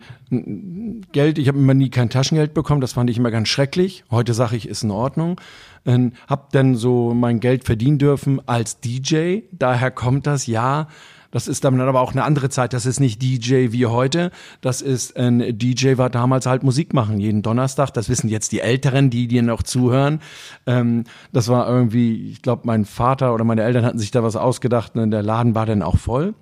Geld, 1.12 1.38
ich 1.38 1.48
habe 1.48 1.60
immer 1.60 1.76
nie 1.76 1.92
kein 1.92 2.10
Taschengeld 2.10 2.56
bekommen, 2.56 2.82
das 2.82 2.94
fand 2.94 3.08
ich 3.12 3.20
immer 3.20 3.30
ganz 3.30 3.50
schrecklich. 3.50 4.04
Heute 4.10 4.34
sage 4.34 4.56
ich, 4.56 4.68
ist 4.68 4.82
in 4.82 4.90
Ordnung. 4.90 5.40
Ähm, 5.86 6.14
hab 6.28 6.52
dann 6.54 6.74
so 6.74 7.14
mein 7.14 7.40
Geld 7.40 7.66
verdienen 7.66 8.00
dürfen 8.00 8.42
als 8.48 8.80
DJ, 8.80 9.42
daher 9.52 9.92
kommt 9.92 10.26
das 10.26 10.48
ja 10.48 10.88
das 11.32 11.48
ist 11.48 11.64
dann 11.64 11.80
aber 11.80 12.02
auch 12.02 12.12
eine 12.12 12.24
andere 12.24 12.50
Zeit. 12.50 12.74
Das 12.74 12.86
ist 12.86 13.00
nicht 13.00 13.22
DJ 13.22 13.72
wie 13.72 13.86
heute. 13.86 14.32
Das 14.60 14.82
ist 14.82 15.18
ein 15.18 15.58
DJ 15.58 15.98
war 15.98 16.10
damals 16.10 16.46
halt 16.46 16.64
Musik 16.64 16.94
machen 16.94 17.20
jeden 17.20 17.42
Donnerstag. 17.42 17.92
Das 17.92 18.10
wissen 18.10 18.30
jetzt 18.30 18.52
die 18.52 18.60
Älteren, 18.60 19.10
die 19.10 19.28
dir 19.28 19.42
noch 19.42 19.64
zuhören. 19.64 20.20
Ähm, 20.66 21.06
das 21.32 21.48
war 21.48 21.68
irgendwie, 21.68 22.32
ich 22.32 22.42
glaube, 22.42 22.64
mein 22.66 22.86
Vater 22.86 23.34
oder 23.34 23.44
meine 23.44 23.64
Eltern 23.64 23.86
hatten 23.86 24.00
sich 24.00 24.12
da 24.12 24.24
was 24.24 24.36
ausgedacht 24.36 24.96
und 24.96 25.12
der 25.12 25.24
Laden 25.24 25.56
war 25.56 25.66
dann 25.66 25.82
auch 25.82 25.98
voll. 25.98 26.34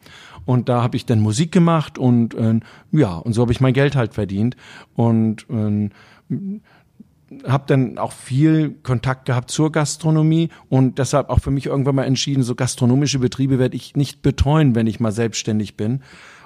Und 0.46 0.68
da 0.68 0.82
habe 0.82 0.98
ich 0.98 1.06
dann 1.06 1.20
Musik 1.20 1.52
gemacht 1.52 1.98
und 2.00 2.34
äh, 2.34 2.60
ja, 2.92 3.16
und 3.16 3.34
so 3.34 3.44
habe 3.44 3.52
ich 3.52 3.62
mein 3.62 3.74
Geld 3.74 3.96
halt 3.96 4.16
verdient. 4.16 4.56
Und 4.96 5.46
äh, 5.50 5.90
habe 7.48 7.64
dann 7.68 7.98
auch 7.98 8.12
viel 8.12 8.72
Kontakt 8.84 9.26
gehabt 9.26 9.52
zur 9.52 9.72
Gastronomie 9.72 10.50
und 10.70 10.98
deshalb 10.98 11.30
auch 11.30 11.40
für 11.40 11.52
mich 11.52 11.68
irgendwann 11.68 11.96
mal 11.96 12.06
entschieden, 12.06 12.44
so 12.44 12.56
gastronomische 12.56 13.20
Betriebe 13.20 13.60
werde 13.60 13.76
ich 13.76 13.96
nicht 13.96 14.22
betreuen, 14.22 14.76
wenn 14.76 14.88
ich 14.88 15.00
mal 15.00 15.12
selbstständig 15.12 15.78
bin. 15.78 16.02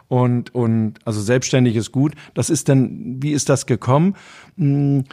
Und, 0.09 0.53
und 0.53 0.95
also 1.05 1.21
selbstständig 1.21 1.75
ist 1.75 1.91
gut. 1.91 2.13
Das 2.33 2.49
ist 2.49 2.69
dann, 2.69 3.21
wie 3.23 3.31
ist 3.31 3.49
das 3.49 3.65
gekommen? 3.65 4.15
Hm, 4.57 5.05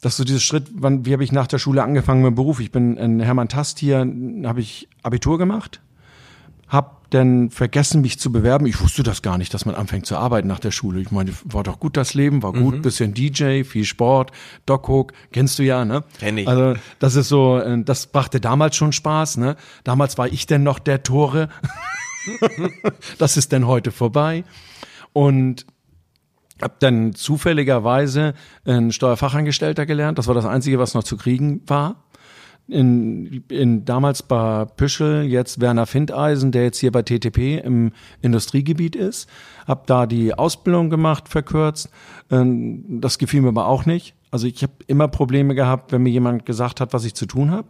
Das 0.00 0.14
ist 0.14 0.16
so 0.16 0.24
dieses 0.24 0.42
Schritt, 0.42 0.66
wann, 0.74 1.06
wie 1.06 1.12
habe 1.12 1.22
ich 1.22 1.30
nach 1.30 1.46
der 1.46 1.58
Schule 1.58 1.82
angefangen 1.82 2.22
mit 2.22 2.30
dem 2.32 2.34
Beruf? 2.34 2.58
Ich 2.58 2.72
bin 2.72 2.96
in 2.96 3.20
Hermann 3.20 3.48
Tast 3.48 3.78
hier, 3.78 3.98
habe 4.44 4.60
ich 4.60 4.88
Abitur 5.04 5.38
gemacht, 5.38 5.80
dann 7.14 7.50
vergessen, 7.50 8.00
mich 8.00 8.18
zu 8.18 8.32
bewerben. 8.32 8.66
Ich 8.66 8.80
wusste 8.80 9.02
das 9.02 9.22
gar 9.22 9.38
nicht, 9.38 9.52
dass 9.52 9.66
man 9.66 9.74
anfängt 9.74 10.06
zu 10.06 10.16
arbeiten 10.16 10.48
nach 10.48 10.60
der 10.60 10.70
Schule. 10.70 11.00
Ich 11.00 11.10
meine, 11.10 11.32
war 11.44 11.62
doch 11.62 11.78
gut 11.78 11.96
das 11.96 12.14
Leben, 12.14 12.42
war 12.42 12.52
gut, 12.52 12.76
mhm. 12.76 12.82
bisschen 12.82 13.14
DJ, 13.14 13.64
viel 13.64 13.84
Sport, 13.84 14.32
Doc 14.66 14.88
Hook, 14.88 15.12
kennst 15.32 15.58
du 15.58 15.62
ja, 15.62 15.84
ne? 15.84 16.04
Kenn 16.18 16.38
ich. 16.38 16.48
Also 16.48 16.74
das 16.98 17.14
ist 17.14 17.28
so, 17.28 17.58
äh, 17.58 17.82
das 17.84 18.06
brachte 18.06 18.40
damals 18.40 18.76
schon 18.76 18.92
Spaß, 18.92 19.36
ne? 19.36 19.56
Damals 19.84 20.16
war 20.18 20.28
ich 20.28 20.46
denn 20.46 20.62
noch 20.62 20.78
der 20.78 21.02
Tore. 21.02 21.48
das 23.18 23.36
ist 23.36 23.52
denn 23.52 23.66
heute 23.66 23.92
vorbei. 23.92 24.44
Und 25.12 25.66
habe 26.62 26.74
dann 26.78 27.14
zufälligerweise 27.14 28.34
ein 28.64 28.92
Steuerfachangestellter 28.92 29.84
gelernt. 29.84 30.18
Das 30.18 30.28
war 30.28 30.34
das 30.34 30.46
Einzige, 30.46 30.78
was 30.78 30.94
noch 30.94 31.04
zu 31.04 31.16
kriegen 31.16 31.62
war 31.66 32.04
in, 32.68 33.44
in 33.48 33.84
damals 33.84 34.22
bei 34.22 34.64
Püschel, 34.64 35.24
jetzt 35.24 35.60
Werner 35.60 35.86
Findeisen, 35.86 36.52
der 36.52 36.64
jetzt 36.64 36.78
hier 36.78 36.92
bei 36.92 37.02
TTP 37.02 37.58
im 37.62 37.92
Industriegebiet 38.20 38.96
ist. 38.96 39.28
Hab 39.66 39.86
da 39.86 40.06
die 40.06 40.34
Ausbildung 40.34 40.88
gemacht, 40.90 41.28
verkürzt. 41.28 41.90
Ähm, 42.30 43.00
das 43.00 43.18
gefiel 43.18 43.42
mir 43.42 43.48
aber 43.48 43.66
auch 43.66 43.84
nicht. 43.84 44.14
Also 44.30 44.46
ich 44.46 44.62
habe 44.62 44.72
immer 44.86 45.08
Probleme 45.08 45.54
gehabt, 45.54 45.92
wenn 45.92 46.02
mir 46.02 46.10
jemand 46.10 46.46
gesagt 46.46 46.80
hat, 46.80 46.92
was 46.92 47.04
ich 47.04 47.14
zu 47.14 47.26
tun 47.26 47.50
habe. 47.50 47.68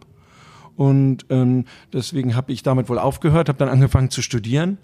Und 0.75 1.25
ähm, 1.29 1.65
deswegen 1.91 2.35
habe 2.35 2.51
ich 2.51 2.63
damit 2.63 2.89
wohl 2.89 2.99
aufgehört, 2.99 3.49
habe 3.49 3.59
dann 3.59 3.69
angefangen 3.73 4.09
zu 4.09 4.21
studieren. 4.21 4.77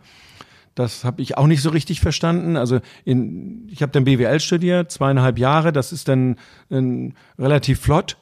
Das 0.75 1.03
habe 1.03 1.21
ich 1.21 1.37
auch 1.37 1.47
nicht 1.47 1.61
so 1.61 1.69
richtig 1.69 1.99
verstanden. 1.99 2.55
Also 2.55 2.79
in, 3.05 3.67
ich 3.69 3.81
habe 3.81 3.91
dann 3.91 4.05
BWL 4.05 4.39
studiert, 4.39 4.91
zweieinhalb 4.91 5.37
Jahre. 5.37 5.73
Das 5.73 5.91
ist 5.91 6.07
dann 6.07 6.37
ähm, 6.69 7.13
relativ 7.37 7.79
flott. 7.79 8.17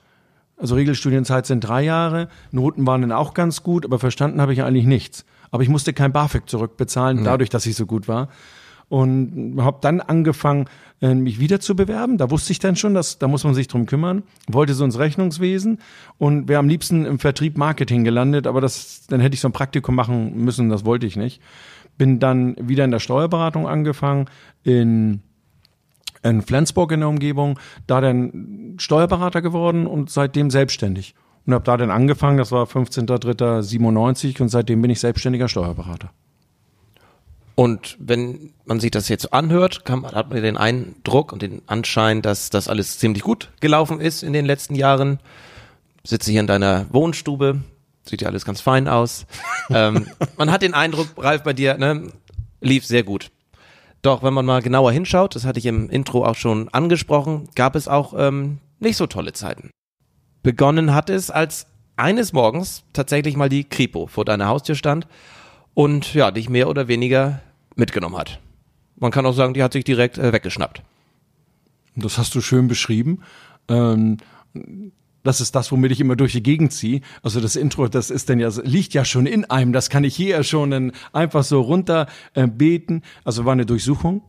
Also 0.57 0.75
Regelstudienzeit 0.75 1.45
sind 1.45 1.61
drei 1.61 1.83
Jahre, 1.83 2.29
Noten 2.51 2.85
waren 2.87 3.01
dann 3.01 3.11
auch 3.11 3.35
ganz 3.35 3.61
gut, 3.61 3.85
aber 3.85 3.99
verstanden 3.99 4.41
habe 4.41 4.53
ich 4.53 4.63
eigentlich 4.63 4.87
nichts. 4.87 5.23
Aber 5.51 5.63
ich 5.63 5.69
musste 5.69 5.93
kein 5.93 6.11
BAföG 6.11 6.49
zurückbezahlen, 6.49 7.23
dadurch, 7.23 7.49
dass 7.49 7.65
ich 7.65 7.75
so 7.75 7.85
gut 7.85 8.07
war. 8.07 8.29
Und 8.89 9.57
habe 9.59 9.79
dann 9.81 9.99
angefangen, 10.01 10.65
äh, 11.01 11.13
mich 11.13 11.39
wieder 11.39 11.59
zu 11.59 11.75
bewerben. 11.75 12.17
Da 12.17 12.31
wusste 12.31 12.53
ich 12.53 12.59
dann 12.59 12.75
schon, 12.75 12.93
dass 12.93 13.19
da 13.19 13.27
muss 13.27 13.43
man 13.43 13.53
sich 13.53 13.67
drum 13.67 13.85
kümmern. 13.85 14.23
Wollte 14.47 14.73
so 14.73 14.83
ins 14.83 14.97
Rechnungswesen 14.97 15.79
und 16.17 16.47
wäre 16.47 16.59
am 16.59 16.69
liebsten 16.69 17.05
im 17.05 17.19
Vertrieb 17.19 17.57
Marketing 17.57 18.03
gelandet, 18.03 18.47
aber 18.47 18.61
das, 18.61 19.05
dann 19.07 19.19
hätte 19.19 19.35
ich 19.35 19.41
so 19.41 19.49
ein 19.49 19.53
Praktikum 19.53 19.93
machen 19.93 20.37
müssen, 20.43 20.69
das 20.69 20.85
wollte 20.85 21.05
ich 21.05 21.17
nicht. 21.17 21.41
Bin 21.97 22.19
dann 22.19 22.55
wieder 22.59 22.85
in 22.85 22.91
der 22.91 22.99
Steuerberatung 22.99 23.67
angefangen, 23.67 24.25
in 24.63 25.21
in 26.23 26.41
Flensburg 26.41 26.91
in 26.91 27.01
der 27.01 27.09
Umgebung, 27.09 27.59
da 27.85 28.01
dann 28.01 28.75
Steuerberater 28.77 29.41
geworden 29.41 29.87
und 29.87 30.09
seitdem 30.09 30.49
selbstständig. 30.49 31.15
Und 31.45 31.53
habe 31.53 31.63
da 31.63 31.77
dann 31.77 31.91
angefangen, 31.91 32.37
das 32.37 32.51
war 32.51 32.65
15.03.97 32.65 34.41
und 34.41 34.49
seitdem 34.49 34.81
bin 34.81 34.91
ich 34.91 34.99
selbstständiger 34.99 35.47
Steuerberater. 35.47 36.11
Und 37.55 37.97
wenn 37.99 38.53
man 38.65 38.79
sich 38.79 38.91
das 38.91 39.09
jetzt 39.09 39.33
anhört, 39.33 39.83
kann, 39.83 40.05
hat 40.05 40.29
man 40.29 40.43
den 40.43 40.57
Eindruck 40.57 41.33
und 41.33 41.41
den 41.41 41.63
Anschein, 41.65 42.21
dass 42.21 42.51
das 42.51 42.67
alles 42.67 42.99
ziemlich 42.99 43.23
gut 43.23 43.49
gelaufen 43.61 43.99
ist 43.99 44.21
in 44.21 44.31
den 44.31 44.45
letzten 44.45 44.75
Jahren. 44.75 45.19
Sitze 46.03 46.29
hier 46.31 46.41
in 46.41 46.47
deiner 46.47 46.85
Wohnstube, 46.91 47.61
sieht 48.03 48.21
ja 48.21 48.27
alles 48.27 48.45
ganz 48.45 48.61
fein 48.61 48.87
aus. 48.87 49.25
ähm, 49.71 50.05
man 50.37 50.51
hat 50.51 50.61
den 50.61 50.75
Eindruck, 50.75 51.07
Ralf, 51.17 51.41
bei 51.41 51.53
dir 51.53 51.79
ne, 51.79 52.11
lief 52.61 52.85
sehr 52.85 53.01
gut. 53.01 53.31
Doch 54.01 54.23
wenn 54.23 54.33
man 54.33 54.45
mal 54.45 54.61
genauer 54.61 54.91
hinschaut, 54.91 55.35
das 55.35 55.45
hatte 55.45 55.59
ich 55.59 55.65
im 55.65 55.89
Intro 55.89 56.25
auch 56.25 56.35
schon 56.35 56.69
angesprochen, 56.69 57.49
gab 57.55 57.75
es 57.75 57.87
auch 57.87 58.13
ähm, 58.17 58.59
nicht 58.79 58.97
so 58.97 59.07
tolle 59.07 59.33
Zeiten. 59.33 59.71
Begonnen 60.43 60.93
hat 60.93 61.09
es, 61.09 61.29
als 61.31 61.67
eines 61.95 62.31
Morgens 62.31 62.83
tatsächlich 62.93 63.35
mal 63.35 63.49
die 63.49 63.63
Kripo 63.63 64.07
vor 64.07 64.23
deiner 64.23 64.47
Haustür 64.47 64.75
stand 64.75 65.07
und 65.73 66.13
ja, 66.13 66.31
dich 66.31 66.49
mehr 66.49 66.69
oder 66.69 66.87
weniger 66.87 67.41
mitgenommen 67.75 68.17
hat. 68.17 68.39
Man 68.95 69.11
kann 69.11 69.25
auch 69.25 69.33
sagen, 69.33 69.53
die 69.53 69.63
hat 69.63 69.73
sich 69.73 69.83
direkt 69.83 70.17
äh, 70.17 70.31
weggeschnappt. 70.31 70.81
Das 71.95 72.17
hast 72.17 72.33
du 72.35 72.41
schön 72.41 72.67
beschrieben. 72.67 73.21
Ähm, 73.67 74.17
das 75.27 75.41
ist 75.41 75.55
das, 75.55 75.71
womit 75.71 75.91
ich 75.91 75.99
immer 75.99 76.15
durch 76.15 76.31
die 76.31 76.41
Gegend 76.41 76.71
ziehe. 76.71 77.01
Also 77.21 77.41
das 77.41 77.55
Intro, 77.55 77.87
das 77.87 78.09
ist 78.09 78.29
dann 78.29 78.39
ja, 78.39 78.49
liegt 78.63 78.93
ja 78.93 79.03
schon 79.03 79.25
in 79.25 79.45
einem. 79.45 79.73
Das 79.73 79.89
kann 79.89 80.03
ich 80.03 80.15
hier 80.15 80.41
schon 80.43 80.93
einfach 81.11 81.43
so 81.43 81.59
runter 81.61 82.07
äh, 82.33 82.47
beten. 82.47 83.01
Also 83.25 83.43
war 83.43 83.51
eine 83.51 83.65
Durchsuchung 83.65 84.21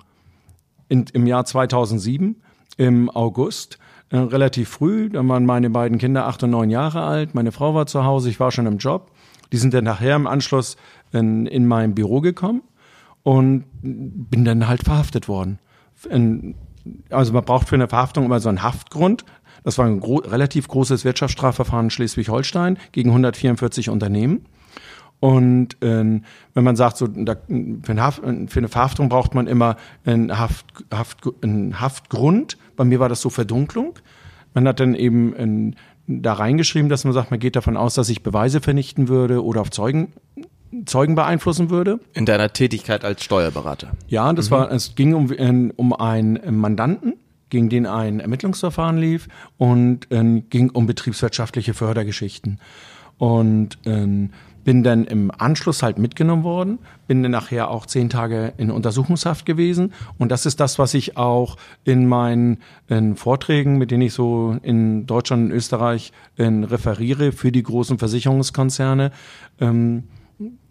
in, 0.89 1.05
im 1.13 1.27
Jahr 1.27 1.45
2007 1.45 2.37
im 2.77 3.11
August. 3.11 3.79
Äh, 4.11 4.17
relativ 4.17 4.71
früh, 4.71 5.09
da 5.09 5.27
waren 5.29 5.47
meine 5.47 5.71
beiden 5.71 5.99
Kinder 5.99 6.27
acht 6.27 6.43
und 6.43 6.51
neun 6.51 6.69
Jahre 6.69 7.03
alt. 7.03 7.35
Meine 7.35 7.53
Frau 7.53 7.75
war 7.75 7.87
zu 7.87 8.05
Hause, 8.05 8.29
ich 8.31 8.41
war 8.41 8.51
schon 8.51 8.67
im 8.67 8.79
Job. 8.79 9.13
Die 9.53 9.57
sind 9.57 9.75
dann 9.75 9.85
nachher 9.85 10.17
im 10.17 10.27
Anschluss 10.27 10.77
in, 11.13 11.47
in 11.47 11.67
mein 11.67 11.95
Büro 11.95 12.21
gekommen 12.21 12.63
und 13.23 13.67
bin 13.83 14.45
dann 14.45 14.67
halt 14.67 14.83
verhaftet 14.83 15.29
worden. 15.29 15.61
Also 17.11 17.33
man 17.33 17.45
braucht 17.45 17.69
für 17.69 17.75
eine 17.75 17.89
Verhaftung 17.89 18.25
immer 18.25 18.41
so 18.41 18.49
einen 18.49 18.63
Haftgrund. 18.63 19.25
Das 19.65 19.79
war 19.79 19.87
ein 19.87 20.01
gro 20.01 20.17
relativ 20.17 20.69
großes 20.69 21.05
Wirtschaftsstrafverfahren 21.05 21.87
in 21.87 21.91
Schleswig-Holstein 21.91 22.79
gegen 22.93 23.11
144 23.11 23.91
Unternehmen. 23.91 24.47
Und 25.21 25.77
ähm, 25.81 26.23
wenn 26.55 26.65
man 26.65 26.77
sagt, 26.77 26.97
so 26.97 27.09
da, 27.09 27.37
für, 27.83 27.93
eine 27.93 28.03
Haft, 28.03 28.23
für, 28.23 28.59
eine 28.59 28.69
Verhaftung 28.69 29.09
braucht 29.09 29.35
man 29.35 29.47
immer 29.49 29.77
einen, 30.05 30.39
Haft, 30.39 30.67
Haft, 30.93 31.19
einen 31.43 31.81
Haftgrund. 31.81 32.57
Bei 32.77 32.85
mir 32.85 33.01
war 33.01 33.09
das 33.09 33.21
so 33.21 33.31
Verdunklung. 33.31 33.99
Man 34.55 34.69
hat 34.69 34.79
dann 34.79 34.95
eben 34.95 35.35
in, 35.35 35.77
da 36.07 36.35
reingeschrieben, 36.35 36.89
dass 36.89 37.05
man 37.05 37.13
sagt, 37.13 37.31
man 37.31 37.41
geht 37.41 37.57
davon 37.57 37.77
aus, 37.77 37.95
dass 37.95 38.09
ich 38.09 38.23
Beweise 38.23 38.61
vernichten 38.61 39.09
würde 39.09 39.45
oder 39.45 39.61
auf 39.61 39.71
Zeugen 39.71 40.13
Zeugen 40.85 41.15
beeinflussen 41.15 41.71
würde. 41.71 42.01
In 42.15 42.27
deiner 42.27 42.53
Tätigkeit 42.53 43.05
als 43.05 43.25
Steuerberater. 43.25 43.93
Ja, 44.09 44.33
das 44.33 44.51
mhm. 44.51 44.55
war, 44.55 44.73
es 44.73 44.95
ging 44.95 45.15
um, 45.15 45.71
um 45.77 45.93
einen 45.93 46.59
Mandanten, 46.59 47.15
gegen 47.51 47.69
den 47.69 47.87
ein 47.87 48.21
Ermittlungsverfahren 48.21 48.99
lief 48.99 49.29
und 49.57 50.11
äh, 50.11 50.43
ging 50.51 50.71
um 50.71 50.87
betriebswirtschaftliche 50.87 51.75
Fördergeschichten. 51.75 52.61
Und 53.17 53.79
äh, 53.85 54.29
bin 54.69 54.83
dann 54.83 55.05
im 55.05 55.31
Anschluss 55.31 55.83
halt 55.83 55.97
mitgenommen 55.97 56.43
worden, 56.45 56.79
bin 57.07 57.23
dann 57.23 57.33
nachher 57.33 57.71
auch 57.71 57.87
zehn 57.87 58.11
Tage 58.11 58.53
in 58.59 58.71
Untersuchungshaft 58.71 59.47
gewesen. 59.47 59.95
Und 60.19 60.31
das 60.31 60.45
ist 60.45 60.61
das, 60.61 60.79
was 60.79 60.93
ich 60.93 61.17
auch 61.17 61.57
in 61.85 62.07
meinen 62.07 62.59
in 62.87 63.17
Vorträgen, 63.17 63.79
mit 63.79 63.91
denen 63.91 64.03
ich 64.03 64.13
so 64.13 64.59
in 64.63 65.07
Deutschland 65.07 65.47
und 65.47 65.53
Österreich 65.53 66.13
in, 66.37 66.65
referiere 66.65 67.33
für 67.33 67.51
die 67.51 67.63
großen 67.63 67.99
Versicherungskonzerne, 67.99 69.11
ähm, 69.59 70.05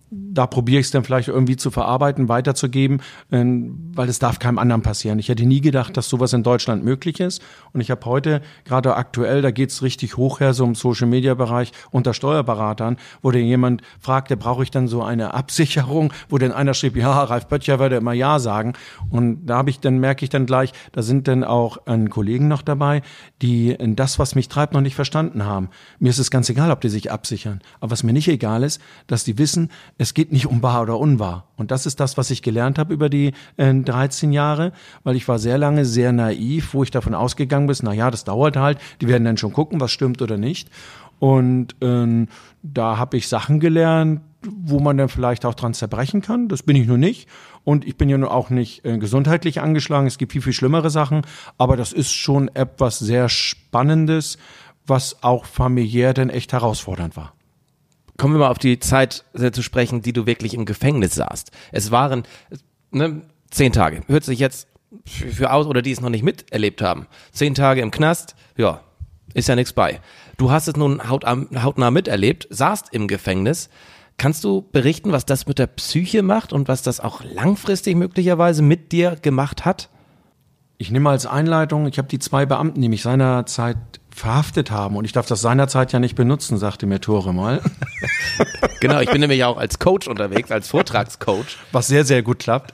da 0.09 0.47
probiere 0.47 0.79
ich 0.79 0.87
es 0.87 0.91
dann 0.91 1.03
vielleicht 1.03 1.27
irgendwie 1.27 1.57
zu 1.57 1.69
verarbeiten, 1.69 2.29
weiterzugeben, 2.29 3.01
ähm, 3.31 3.91
weil 3.93 4.07
es 4.07 4.19
darf 4.19 4.39
keinem 4.39 4.57
anderen 4.57 4.81
passieren. 4.81 5.19
Ich 5.19 5.27
hätte 5.27 5.45
nie 5.45 5.59
gedacht, 5.59 5.97
dass 5.97 6.07
sowas 6.07 6.31
in 6.31 6.43
Deutschland 6.43 6.83
möglich 6.83 7.19
ist. 7.19 7.41
Und 7.73 7.81
ich 7.81 7.91
habe 7.91 8.05
heute, 8.05 8.41
gerade 8.63 8.95
aktuell, 8.95 9.41
da 9.41 9.51
geht 9.51 9.71
es 9.71 9.81
richtig 9.81 10.15
hoch 10.15 10.39
her, 10.39 10.53
so 10.53 10.63
im 10.63 10.75
Social-Media-Bereich 10.75 11.73
unter 11.91 12.13
Steuerberatern, 12.13 12.97
wo 13.21 13.31
dir 13.31 13.41
jemand 13.41 13.81
fragte, 13.99 14.37
brauche 14.37 14.63
ich 14.63 14.71
dann 14.71 14.87
so 14.87 15.03
eine 15.03 15.33
Absicherung, 15.33 16.13
wo 16.29 16.37
dann 16.37 16.53
einer 16.53 16.73
schrieb, 16.73 16.95
ja, 16.95 17.23
Ralf 17.23 17.47
Böttcher 17.47 17.79
würde 17.79 17.97
immer 17.97 18.13
Ja 18.13 18.39
sagen. 18.39 18.73
Und 19.09 19.45
da 19.45 19.57
habe 19.57 19.69
ich 19.69 19.81
dann, 19.81 19.97
merke 19.97 20.23
ich 20.23 20.29
dann 20.29 20.45
gleich, 20.45 20.71
da 20.93 21.01
sind 21.01 21.27
dann 21.27 21.43
auch 21.43 21.85
ein 21.85 22.09
Kollegen 22.09 22.47
noch 22.47 22.61
dabei, 22.61 23.01
die 23.41 23.75
das, 23.79 24.19
was 24.19 24.35
mich 24.35 24.47
treibt, 24.47 24.73
noch 24.73 24.81
nicht 24.81 24.95
verstanden 24.95 25.43
haben. 25.43 25.69
Mir 25.99 26.09
ist 26.09 26.19
es 26.19 26.31
ganz 26.31 26.49
egal, 26.49 26.71
ob 26.71 26.79
die 26.79 26.89
sich 26.89 27.11
absichern. 27.11 27.59
Aber 27.81 27.91
was 27.91 28.03
mir 28.03 28.13
nicht 28.13 28.29
egal 28.29 28.63
ist, 28.63 28.81
dass 29.07 29.25
die 29.25 29.37
wissen, 29.37 29.69
es 29.97 30.13
geht 30.13 30.31
nicht 30.31 30.47
um 30.47 30.61
wahr 30.61 30.83
oder 30.83 30.99
unwahr. 30.99 31.47
Und 31.55 31.71
das 31.71 31.85
ist 31.85 31.99
das, 31.99 32.17
was 32.17 32.29
ich 32.29 32.41
gelernt 32.41 32.77
habe 32.77 32.93
über 32.93 33.09
die 33.09 33.33
äh, 33.57 33.73
13 33.73 34.31
Jahre, 34.31 34.71
weil 35.03 35.15
ich 35.15 35.27
war 35.27 35.39
sehr 35.39 35.57
lange 35.57 35.85
sehr 35.85 36.11
naiv, 36.11 36.73
wo 36.73 36.83
ich 36.83 36.91
davon 36.91 37.15
ausgegangen 37.15 37.67
bin, 37.67 37.75
na 37.81 37.93
ja, 37.93 38.11
das 38.11 38.23
dauert 38.23 38.57
halt, 38.57 38.79
die 39.01 39.07
werden 39.07 39.25
dann 39.25 39.37
schon 39.37 39.53
gucken, 39.53 39.79
was 39.79 39.91
stimmt 39.91 40.21
oder 40.21 40.37
nicht. 40.37 40.69
Und 41.19 41.75
ähm, 41.81 42.27
da 42.61 42.97
habe 42.97 43.17
ich 43.17 43.27
Sachen 43.27 43.59
gelernt, 43.59 44.21
wo 44.43 44.79
man 44.79 44.97
dann 44.97 45.09
vielleicht 45.09 45.45
auch 45.45 45.55
dran 45.55 45.73
zerbrechen 45.73 46.21
kann. 46.21 46.47
Das 46.47 46.63
bin 46.63 46.75
ich 46.75 46.87
nur 46.87 46.97
nicht. 46.97 47.27
Und 47.63 47.85
ich 47.85 47.97
bin 47.97 48.07
ja 48.07 48.17
nur 48.17 48.31
auch 48.31 48.49
nicht 48.49 48.85
äh, 48.85 48.97
gesundheitlich 48.97 49.61
angeschlagen. 49.61 50.07
Es 50.07 50.17
gibt 50.17 50.31
viel, 50.31 50.41
viel 50.41 50.53
schlimmere 50.53 50.89
Sachen. 50.89 51.23
Aber 51.57 51.75
das 51.75 51.91
ist 51.91 52.13
schon 52.13 52.49
etwas 52.53 52.99
sehr 52.99 53.29
Spannendes, 53.29 54.37
was 54.85 55.23
auch 55.23 55.45
familiär 55.45 56.13
dann 56.13 56.29
echt 56.29 56.53
herausfordernd 56.53 57.17
war. 57.17 57.33
Kommen 58.17 58.33
wir 58.33 58.39
mal 58.39 58.49
auf 58.49 58.59
die 58.59 58.79
Zeit 58.79 59.25
äh, 59.33 59.51
zu 59.51 59.61
sprechen, 59.61 60.01
die 60.01 60.13
du 60.13 60.25
wirklich 60.25 60.53
im 60.53 60.65
Gefängnis 60.65 61.15
saßt. 61.15 61.51
Es 61.71 61.91
waren 61.91 62.23
ne, 62.91 63.21
zehn 63.51 63.71
Tage. 63.71 64.01
Hört 64.07 64.23
sich 64.23 64.39
jetzt 64.39 64.67
für, 65.05 65.29
für 65.29 65.51
aus 65.51 65.67
oder 65.67 65.81
die 65.81 65.91
es 65.91 66.01
noch 66.01 66.09
nicht 66.09 66.23
miterlebt 66.23 66.81
haben. 66.81 67.07
Zehn 67.31 67.55
Tage 67.55 67.81
im 67.81 67.91
Knast, 67.91 68.35
ja, 68.57 68.81
ist 69.33 69.47
ja 69.47 69.55
nichts 69.55 69.73
bei. 69.73 69.99
Du 70.37 70.51
hast 70.51 70.67
es 70.67 70.75
nun 70.75 71.09
hautnah 71.09 71.91
miterlebt, 71.91 72.47
saßt 72.49 72.87
im 72.91 73.07
Gefängnis. 73.07 73.69
Kannst 74.17 74.43
du 74.43 74.67
berichten, 74.71 75.11
was 75.11 75.25
das 75.25 75.45
mit 75.45 75.59
der 75.59 75.67
Psyche 75.67 76.23
macht 76.23 76.51
und 76.51 76.67
was 76.67 76.81
das 76.81 76.99
auch 76.99 77.23
langfristig 77.23 77.95
möglicherweise 77.95 78.63
mit 78.63 78.91
dir 78.91 79.15
gemacht 79.15 79.63
hat? 79.63 79.89
Ich 80.79 80.91
nehme 80.91 81.09
als 81.09 81.25
Einleitung, 81.25 81.87
ich 81.87 81.97
habe 81.97 82.07
die 82.07 82.19
zwei 82.19 82.45
Beamten, 82.45 82.81
die 82.81 82.89
mich 82.89 83.01
seinerzeit 83.01 83.77
verhaftet 84.11 84.69
haben 84.69 84.95
und 84.95 85.05
ich 85.05 85.11
darf 85.11 85.25
das 85.25 85.41
seinerzeit 85.41 85.91
ja 85.91 85.99
nicht 85.99 86.15
benutzen, 86.15 86.57
sagte 86.57 86.85
mir 86.85 87.01
Tore 87.01 87.33
mal. 87.33 87.61
genau, 88.79 88.99
ich 88.99 89.09
bin 89.09 89.21
nämlich 89.21 89.43
auch 89.43 89.57
als 89.57 89.79
Coach 89.79 90.07
unterwegs, 90.07 90.51
als 90.51 90.67
Vortragscoach. 90.67 91.57
Was 91.71 91.87
sehr, 91.87 92.05
sehr 92.05 92.21
gut 92.21 92.39
klappt. 92.39 92.73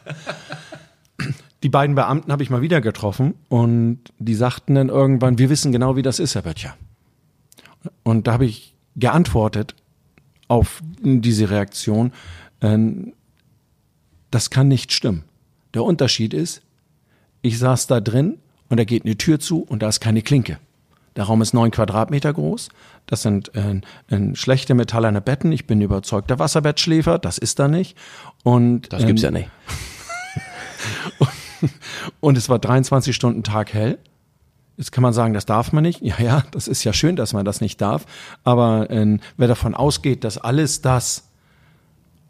Die 1.64 1.70
beiden 1.70 1.96
Beamten 1.96 2.32
habe 2.32 2.44
ich 2.44 2.50
mal 2.50 2.62
wieder 2.62 2.82
getroffen 2.82 3.36
und 3.48 4.00
die 4.20 4.36
sagten 4.36 4.76
dann 4.76 4.90
irgendwann, 4.90 5.38
wir 5.38 5.50
wissen 5.50 5.72
genau, 5.72 5.96
wie 5.96 6.02
das 6.02 6.20
ist, 6.20 6.36
Herr 6.36 6.42
Böttcher. 6.42 6.76
Und 8.04 8.28
da 8.28 8.34
habe 8.34 8.46
ich 8.46 8.76
geantwortet 8.98 9.76
auf 10.50 10.82
diese 11.02 11.50
Reaktion, 11.50 12.12
äh, 12.60 12.78
das 14.30 14.50
kann 14.50 14.68
nicht 14.68 14.92
stimmen. 14.92 15.24
Der 15.74 15.84
Unterschied 15.84 16.34
ist, 16.34 16.62
ich 17.44 17.60
saß 17.60 17.86
da 17.86 18.00
drin 18.00 18.40
und 18.70 18.80
da 18.80 18.86
geht 18.86 19.06
eine 19.06 19.16
Tür 19.18 19.40
zu 19.40 19.62
und 19.62 19.84
da 19.84 19.90
ist 19.90 20.00
keine 20.00 20.24
Klinke. 20.24 20.58
Der 21.16 21.26
Raum 21.26 21.44
ist 21.44 21.54
neun 21.54 21.70
Quadratmeter 21.70 22.34
groß. 22.34 22.70
Das 23.06 23.22
sind 23.22 23.52
äh, 23.54 23.82
äh, 24.08 24.36
schlechte 24.36 24.74
metallerne 24.74 25.22
Betten. 25.22 25.52
Ich 25.52 25.68
bin 25.68 25.80
überzeugter 25.82 26.40
Wasserbettschläfer. 26.40 27.20
Das 27.20 27.38
ist 27.38 27.60
da 27.60 27.68
nicht. 27.68 27.96
Und 28.42 28.92
das 28.92 29.06
gibt's 29.06 29.22
ähm, 29.22 29.36
ja 29.36 29.40
nicht. 29.40 29.52
und 32.20 32.38
es 32.38 32.50
war 32.50 32.58
23 32.58 33.16
Stunden 33.16 33.44
Tag 33.44 33.74
hell. 33.74 34.00
Jetzt 34.78 34.92
kann 34.92 35.04
man 35.04 35.14
sagen, 35.14 35.36
das 35.36 35.46
darf 35.46 35.72
man 35.72 35.84
nicht. 35.84 36.02
Ja, 36.02 36.20
ja, 36.20 36.44
das 36.50 36.68
ist 36.68 36.84
ja 36.84 36.94
schön, 36.94 37.16
dass 37.16 37.34
man 37.34 37.46
das 37.46 37.62
nicht 37.62 37.80
darf. 37.80 38.08
Aber 38.44 38.90
äh, 38.90 39.20
wer 39.38 39.48
davon 39.48 39.76
ausgeht, 39.76 40.24
dass 40.24 40.40
alles 40.40 40.82
das, 40.82 41.30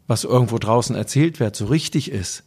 was 0.08 0.24
irgendwo 0.24 0.58
draußen 0.58 0.94
erzählt 0.94 1.40
wird, 1.40 1.56
so 1.56 1.66
richtig 1.66 2.10
ist, 2.10 2.42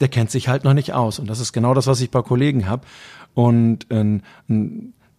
der 0.00 0.08
kennt 0.08 0.30
sich 0.30 0.48
halt 0.48 0.64
noch 0.64 0.74
nicht 0.74 0.92
aus. 0.92 1.18
Und 1.18 1.28
das 1.28 1.40
ist 1.40 1.52
genau 1.52 1.74
das, 1.74 1.86
was 1.86 2.00
ich 2.00 2.10
bei 2.10 2.22
Kollegen 2.22 2.68
habe. 2.68 2.86
Und 3.34 3.90
äh, 3.90 4.20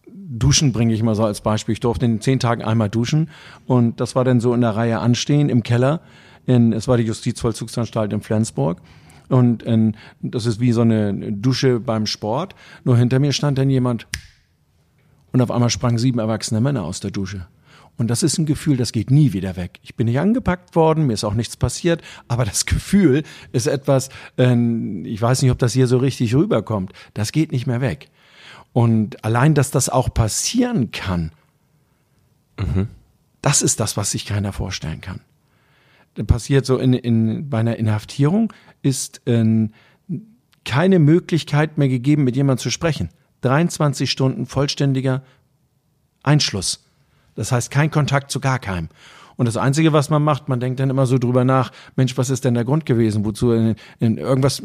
Duschen 0.06 0.72
bringe 0.72 0.94
ich 0.94 1.02
mal 1.02 1.14
so 1.14 1.24
als 1.24 1.40
Beispiel. 1.40 1.72
Ich 1.72 1.80
durfte 1.80 2.06
in 2.06 2.20
zehn 2.20 2.38
Tagen 2.38 2.62
einmal 2.62 2.88
duschen. 2.88 3.30
Und 3.66 4.00
das 4.00 4.14
war 4.14 4.24
dann 4.24 4.40
so 4.40 4.54
in 4.54 4.60
der 4.60 4.76
Reihe 4.76 4.98
anstehen 4.98 5.48
im 5.48 5.62
Keller. 5.62 6.00
In, 6.46 6.72
es 6.72 6.88
war 6.88 6.96
die 6.96 7.04
Justizvollzugsanstalt 7.04 8.12
in 8.12 8.20
Flensburg. 8.20 8.80
Und 9.28 9.64
äh, 9.64 9.92
das 10.22 10.46
ist 10.46 10.60
wie 10.60 10.72
so 10.72 10.82
eine 10.82 11.32
Dusche 11.32 11.80
beim 11.80 12.06
Sport. 12.06 12.54
Nur 12.84 12.96
hinter 12.96 13.18
mir 13.18 13.32
stand 13.32 13.58
dann 13.58 13.70
jemand 13.70 14.06
und 15.32 15.42
auf 15.42 15.50
einmal 15.50 15.70
sprangen 15.70 15.98
sieben 15.98 16.18
erwachsene 16.18 16.60
Männer 16.60 16.84
aus 16.84 17.00
der 17.00 17.10
Dusche. 17.10 17.46
Und 17.98 18.06
das 18.08 18.22
ist 18.22 18.38
ein 18.38 18.46
Gefühl, 18.46 18.76
das 18.76 18.92
geht 18.92 19.10
nie 19.10 19.32
wieder 19.32 19.56
weg. 19.56 19.80
Ich 19.82 19.96
bin 19.96 20.06
nicht 20.06 20.20
angepackt 20.20 20.76
worden, 20.76 21.06
mir 21.06 21.14
ist 21.14 21.24
auch 21.24 21.34
nichts 21.34 21.56
passiert, 21.56 22.00
aber 22.28 22.44
das 22.44 22.64
Gefühl 22.66 23.24
ist 23.52 23.66
etwas, 23.66 24.08
äh, 24.38 24.56
ich 25.02 25.20
weiß 25.20 25.42
nicht, 25.42 25.50
ob 25.50 25.58
das 25.58 25.74
hier 25.74 25.88
so 25.88 25.98
richtig 25.98 26.34
rüberkommt, 26.34 26.92
das 27.12 27.32
geht 27.32 27.52
nicht 27.52 27.66
mehr 27.66 27.80
weg. 27.80 28.08
Und 28.72 29.24
allein, 29.24 29.54
dass 29.54 29.72
das 29.72 29.88
auch 29.88 30.14
passieren 30.14 30.92
kann, 30.92 31.32
mhm. 32.58 32.86
das 33.42 33.62
ist 33.62 33.80
das, 33.80 33.96
was 33.96 34.12
sich 34.12 34.24
keiner 34.24 34.52
vorstellen 34.52 35.00
kann. 35.00 35.20
Passiert 36.26 36.66
so 36.66 36.78
in, 36.78 36.94
in, 36.94 37.48
bei 37.48 37.58
einer 37.58 37.76
Inhaftierung 37.76 38.52
ist 38.82 39.20
äh, 39.26 39.68
keine 40.64 40.98
Möglichkeit 40.98 41.78
mehr 41.78 41.88
gegeben, 41.88 42.24
mit 42.24 42.36
jemandem 42.36 42.62
zu 42.62 42.70
sprechen. 42.70 43.08
23 43.40 44.10
Stunden 44.10 44.46
vollständiger 44.46 45.22
Einschluss. 46.22 46.87
Das 47.38 47.52
heißt, 47.52 47.70
kein 47.70 47.92
Kontakt 47.92 48.32
zu 48.32 48.40
gar 48.40 48.58
keinem. 48.58 48.88
Und 49.36 49.46
das 49.46 49.56
Einzige, 49.56 49.92
was 49.92 50.10
man 50.10 50.24
macht, 50.24 50.48
man 50.48 50.58
denkt 50.58 50.80
dann 50.80 50.90
immer 50.90 51.06
so 51.06 51.18
drüber 51.18 51.44
nach, 51.44 51.70
Mensch, 51.94 52.18
was 52.18 52.28
ist 52.28 52.44
denn 52.44 52.54
der 52.54 52.64
Grund 52.64 52.84
gewesen? 52.84 53.24
Wozu 53.24 53.52
in, 53.52 53.76
in 54.00 54.18
irgendwas, 54.18 54.60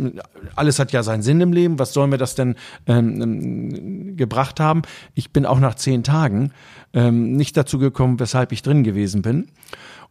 alles 0.56 0.80
hat 0.80 0.92
ja 0.92 1.04
seinen 1.04 1.22
Sinn 1.22 1.40
im 1.42 1.54
Leben, 1.54 1.78
was 1.78 1.94
soll 1.94 2.08
mir 2.08 2.18
das 2.18 2.34
denn 2.34 2.56
ähm, 2.88 3.22
ähm, 3.22 4.18
gebracht 4.18 4.60
haben? 4.60 4.82
Ich 5.14 5.32
bin 5.32 5.46
auch 5.46 5.60
nach 5.60 5.76
zehn 5.76 6.02
Tagen 6.02 6.52
ähm, 6.94 7.34
nicht 7.34 7.56
dazu 7.56 7.78
gekommen, 7.78 8.20
weshalb 8.20 8.52
ich 8.52 8.64
drin 8.64 8.84
gewesen 8.84 9.22
bin. 9.22 9.50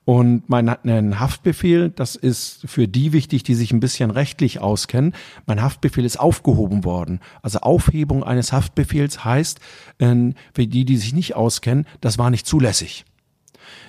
Und 0.05 0.49
mein 0.49 1.21
Haftbefehl, 1.21 1.91
das 1.91 2.17
ist 2.17 2.69
für 2.69 2.89
die 2.89 3.13
wichtig, 3.13 3.45
die 3.45 3.55
sich 3.55 3.73
ein 3.73 3.79
bisschen 3.79 4.11
rechtlich 4.11 4.59
auskennen. 4.59 5.15
Mein 5.47 5.63
Haftbefehl 5.63 6.05
ist 6.05 6.19
aufgehoben 6.19 6.85
worden. 6.85 7.21
Also 7.41 7.61
Aufhebung 7.61 8.25
eines 8.25 8.53
Haftbefehls 8.53 9.25
heißt, 9.25 9.61
äh, 9.99 10.33
für 10.55 10.67
die, 10.67 10.85
die 10.85 10.97
sich 10.97 11.15
nicht 11.15 11.37
auskennen, 11.37 11.87
das 12.01 12.19
war 12.19 12.31
nicht 12.31 12.47
zulässig. 12.47 13.05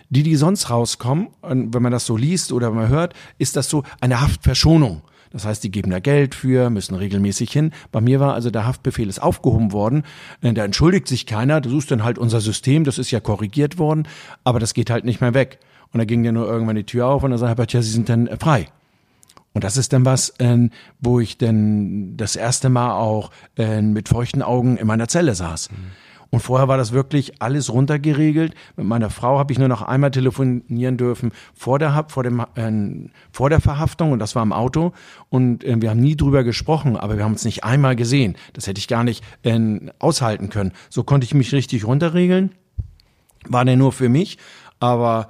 Die, 0.09 0.21
die 0.21 0.35
sonst 0.35 0.69
rauskommen, 0.69 1.29
wenn 1.41 1.81
man 1.81 1.91
das 1.91 2.05
so 2.05 2.15
liest 2.15 2.51
oder 2.51 2.69
wenn 2.69 2.77
man 2.77 2.89
hört, 2.89 3.15
ist 3.39 3.55
das 3.55 3.67
so 3.67 3.83
eine 3.99 4.21
Haftverschonung. 4.21 5.01
Das 5.31 5.45
heißt, 5.45 5.63
die 5.63 5.71
geben 5.71 5.89
da 5.89 5.99
Geld 5.99 6.35
für, 6.35 6.69
müssen 6.69 6.93
regelmäßig 6.93 7.51
hin. 7.51 7.71
Bei 7.91 7.99
mir 7.99 8.19
war 8.19 8.35
also 8.35 8.51
der 8.51 8.67
Haftbefehl 8.67 9.09
ist 9.09 9.19
aufgehoben 9.19 9.71
worden. 9.71 10.03
Äh, 10.41 10.53
da 10.53 10.63
entschuldigt 10.63 11.07
sich 11.07 11.25
keiner. 11.25 11.59
Das 11.59 11.73
ist 11.73 11.89
dann 11.89 12.03
halt 12.03 12.19
unser 12.19 12.39
System. 12.39 12.83
Das 12.83 12.99
ist 12.99 13.09
ja 13.09 13.19
korrigiert 13.19 13.79
worden. 13.79 14.07
Aber 14.43 14.59
das 14.59 14.75
geht 14.75 14.91
halt 14.91 15.05
nicht 15.05 15.21
mehr 15.21 15.33
weg. 15.33 15.57
Und 15.93 15.99
da 15.99 16.05
ging 16.05 16.23
dann 16.23 16.33
nur 16.33 16.47
irgendwann 16.47 16.75
die 16.75 16.83
Tür 16.83 17.07
auf 17.07 17.23
und 17.23 17.31
dann 17.31 17.39
sagt 17.39 17.49
Herbert, 17.49 17.73
ja, 17.73 17.81
Sie 17.81 17.91
sind 17.91 18.09
dann 18.09 18.27
äh, 18.27 18.37
frei. 18.37 18.67
Und 19.53 19.63
das 19.63 19.77
ist 19.77 19.93
dann 19.93 20.03
was, 20.03 20.29
äh, 20.39 20.69
wo 20.99 21.19
ich 21.19 21.37
dann 21.37 22.17
das 22.17 22.35
erste 22.35 22.69
Mal 22.69 22.93
auch 22.93 23.29
äh, 23.55 23.81
mit 23.81 24.09
feuchten 24.09 24.41
Augen 24.41 24.77
in 24.77 24.87
meiner 24.87 25.07
Zelle 25.07 25.35
saß. 25.35 25.69
Mhm. 25.69 25.75
Und 26.33 26.39
vorher 26.39 26.67
war 26.67 26.77
das 26.77 26.93
wirklich 26.93 27.43
alles 27.43 27.71
runtergeregelt. 27.71 28.55
Mit 28.75 28.87
meiner 28.87 29.11
Frau 29.11 29.37
habe 29.37 29.53
ich 29.53 29.59
nur 29.59 29.67
noch 29.67 29.83
einmal 29.83 30.09
telefonieren 30.09 30.97
dürfen 30.97 31.31
vor 31.53 31.77
der, 31.77 32.05
vor 32.07 32.23
dem, 32.23 32.39
äh, 32.55 33.09
vor 33.31 33.51
der 33.51 33.61
Verhaftung 33.61 34.13
und 34.13 34.17
das 34.17 34.33
war 34.33 34.41
im 34.41 34.51
Auto. 34.51 34.93
Und 35.29 35.63
äh, 35.63 35.79
wir 35.79 35.91
haben 35.91 35.99
nie 35.99 36.15
drüber 36.15 36.43
gesprochen, 36.43 36.97
aber 36.97 37.17
wir 37.17 37.23
haben 37.23 37.33
uns 37.33 37.45
nicht 37.45 37.63
einmal 37.63 37.95
gesehen. 37.95 38.35
Das 38.53 38.65
hätte 38.65 38.79
ich 38.79 38.87
gar 38.87 39.03
nicht 39.03 39.23
äh, 39.43 39.59
aushalten 39.99 40.49
können. 40.49 40.71
So 40.89 41.03
konnte 41.03 41.25
ich 41.25 41.35
mich 41.35 41.53
richtig 41.53 41.85
runterregeln. 41.85 42.55
War 43.45 43.63
der 43.63 43.77
nur 43.77 43.91
für 43.91 44.09
mich, 44.09 44.39
aber 44.79 45.29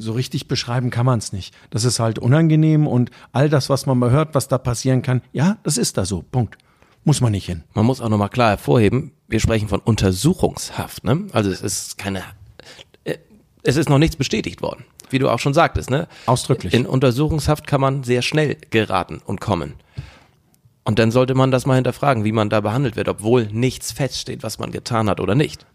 so 0.00 0.12
richtig 0.12 0.48
beschreiben 0.48 0.90
kann 0.90 1.06
man 1.06 1.18
es 1.18 1.32
nicht. 1.32 1.54
Das 1.70 1.84
ist 1.84 2.00
halt 2.00 2.18
unangenehm 2.18 2.86
und 2.86 3.10
all 3.32 3.48
das, 3.48 3.68
was 3.68 3.86
man 3.86 3.98
mal 3.98 4.10
hört, 4.10 4.34
was 4.34 4.48
da 4.48 4.58
passieren 4.58 5.02
kann, 5.02 5.22
ja, 5.32 5.58
das 5.62 5.78
ist 5.78 5.96
da 5.96 6.04
so. 6.04 6.22
Punkt. 6.30 6.58
Muss 7.04 7.20
man 7.20 7.32
nicht 7.32 7.46
hin. 7.46 7.64
Man 7.74 7.86
muss 7.86 8.00
auch 8.00 8.08
nochmal 8.08 8.28
klar 8.28 8.50
hervorheben, 8.50 9.12
wir 9.28 9.40
sprechen 9.40 9.68
von 9.68 9.80
Untersuchungshaft, 9.80 11.04
ne? 11.04 11.26
Also 11.32 11.50
es 11.50 11.62
ist 11.62 11.98
keine, 11.98 12.22
äh, 13.04 13.16
es 13.62 13.76
ist 13.76 13.88
noch 13.88 13.98
nichts 13.98 14.16
bestätigt 14.16 14.62
worden. 14.62 14.84
Wie 15.10 15.18
du 15.18 15.30
auch 15.30 15.38
schon 15.38 15.54
sagtest, 15.54 15.90
ne? 15.90 16.08
Ausdrücklich. 16.26 16.74
In 16.74 16.86
Untersuchungshaft 16.86 17.66
kann 17.66 17.80
man 17.80 18.04
sehr 18.04 18.22
schnell 18.22 18.56
geraten 18.70 19.22
und 19.24 19.40
kommen. 19.40 19.74
Und 20.84 20.98
dann 20.98 21.10
sollte 21.10 21.34
man 21.34 21.50
das 21.50 21.66
mal 21.66 21.74
hinterfragen, 21.74 22.24
wie 22.24 22.32
man 22.32 22.48
da 22.50 22.60
behandelt 22.60 22.96
wird, 22.96 23.08
obwohl 23.08 23.46
nichts 23.46 23.92
feststeht, 23.92 24.42
was 24.42 24.58
man 24.58 24.70
getan 24.70 25.08
hat 25.08 25.20
oder 25.20 25.34
nicht. 25.34 25.66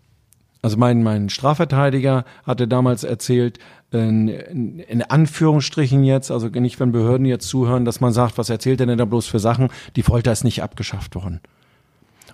Also 0.63 0.77
mein, 0.77 1.03
mein 1.03 1.27
Strafverteidiger 1.29 2.23
hatte 2.45 2.69
damals 2.69 3.03
erzählt, 3.03 3.59
in, 3.91 4.29
in 4.29 5.01
Anführungsstrichen 5.03 6.05
jetzt, 6.05 6.31
also 6.31 6.47
nicht 6.47 6.79
wenn 6.79 6.93
Behörden 6.93 7.25
jetzt 7.25 7.49
zuhören, 7.49 7.83
dass 7.83 7.99
man 7.99 8.13
sagt, 8.13 8.37
was 8.37 8.49
erzählt 8.49 8.79
er 8.79 8.87
denn 8.87 8.97
da 8.97 9.05
bloß 9.05 9.27
für 9.27 9.39
Sachen? 9.39 9.67
Die 9.97 10.03
Folter 10.03 10.31
ist 10.31 10.45
nicht 10.45 10.63
abgeschafft 10.63 11.15
worden. 11.15 11.41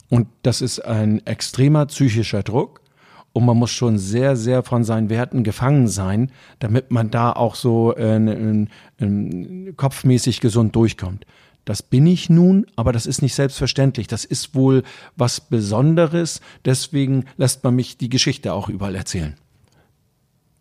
Und 0.10 0.28
das 0.44 0.62
ist 0.62 0.80
ein 0.80 1.26
extremer 1.26 1.88
psychischer 1.88 2.44
Druck. 2.44 2.82
Und 3.34 3.46
man 3.46 3.58
muss 3.58 3.72
schon 3.72 3.98
sehr, 3.98 4.36
sehr 4.36 4.64
von 4.64 4.84
seinen 4.84 5.10
Werten 5.10 5.44
gefangen 5.44 5.88
sein, 5.88 6.32
damit 6.60 6.92
man 6.92 7.10
da 7.10 7.32
auch 7.32 7.56
so 7.56 7.96
äh, 7.96 8.18
äh, 8.18 8.68
äh, 9.00 9.74
kopfmäßig 9.74 10.40
gesund 10.40 10.76
durchkommt. 10.76 11.26
Das 11.70 11.84
bin 11.84 12.08
ich 12.08 12.32
nun, 12.32 12.66
aber 12.76 12.92
das 12.92 13.06
ist 13.06 13.22
nicht 13.22 13.36
selbstverständlich. 13.36 14.08
Das 14.08 14.26
ist 14.26 14.56
wohl 14.56 14.82
was 15.16 15.40
Besonderes. 15.40 16.42
Deswegen 16.66 17.26
lässt 17.38 17.64
man 17.64 17.76
mich 17.76 17.96
die 17.96 18.10
Geschichte 18.10 18.54
auch 18.54 18.70
überall 18.70 18.96
erzählen. 18.96 19.36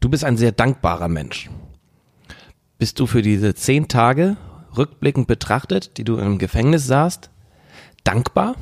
Du 0.00 0.10
bist 0.10 0.22
ein 0.22 0.36
sehr 0.36 0.52
dankbarer 0.52 1.08
Mensch. 1.08 1.48
Bist 2.76 3.00
du 3.00 3.06
für 3.06 3.22
diese 3.22 3.54
zehn 3.54 3.88
Tage 3.88 4.36
rückblickend 4.76 5.26
betrachtet, 5.26 5.96
die 5.96 6.04
du 6.04 6.18
im 6.18 6.36
Gefängnis 6.36 6.86
saßt, 6.86 7.30
dankbar? 8.04 8.56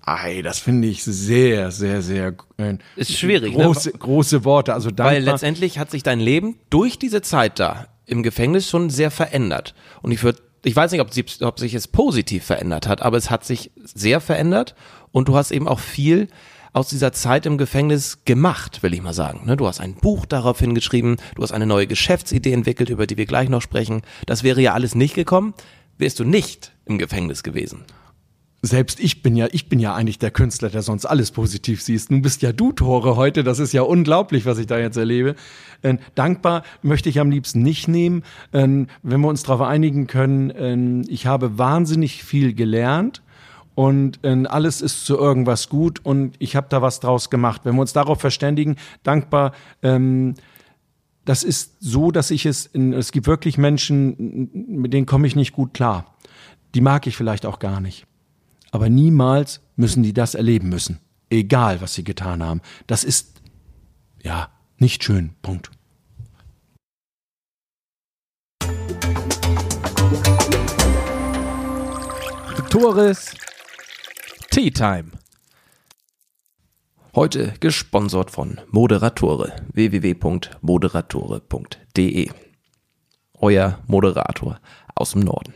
Ei, 0.00 0.40
das 0.40 0.60
finde 0.60 0.88
ich 0.88 1.04
sehr, 1.04 1.70
sehr, 1.70 2.00
sehr 2.00 2.34
äh, 2.56 2.78
ist 2.96 3.12
schwierig. 3.12 3.52
Große, 3.52 3.90
ne? 3.90 3.98
große 3.98 4.46
Worte. 4.46 4.72
Also 4.72 4.88
dankbar. 4.88 5.08
Weil 5.08 5.22
letztendlich 5.22 5.78
hat 5.78 5.90
sich 5.90 6.02
dein 6.02 6.18
Leben 6.18 6.56
durch 6.70 6.98
diese 6.98 7.20
Zeit 7.20 7.58
da 7.58 7.88
im 8.06 8.22
Gefängnis 8.22 8.70
schon 8.70 8.88
sehr 8.88 9.10
verändert. 9.10 9.74
Und 10.00 10.12
ich 10.12 10.22
würde, 10.22 10.40
ich 10.64 10.74
weiß 10.74 10.92
nicht, 10.92 11.00
ob, 11.00 11.10
ob 11.42 11.58
sich 11.58 11.74
es 11.74 11.88
positiv 11.88 12.44
verändert 12.44 12.86
hat, 12.86 13.02
aber 13.02 13.16
es 13.16 13.30
hat 13.30 13.44
sich 13.44 13.70
sehr 13.76 14.20
verändert 14.20 14.74
und 15.12 15.28
du 15.28 15.36
hast 15.36 15.50
eben 15.50 15.68
auch 15.68 15.80
viel 15.80 16.28
aus 16.72 16.88
dieser 16.88 17.12
Zeit 17.12 17.46
im 17.46 17.58
Gefängnis 17.58 18.24
gemacht, 18.24 18.82
will 18.82 18.94
ich 18.94 19.02
mal 19.02 19.14
sagen. 19.14 19.46
Ne, 19.46 19.56
du 19.56 19.66
hast 19.66 19.80
ein 19.80 19.94
Buch 19.94 20.26
daraufhin 20.26 20.74
geschrieben, 20.74 21.16
du 21.34 21.42
hast 21.42 21.52
eine 21.52 21.66
neue 21.66 21.86
Geschäftsidee 21.86 22.52
entwickelt, 22.52 22.90
über 22.90 23.06
die 23.06 23.16
wir 23.16 23.26
gleich 23.26 23.48
noch 23.48 23.62
sprechen. 23.62 24.02
Das 24.26 24.42
wäre 24.42 24.60
ja 24.60 24.74
alles 24.74 24.94
nicht 24.94 25.14
gekommen, 25.14 25.54
wärst 25.96 26.20
du 26.20 26.24
nicht 26.24 26.72
im 26.84 26.98
Gefängnis 26.98 27.42
gewesen 27.42 27.84
selbst 28.60 28.98
ich 28.98 29.22
bin 29.22 29.36
ja, 29.36 29.46
ich 29.52 29.68
bin 29.68 29.78
ja 29.78 29.94
eigentlich 29.94 30.18
der 30.18 30.32
Künstler, 30.32 30.68
der 30.68 30.82
sonst 30.82 31.06
alles 31.06 31.30
positiv 31.30 31.80
siehst. 31.80 32.10
Nun 32.10 32.22
bist 32.22 32.42
ja 32.42 32.52
du 32.52 32.72
Tore 32.72 33.14
heute, 33.14 33.44
das 33.44 33.60
ist 33.60 33.72
ja 33.72 33.82
unglaublich, 33.82 34.46
was 34.46 34.58
ich 34.58 34.66
da 34.66 34.78
jetzt 34.78 34.96
erlebe. 34.96 35.36
Ähm, 35.84 35.98
dankbar 36.16 36.64
möchte 36.82 37.08
ich 37.08 37.20
am 37.20 37.30
liebsten 37.30 37.62
nicht 37.62 37.86
nehmen, 37.86 38.24
ähm, 38.52 38.88
wenn 39.02 39.20
wir 39.20 39.28
uns 39.28 39.44
darauf 39.44 39.60
einigen 39.60 40.08
können. 40.08 40.52
Ähm, 40.56 41.04
ich 41.08 41.26
habe 41.26 41.56
wahnsinnig 41.56 42.24
viel 42.24 42.52
gelernt 42.52 43.22
und 43.76 44.18
äh, 44.24 44.44
alles 44.48 44.80
ist 44.80 45.06
zu 45.06 45.16
irgendwas 45.16 45.68
gut 45.68 46.04
und 46.04 46.34
ich 46.40 46.56
habe 46.56 46.66
da 46.68 46.82
was 46.82 46.98
draus 46.98 47.30
gemacht. 47.30 47.60
Wenn 47.62 47.76
wir 47.76 47.80
uns 47.80 47.92
darauf 47.92 48.20
verständigen, 48.20 48.74
dankbar, 49.04 49.52
ähm, 49.84 50.34
das 51.24 51.44
ist 51.44 51.76
so, 51.78 52.10
dass 52.10 52.32
ich 52.32 52.44
es, 52.44 52.66
in, 52.66 52.92
es 52.92 53.12
gibt 53.12 53.28
wirklich 53.28 53.56
Menschen, 53.56 54.50
mit 54.66 54.92
denen 54.92 55.06
komme 55.06 55.28
ich 55.28 55.36
nicht 55.36 55.52
gut 55.52 55.74
klar. 55.74 56.16
Die 56.74 56.80
mag 56.80 57.06
ich 57.06 57.16
vielleicht 57.16 57.46
auch 57.46 57.60
gar 57.60 57.80
nicht. 57.80 58.07
Aber 58.70 58.88
niemals 58.88 59.60
müssen 59.76 60.02
die 60.02 60.12
das 60.12 60.34
erleben 60.34 60.68
müssen. 60.68 60.98
Egal, 61.30 61.80
was 61.80 61.94
sie 61.94 62.04
getan 62.04 62.42
haben. 62.42 62.60
Das 62.86 63.04
ist, 63.04 63.40
ja, 64.22 64.50
nicht 64.78 65.04
schön. 65.04 65.34
Punkt. 65.42 65.70
Tores 72.70 73.34
Tea 74.50 74.70
Time. 74.70 75.12
Heute 77.14 77.54
gesponsert 77.60 78.30
von 78.30 78.60
Moderatore 78.70 79.56
www.moderatore.de. 79.72 82.30
Euer 83.40 83.78
Moderator 83.86 84.60
aus 84.94 85.12
dem 85.12 85.22
Norden. 85.22 85.54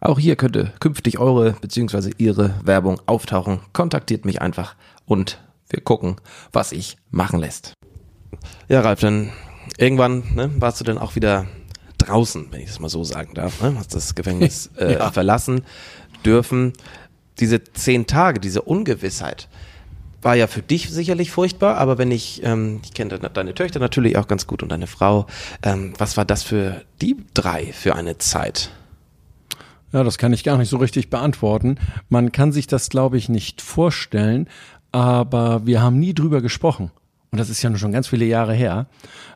Auch 0.00 0.18
hier 0.18 0.36
könnte 0.36 0.72
künftig 0.80 1.18
eure 1.18 1.52
bzw. 1.52 2.12
ihre 2.16 2.54
Werbung 2.64 3.00
auftauchen. 3.06 3.60
Kontaktiert 3.72 4.24
mich 4.24 4.40
einfach 4.40 4.74
und 5.04 5.38
wir 5.68 5.80
gucken, 5.82 6.16
was 6.52 6.70
sich 6.70 6.96
machen 7.10 7.38
lässt. 7.38 7.74
Ja, 8.68 8.80
Ralf, 8.80 9.00
dann 9.00 9.30
irgendwann 9.76 10.24
ne, 10.34 10.50
warst 10.58 10.80
du 10.80 10.84
dann 10.84 10.98
auch 10.98 11.16
wieder 11.16 11.46
draußen, 11.98 12.48
wenn 12.50 12.60
ich 12.60 12.68
das 12.68 12.80
mal 12.80 12.88
so 12.88 13.04
sagen 13.04 13.34
darf. 13.34 13.60
Ne? 13.60 13.74
Hast 13.76 13.94
das 13.94 14.14
Gefängnis 14.14 14.70
äh, 14.76 14.94
ja. 14.94 15.10
verlassen 15.10 15.62
dürfen. 16.24 16.72
Diese 17.38 17.62
zehn 17.62 18.06
Tage, 18.06 18.40
diese 18.40 18.62
Ungewissheit, 18.62 19.48
war 20.22 20.34
ja 20.34 20.46
für 20.46 20.60
dich 20.60 20.90
sicherlich 20.90 21.30
furchtbar, 21.30 21.76
aber 21.78 21.96
wenn 21.96 22.10
ich, 22.10 22.42
ähm, 22.42 22.80
ich 22.84 22.92
kenne 22.92 23.18
deine 23.18 23.54
Töchter 23.54 23.80
natürlich 23.80 24.18
auch 24.18 24.28
ganz 24.28 24.46
gut 24.46 24.62
und 24.62 24.70
deine 24.70 24.86
Frau, 24.86 25.26
ähm, 25.62 25.94
was 25.96 26.16
war 26.16 26.26
das 26.26 26.42
für 26.42 26.82
die 27.00 27.16
drei 27.32 27.72
für 27.72 27.94
eine 27.94 28.18
Zeit? 28.18 28.70
Ja, 29.92 30.04
das 30.04 30.18
kann 30.18 30.32
ich 30.32 30.44
gar 30.44 30.56
nicht 30.56 30.68
so 30.68 30.76
richtig 30.76 31.10
beantworten. 31.10 31.76
Man 32.08 32.32
kann 32.32 32.52
sich 32.52 32.66
das, 32.66 32.90
glaube 32.90 33.18
ich, 33.18 33.28
nicht 33.28 33.60
vorstellen, 33.60 34.48
aber 34.92 35.66
wir 35.66 35.82
haben 35.82 35.98
nie 35.98 36.14
drüber 36.14 36.40
gesprochen. 36.40 36.90
Und 37.32 37.38
das 37.38 37.50
ist 37.50 37.62
ja 37.62 37.76
schon 37.76 37.92
ganz 37.92 38.08
viele 38.08 38.24
Jahre 38.24 38.54
her. 38.54 38.86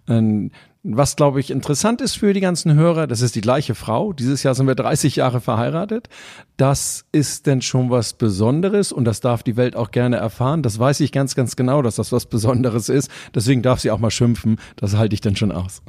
Ähm, 0.09 0.51
was, 0.87 1.17
glaube 1.17 1.41
ich, 1.41 1.51
interessant 1.51 2.03
ist 2.03 2.19
für 2.19 2.35
die 2.35 2.41
ganzen 2.41 2.75
Hörer, 2.75 3.07
das 3.07 3.23
ist 3.23 3.35
die 3.37 3.41
gleiche 3.41 3.75
Frau. 3.75 4.13
Dieses 4.13 4.43
Jahr 4.43 4.55
sind 4.55 4.67
wir 4.67 4.75
30 4.75 5.17
Jahre 5.17 5.41
verheiratet. 5.41 6.11
Das 6.59 7.07
ist 7.11 7.47
denn 7.47 7.63
schon 7.63 7.89
was 7.89 8.13
Besonderes 8.13 8.93
und 8.93 9.07
das 9.07 9.21
darf 9.21 9.43
die 9.43 9.57
Welt 9.57 9.77
auch 9.77 9.93
gerne 9.93 10.17
erfahren. 10.17 10.63
Das 10.63 10.79
weiß 10.79 11.01
ich 11.01 11.11
ganz, 11.11 11.35
ganz 11.35 11.57
genau, 11.57 11.81
dass 11.81 11.97
das 11.97 12.13
was 12.13 12.27
Besonderes 12.27 12.91
ist. 12.91 13.11
Deswegen 13.35 13.63
darf 13.63 13.81
sie 13.81 13.91
auch 13.91 13.99
mal 13.99 14.11
schimpfen. 14.11 14.59
Das 14.77 14.95
halte 14.95 15.15
ich 15.15 15.23
dann 15.23 15.37
schon 15.37 15.53
aus. 15.53 15.81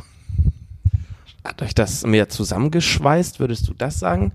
Hat 1.43 1.61
euch 1.61 1.75
das 1.75 2.05
mehr 2.05 2.29
zusammengeschweißt, 2.29 3.41
würdest 3.41 3.67
du 3.67 3.73
das 3.73 3.99
sagen? 3.99 4.31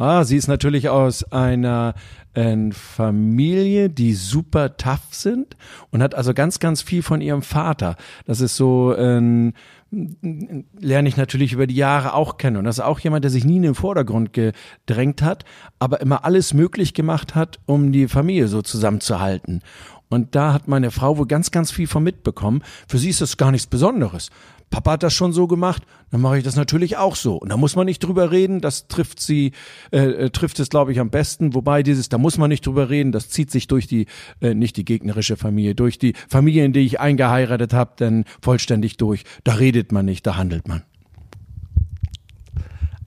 Ah, 0.00 0.24
sie 0.24 0.38
ist 0.38 0.48
natürlich 0.48 0.88
aus 0.88 1.30
einer 1.30 1.92
äh, 2.32 2.56
Familie, 2.72 3.90
die 3.90 4.14
super 4.14 4.78
tough 4.78 5.08
sind 5.10 5.58
und 5.90 6.02
hat 6.02 6.14
also 6.14 6.32
ganz, 6.32 6.58
ganz 6.58 6.80
viel 6.80 7.02
von 7.02 7.20
ihrem 7.20 7.42
Vater. 7.42 7.96
Das 8.24 8.40
ist 8.40 8.56
so, 8.56 8.94
äh, 8.94 9.52
lerne 9.90 11.08
ich 11.08 11.18
natürlich 11.18 11.52
über 11.52 11.66
die 11.66 11.74
Jahre 11.74 12.14
auch 12.14 12.38
kennen. 12.38 12.56
Und 12.56 12.64
das 12.64 12.78
ist 12.78 12.84
auch 12.84 12.98
jemand, 13.00 13.24
der 13.24 13.30
sich 13.30 13.44
nie 13.44 13.56
in 13.56 13.62
den 13.62 13.74
Vordergrund 13.74 14.32
gedrängt 14.32 15.20
hat, 15.20 15.44
aber 15.78 16.00
immer 16.00 16.24
alles 16.24 16.54
möglich 16.54 16.94
gemacht 16.94 17.34
hat, 17.34 17.58
um 17.66 17.92
die 17.92 18.08
Familie 18.08 18.48
so 18.48 18.62
zusammenzuhalten. 18.62 19.60
Und 20.08 20.34
da 20.34 20.54
hat 20.54 20.66
meine 20.66 20.90
Frau 20.90 21.18
wohl 21.18 21.26
ganz, 21.26 21.50
ganz 21.50 21.70
viel 21.70 21.86
von 21.86 22.02
mitbekommen. 22.02 22.62
Für 22.88 22.96
sie 22.96 23.10
ist 23.10 23.20
das 23.20 23.36
gar 23.36 23.50
nichts 23.50 23.66
Besonderes. 23.66 24.30
Papa 24.70 24.92
hat 24.92 25.02
das 25.02 25.14
schon 25.14 25.32
so 25.32 25.48
gemacht, 25.48 25.82
dann 26.10 26.20
mache 26.20 26.38
ich 26.38 26.44
das 26.44 26.54
natürlich 26.54 26.96
auch 26.96 27.16
so. 27.16 27.36
Und 27.36 27.50
da 27.50 27.56
muss 27.56 27.74
man 27.74 27.86
nicht 27.86 27.98
drüber 27.98 28.30
reden, 28.30 28.60
das 28.60 28.86
trifft 28.86 29.20
sie, 29.20 29.52
äh, 29.90 29.98
äh 29.98 30.30
trifft 30.30 30.60
es, 30.60 30.70
glaube 30.70 30.92
ich, 30.92 31.00
am 31.00 31.10
besten. 31.10 31.54
Wobei 31.54 31.82
dieses, 31.82 32.08
da 32.08 32.18
muss 32.18 32.38
man 32.38 32.50
nicht 32.50 32.64
drüber 32.64 32.88
reden, 32.88 33.10
das 33.10 33.28
zieht 33.28 33.50
sich 33.50 33.66
durch 33.66 33.88
die, 33.88 34.06
äh, 34.40 34.54
nicht 34.54 34.76
die 34.76 34.84
gegnerische 34.84 35.36
Familie, 35.36 35.74
durch 35.74 35.98
die 35.98 36.14
Familie, 36.28 36.64
in 36.64 36.72
die 36.72 36.80
ich 36.80 37.00
eingeheiratet 37.00 37.72
habe, 37.72 37.92
dann 37.96 38.24
vollständig 38.40 38.96
durch. 38.96 39.24
Da 39.42 39.54
redet 39.54 39.90
man 39.90 40.04
nicht, 40.04 40.24
da 40.24 40.36
handelt 40.36 40.68
man. 40.68 40.82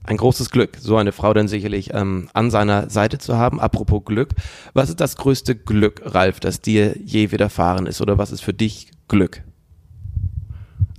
Ein 0.06 0.18
großes 0.18 0.50
Glück, 0.50 0.76
so 0.78 0.98
eine 0.98 1.12
Frau 1.12 1.32
dann 1.32 1.48
sicherlich 1.48 1.94
ähm, 1.94 2.28
an 2.34 2.50
seiner 2.50 2.90
Seite 2.90 3.16
zu 3.16 3.38
haben. 3.38 3.58
Apropos 3.58 4.04
Glück, 4.04 4.34
was 4.74 4.90
ist 4.90 5.00
das 5.00 5.16
größte 5.16 5.56
Glück, 5.56 6.02
Ralf, 6.04 6.40
das 6.40 6.60
dir 6.60 6.94
je 7.02 7.32
widerfahren 7.32 7.86
ist? 7.86 8.02
Oder 8.02 8.18
was 8.18 8.30
ist 8.30 8.42
für 8.42 8.52
dich 8.52 8.90
Glück? 9.08 9.42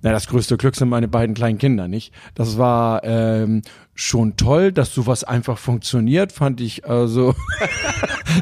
Na, 0.05 0.11
das 0.11 0.27
größte 0.27 0.55
Glück 0.57 0.75
sind 0.75 0.89
meine 0.89 1.07
beiden 1.07 1.33
kleinen 1.33 1.57
Kinder, 1.57 1.87
nicht? 1.87 2.13
Das 2.35 2.59
war 2.59 3.03
ähm, 3.03 3.63
schon 3.95 4.37
toll, 4.37 4.71
dass 4.71 4.93
sowas 4.93 5.23
einfach 5.23 5.57
funktioniert, 5.57 6.31
fand 6.31 6.61
ich 6.61 6.85
also 6.85 7.33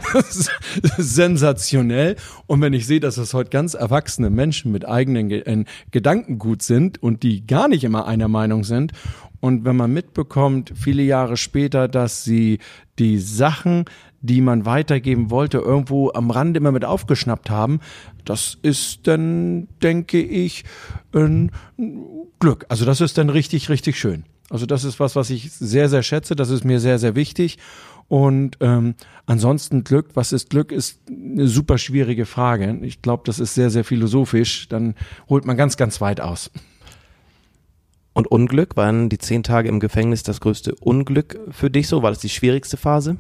sensationell. 0.98 2.18
Und 2.48 2.60
wenn 2.60 2.74
ich 2.74 2.86
sehe, 2.86 3.00
dass 3.00 3.16
das 3.16 3.34
heute 3.34 3.50
ganz 3.50 3.76
erwachsene 3.76 4.30
Menschen 4.30 4.74
mit 4.74 4.86
eigenen 4.86 5.30
Ge 5.30 5.40
äh, 5.40 5.64
Gedankengut 5.92 6.64
sind 6.64 7.02
und 7.02 7.24
die 7.24 7.48
gar 7.48 7.70
nicht 7.70 7.86
immer 7.86 8.08
einer 8.08 8.28
Meinung 8.28 8.66
sind 8.66 8.92
und 9.44 9.66
wenn 9.66 9.76
man 9.76 9.92
mitbekommt, 9.92 10.72
viele 10.74 11.04
Jahre 11.04 11.36
später, 11.36 11.90
dass 11.90 12.26
sie 12.26 12.60
die 12.98 13.20
Sachen, 13.20 13.84
die 14.24 14.42
man 14.42 14.66
weitergeben 14.66 15.30
wollte, 15.30 15.60
irgendwo 15.60 16.12
am 16.14 16.32
Rand 16.32 16.58
immer 16.58 16.72
mit 16.72 16.86
aufgeschnappt 16.86 17.50
haben, 17.50 17.82
das 18.24 18.58
ist 18.62 19.06
dann, 19.06 19.68
denke 19.84 20.22
ich, 20.22 20.64
ein 21.14 21.52
Glück. 22.40 22.66
Also 22.70 22.86
das 22.86 23.02
ist 23.02 23.18
dann 23.18 23.30
richtig, 23.30 23.70
richtig 23.70 24.00
schön. 24.00 24.24
Also 24.50 24.66
das 24.66 24.86
ist 24.86 25.00
was, 25.00 25.16
was 25.16 25.30
ich 25.30 25.52
sehr, 25.52 25.90
sehr 25.90 26.04
schätze. 26.04 26.36
Das 26.36 26.50
ist 26.50 26.64
mir 26.64 26.80
sehr, 26.80 27.00
sehr 27.00 27.16
wichtig. 27.16 27.58
Und 28.08 28.58
ähm, 28.62 28.96
ansonsten 29.26 29.84
Glück, 29.84 30.12
was 30.14 30.32
ist 30.32 30.50
Glück, 30.50 30.72
ist 30.72 31.02
eine 31.10 31.48
super 31.48 31.78
schwierige 31.78 32.26
Frage. 32.26 32.80
Ich 32.82 33.02
glaube, 33.02 33.24
das 33.26 33.40
ist 33.40 33.56
sehr, 33.56 33.70
sehr 33.70 33.84
philosophisch. 33.84 34.70
Dann 34.70 34.96
holt 35.28 35.46
man 35.46 35.58
ganz, 35.58 35.76
ganz 35.76 36.00
weit 36.00 36.22
aus. 36.22 36.50
Und 38.14 38.28
Unglück, 38.28 38.78
waren 38.78 39.10
die 39.10 39.18
zehn 39.18 39.44
Tage 39.44 39.68
im 39.68 39.80
Gefängnis 39.80 40.24
das 40.24 40.40
größte 40.40 40.76
Unglück 40.76 41.40
für 41.50 41.70
dich 41.70 41.88
so? 41.88 42.04
War 42.04 42.12
das 42.12 42.20
die 42.20 42.30
schwierigste 42.30 42.78
Phase? 42.78 43.18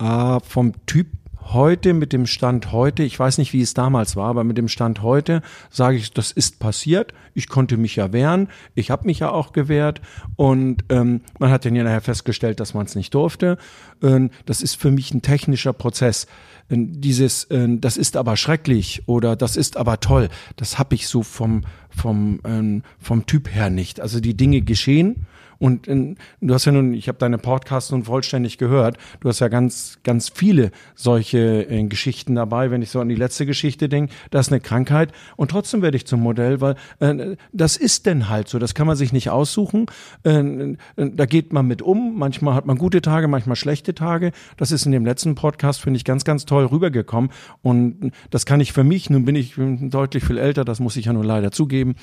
Äh, 0.00 0.40
vom 0.40 0.72
Typ 0.86 1.08
heute, 1.52 1.92
mit 1.92 2.12
dem 2.12 2.26
Stand 2.26 2.72
heute, 2.72 3.02
ich 3.02 3.18
weiß 3.18 3.38
nicht, 3.38 3.52
wie 3.52 3.60
es 3.60 3.74
damals 3.74 4.16
war, 4.16 4.28
aber 4.28 4.44
mit 4.44 4.56
dem 4.56 4.68
Stand 4.68 5.02
heute 5.02 5.42
sage 5.70 5.96
ich, 5.96 6.12
das 6.12 6.32
ist 6.32 6.58
passiert. 6.58 7.12
Ich 7.34 7.48
konnte 7.48 7.76
mich 7.76 7.96
ja 7.96 8.12
wehren. 8.12 8.48
Ich 8.74 8.90
habe 8.90 9.06
mich 9.06 9.18
ja 9.18 9.30
auch 9.30 9.52
gewehrt. 9.52 10.00
Und 10.36 10.84
ähm, 10.88 11.20
man 11.38 11.50
hat 11.50 11.64
dann 11.64 11.76
ja 11.76 11.84
nachher 11.84 12.00
festgestellt, 12.00 12.60
dass 12.60 12.74
man 12.74 12.86
es 12.86 12.94
nicht 12.94 13.12
durfte. 13.14 13.58
Ähm, 14.02 14.30
das 14.46 14.62
ist 14.62 14.76
für 14.76 14.90
mich 14.90 15.12
ein 15.12 15.22
technischer 15.22 15.72
Prozess. 15.72 16.26
Ähm, 16.70 17.00
dieses, 17.00 17.46
ähm, 17.50 17.80
das 17.80 17.96
ist 17.96 18.16
aber 18.16 18.36
schrecklich 18.36 19.02
oder 19.06 19.36
das 19.36 19.56
ist 19.56 19.76
aber 19.76 20.00
toll, 20.00 20.28
das 20.56 20.78
habe 20.78 20.94
ich 20.94 21.08
so 21.08 21.22
vom, 21.22 21.64
vom, 21.90 22.40
ähm, 22.44 22.82
vom 22.98 23.26
Typ 23.26 23.54
her 23.54 23.70
nicht. 23.70 24.00
Also 24.00 24.20
die 24.20 24.36
Dinge 24.36 24.62
geschehen 24.62 25.26
und 25.58 25.86
in, 25.86 26.16
du 26.40 26.54
hast 26.54 26.64
ja 26.64 26.72
nun, 26.72 26.94
ich 26.94 27.08
habe 27.08 27.18
deine 27.18 27.38
Podcasts 27.38 27.90
nun 27.90 28.04
vollständig 28.04 28.58
gehört. 28.58 28.98
Du 29.20 29.28
hast 29.28 29.40
ja 29.40 29.48
ganz, 29.48 29.98
ganz 30.02 30.28
viele 30.28 30.70
solche 30.94 31.68
äh, 31.68 31.82
Geschichten 31.84 32.34
dabei. 32.34 32.70
Wenn 32.70 32.82
ich 32.82 32.90
so 32.90 33.00
an 33.00 33.08
die 33.08 33.14
letzte 33.14 33.46
Geschichte 33.46 33.88
denke, 33.88 34.12
das 34.30 34.46
ist 34.46 34.52
eine 34.52 34.60
Krankheit 34.60 35.12
und 35.36 35.50
trotzdem 35.50 35.82
werde 35.82 35.96
ich 35.96 36.06
zum 36.06 36.20
Modell, 36.20 36.60
weil 36.60 36.76
äh, 37.00 37.36
das 37.52 37.76
ist 37.76 38.06
denn 38.06 38.28
halt 38.28 38.48
so. 38.48 38.58
Das 38.58 38.74
kann 38.74 38.86
man 38.86 38.96
sich 38.96 39.12
nicht 39.12 39.30
aussuchen. 39.30 39.86
Äh, 40.22 40.76
da 40.96 41.26
geht 41.26 41.52
man 41.52 41.66
mit 41.66 41.82
um. 41.82 42.18
Manchmal 42.18 42.54
hat 42.54 42.66
man 42.66 42.78
gute 42.78 43.02
Tage, 43.02 43.28
manchmal 43.28 43.56
schlechte 43.56 43.94
Tage. 43.94 44.32
Das 44.56 44.72
ist 44.72 44.86
in 44.86 44.92
dem 44.92 45.04
letzten 45.04 45.34
Podcast 45.34 45.80
finde 45.80 45.98
ich 45.98 46.04
ganz, 46.04 46.24
ganz 46.24 46.44
toll 46.44 46.66
rübergekommen 46.66 47.30
und 47.62 48.12
das 48.30 48.46
kann 48.46 48.60
ich 48.60 48.72
für 48.72 48.84
mich. 48.84 49.10
Nun 49.10 49.24
bin 49.24 49.36
ich 49.36 49.54
deutlich 49.56 50.24
viel 50.24 50.38
älter. 50.38 50.64
Das 50.64 50.80
muss 50.80 50.96
ich 50.96 51.06
ja 51.06 51.12
nun 51.12 51.24
leider 51.24 51.50
zugeben. 51.50 51.94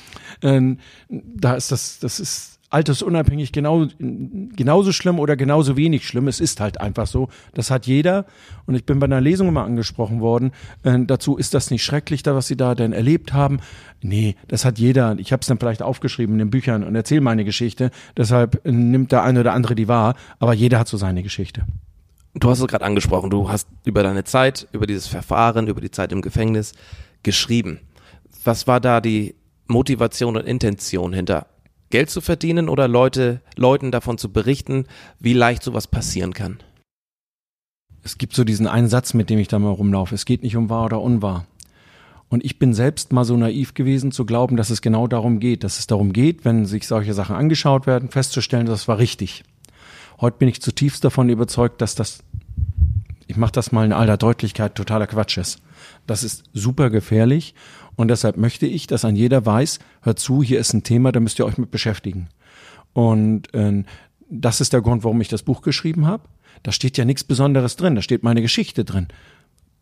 Äh, 0.42 0.76
da 1.10 1.56
ist 1.56 1.72
das, 1.72 2.00
das 2.00 2.20
ist 2.20 2.61
altersunabhängig 2.72 3.52
genau, 3.52 3.86
genauso 4.00 4.92
schlimm 4.92 5.20
oder 5.20 5.36
genauso 5.36 5.78
wenig 5.78 6.08
schlimm. 6.08 6.28
Es 6.28 6.40
ist 6.40 6.60
halt 6.60 6.80
einfach 6.80 7.06
so. 7.06 7.28
Das 7.54 7.70
hat 7.70 7.86
jeder. 7.86 8.26
Und 8.66 8.76
ich 8.76 8.86
bin 8.86 9.00
bei 9.00 9.06
einer 9.06 9.22
Lesung 9.22 9.50
immer 9.50 9.66
angesprochen 9.66 10.22
worden. 10.22 10.52
Äh, 10.84 11.00
dazu 11.06 11.38
ist 11.38 11.54
das 11.54 11.70
nicht 11.70 11.84
schrecklich, 11.84 12.24
da 12.24 12.34
was 12.34 12.48
Sie 12.48 12.56
da 12.56 12.74
denn 12.74 12.94
erlebt 12.94 13.34
haben. 13.34 13.60
Nee, 14.02 14.36
das 14.48 14.64
hat 14.66 14.80
jeder. 14.80 15.16
Ich 15.20 15.34
habe 15.34 15.42
es 15.42 15.48
dann 15.48 15.60
vielleicht 15.60 15.84
aufgeschrieben 15.84 16.36
in 16.36 16.40
den 16.40 16.50
Büchern 16.50 16.84
und 16.84 16.96
erzähle 16.96 17.22
meine 17.22 17.44
Geschichte. 17.44 17.92
Deshalb 18.16 18.66
nimmt 18.66 19.12
der 19.12 19.24
eine 19.24 19.42
oder 19.42 19.54
andere 19.54 19.76
die 19.76 19.90
wahr. 19.90 20.16
Aber 20.40 20.54
jeder 20.54 20.80
hat 20.80 20.88
so 20.88 20.98
seine 20.98 21.24
Geschichte. 21.24 21.66
Du 22.34 22.50
hast 22.50 22.62
es 22.62 22.68
gerade 22.68 22.86
angesprochen. 22.86 23.30
Du 23.30 23.50
hast 23.50 23.68
über 23.84 24.02
deine 24.02 24.24
Zeit, 24.24 24.68
über 24.72 24.88
dieses 24.88 25.08
Verfahren, 25.08 25.68
über 25.68 25.82
die 25.82 25.92
Zeit 25.92 26.14
im 26.14 26.22
Gefängnis 26.22 26.72
geschrieben. 27.24 27.82
Was 28.46 28.66
war 28.66 28.80
da 28.80 29.02
die 29.02 29.36
Motivation 29.68 30.38
und 30.38 30.46
Intention 30.46 31.14
hinter 31.14 31.48
Geld 31.92 32.10
zu 32.10 32.22
verdienen 32.22 32.70
oder 32.70 32.88
Leute, 32.88 33.42
Leuten 33.56 33.92
davon 33.92 34.18
zu 34.18 34.32
berichten, 34.32 34.86
wie 35.20 35.34
leicht 35.34 35.62
sowas 35.62 35.88
passieren 35.88 36.34
kann? 36.34 36.58
es 38.04 38.18
gibt 38.18 38.36
so 38.36 38.44
diesen 38.44 38.68
einen 38.68 38.88
Satz, 38.88 39.14
mit 39.14 39.30
dem 39.30 39.40
ich 39.40 39.48
da 39.48 39.60
mal 39.60 39.70
rumlaufe. 39.70 40.16
Es 40.16 40.26
geht 40.26 40.44
nicht 40.44 40.56
um 40.56 40.70
wahr 40.70 40.86
oder 40.86 41.02
unwahr. 41.02 41.46
Und 42.30 42.46
ich 42.46 42.58
bin 42.58 42.74
selbst 42.74 43.12
mal 43.12 43.26
so 43.26 43.36
naiv 43.36 43.74
gewesen 43.74 44.12
zu 44.12 44.26
glauben, 44.26 44.56
dass 44.56 44.70
es 44.70 44.82
genau 44.82 45.08
darum 45.08 45.40
geht, 45.40 45.64
dass 45.64 45.80
es 45.80 45.88
darum 45.88 46.14
geht, 46.14 46.46
wenn 46.46 46.66
sich 46.66 46.88
solche 46.88 47.14
Sachen 47.14 47.36
angeschaut 47.36 47.88
werden, 47.88 48.10
festzustellen, 48.10 48.66
das 48.66 48.88
war 48.88 48.98
richtig. 48.98 49.44
Heute 50.20 50.38
bin 50.38 50.48
ich 50.48 50.62
zutiefst 50.62 51.04
davon 51.04 51.30
überzeugt, 51.30 51.82
dass 51.82 51.94
das, 51.94 52.24
ich 53.28 53.36
mache 53.36 53.52
das 53.52 53.72
mal 53.72 53.86
in 53.86 53.94
aller 53.94 54.18
Deutlichkeit, 54.18 54.76
totaler 54.76 55.08
Quatsch 55.08 55.38
ist. 55.38 55.62
Das 56.08 56.24
ist 56.24 56.46
super 56.54 56.90
gefährlich 56.90 57.54
und 58.02 58.08
deshalb 58.08 58.36
möchte 58.36 58.66
ich, 58.66 58.88
dass 58.88 59.06
ein 59.06 59.16
jeder 59.16 59.46
weiß, 59.46 59.78
hört 60.02 60.18
zu, 60.18 60.42
hier 60.42 60.60
ist 60.60 60.74
ein 60.74 60.82
Thema, 60.82 61.12
da 61.12 61.20
müsst 61.20 61.38
ihr 61.40 61.46
euch 61.46 61.60
mit 61.60 61.70
beschäftigen. 61.70 62.30
Und 62.94 63.54
äh, 63.54 63.84
das 64.28 64.60
ist 64.60 64.74
der 64.74 64.82
Grund, 64.82 65.04
warum 65.04 65.22
ich 65.22 65.28
das 65.28 65.44
Buch 65.44 65.62
geschrieben 65.62 66.08
habe. 66.08 66.24
Da 66.64 66.72
steht 66.72 66.98
ja 66.98 67.06
nichts 67.06 67.24
Besonderes 67.24 67.76
drin, 67.76 67.96
da 67.96 68.02
steht 68.02 68.24
meine 68.24 68.42
Geschichte 68.42 68.84
drin. 68.84 69.08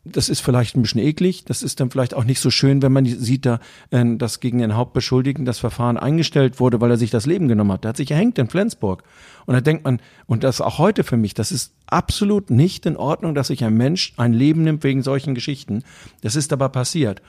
Das 0.03 0.27
ist 0.27 0.41
vielleicht 0.41 0.75
ein 0.75 0.81
bisschen 0.81 1.01
eklig, 1.01 1.45
das 1.45 1.61
ist 1.61 1.79
dann 1.79 1.91
vielleicht 1.91 2.13
auch 2.13 2.23
nicht 2.23 2.39
so 2.39 2.49
schön, 2.49 2.81
wenn 2.81 2.91
man 2.91 3.05
sieht, 3.05 3.45
da, 3.45 3.59
äh, 3.91 4.03
dass 4.17 4.41
gegen 4.41 4.59
den 4.59 4.75
Hauptbeschuldigten 4.75 5.45
das 5.45 5.59
Verfahren 5.59 5.97
eingestellt 5.97 6.59
wurde, 6.59 6.81
weil 6.81 6.91
er 6.91 6.97
sich 6.97 7.11
das 7.11 7.25
Leben 7.25 7.47
genommen 7.47 7.71
hat. 7.71 7.85
Der 7.85 7.89
hat 7.89 7.97
sich 7.97 8.11
erhängt 8.11 8.37
in 8.37 8.49
Flensburg. 8.49 9.03
Und 9.45 9.53
da 9.53 9.61
denkt 9.61 9.85
man, 9.85 10.01
und 10.25 10.43
das 10.43 10.59
auch 10.59 10.77
heute 10.77 11.05
für 11.05 11.17
mich, 11.17 11.33
das 11.33 11.53
ist 11.53 11.73
absolut 11.87 12.49
nicht 12.49 12.85
in 12.85 12.97
Ordnung, 12.97 13.33
dass 13.33 13.47
sich 13.47 13.63
ein 13.63 13.75
Mensch 13.75 14.13
ein 14.17 14.33
Leben 14.33 14.63
nimmt 14.63 14.83
wegen 14.83 15.03
solchen 15.03 15.35
Geschichten. 15.35 15.83
Das 16.21 16.35
ist 16.35 16.51
aber 16.51 16.67
passiert. 16.67 17.21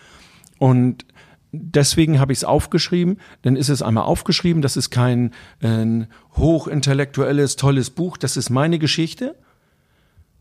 Und 0.60 1.06
deswegen 1.52 2.20
habe 2.20 2.32
ich 2.32 2.40
es 2.40 2.44
aufgeschrieben. 2.44 3.18
Dann 3.42 3.56
ist 3.56 3.70
es 3.70 3.80
einmal 3.80 4.04
aufgeschrieben. 4.04 4.60
Das 4.60 4.76
ist 4.76 4.90
kein 4.90 5.32
äh, 5.60 6.04
hochintellektuelles, 6.36 7.56
tolles 7.56 7.88
Buch. 7.88 8.18
Das 8.18 8.36
ist 8.36 8.50
meine 8.50 8.78
Geschichte. 8.78 9.36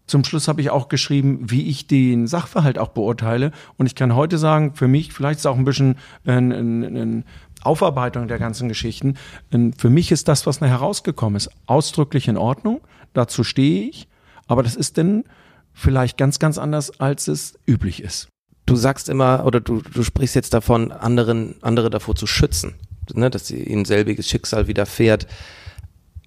Zum 0.07 0.25
Schluss 0.25 0.49
habe 0.49 0.59
ich 0.59 0.71
auch 0.71 0.89
geschrieben, 0.89 1.49
wie 1.49 1.69
ich 1.69 1.87
den 1.87 2.27
Sachverhalt 2.27 2.79
auch 2.79 2.89
beurteile. 2.89 3.51
Und 3.77 3.85
ich 3.85 3.95
kann 3.95 4.13
heute 4.13 4.37
sagen, 4.37 4.75
für 4.75 4.89
mich, 4.89 5.13
vielleicht 5.13 5.37
ist 5.37 5.45
es 5.45 5.45
auch 5.45 5.57
ein 5.57 5.63
bisschen 5.63 5.95
äh, 6.25 6.33
eine 6.33 7.23
Aufarbeitung 7.61 8.27
der 8.27 8.39
ganzen 8.39 8.67
Geschichten. 8.67 9.15
Äh, 9.51 9.71
für 9.77 9.89
mich 9.89 10.11
ist 10.11 10.27
das, 10.27 10.45
was 10.45 10.59
nachher 10.59 10.79
herausgekommen 10.79 11.37
ist, 11.37 11.49
ausdrücklich 11.65 12.27
in 12.27 12.35
Ordnung. 12.35 12.81
Dazu 13.13 13.45
stehe 13.45 13.87
ich. 13.87 14.09
Aber 14.47 14.63
das 14.63 14.75
ist 14.75 14.97
denn 14.97 15.23
vielleicht 15.71 16.17
ganz, 16.17 16.39
ganz 16.39 16.57
anders, 16.57 16.99
als 16.99 17.29
es 17.29 17.57
üblich 17.65 18.03
ist 18.03 18.27
du 18.69 18.75
sagst 18.75 19.09
immer 19.09 19.45
oder 19.45 19.59
du, 19.59 19.81
du 19.81 20.03
sprichst 20.03 20.35
jetzt 20.35 20.53
davon, 20.53 20.91
anderen, 20.91 21.55
andere 21.61 21.89
davor 21.89 22.15
zu 22.15 22.27
schützen, 22.27 22.75
ne, 23.13 23.29
dass 23.29 23.49
ihnen 23.49 23.85
selbiges 23.85 24.27
Schicksal 24.27 24.67
widerfährt. 24.67 25.27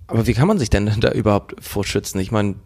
Aber 0.08 0.26
wie 0.26 0.34
kann 0.34 0.48
man 0.48 0.58
sich 0.58 0.70
denn 0.70 0.90
da 1.00 1.12
überhaupt 1.12 1.54
vorschützen? 1.64 2.20
Ich 2.20 2.32
meine, 2.32 2.56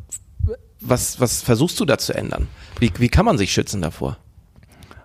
was, 0.80 1.20
was 1.20 1.42
versuchst 1.42 1.78
du 1.80 1.84
da 1.84 1.98
zu 1.98 2.14
ändern? 2.14 2.48
Wie, 2.80 2.92
wie 2.98 3.08
kann 3.08 3.24
man 3.24 3.38
sich 3.38 3.52
schützen 3.52 3.82
davor? 3.82 4.16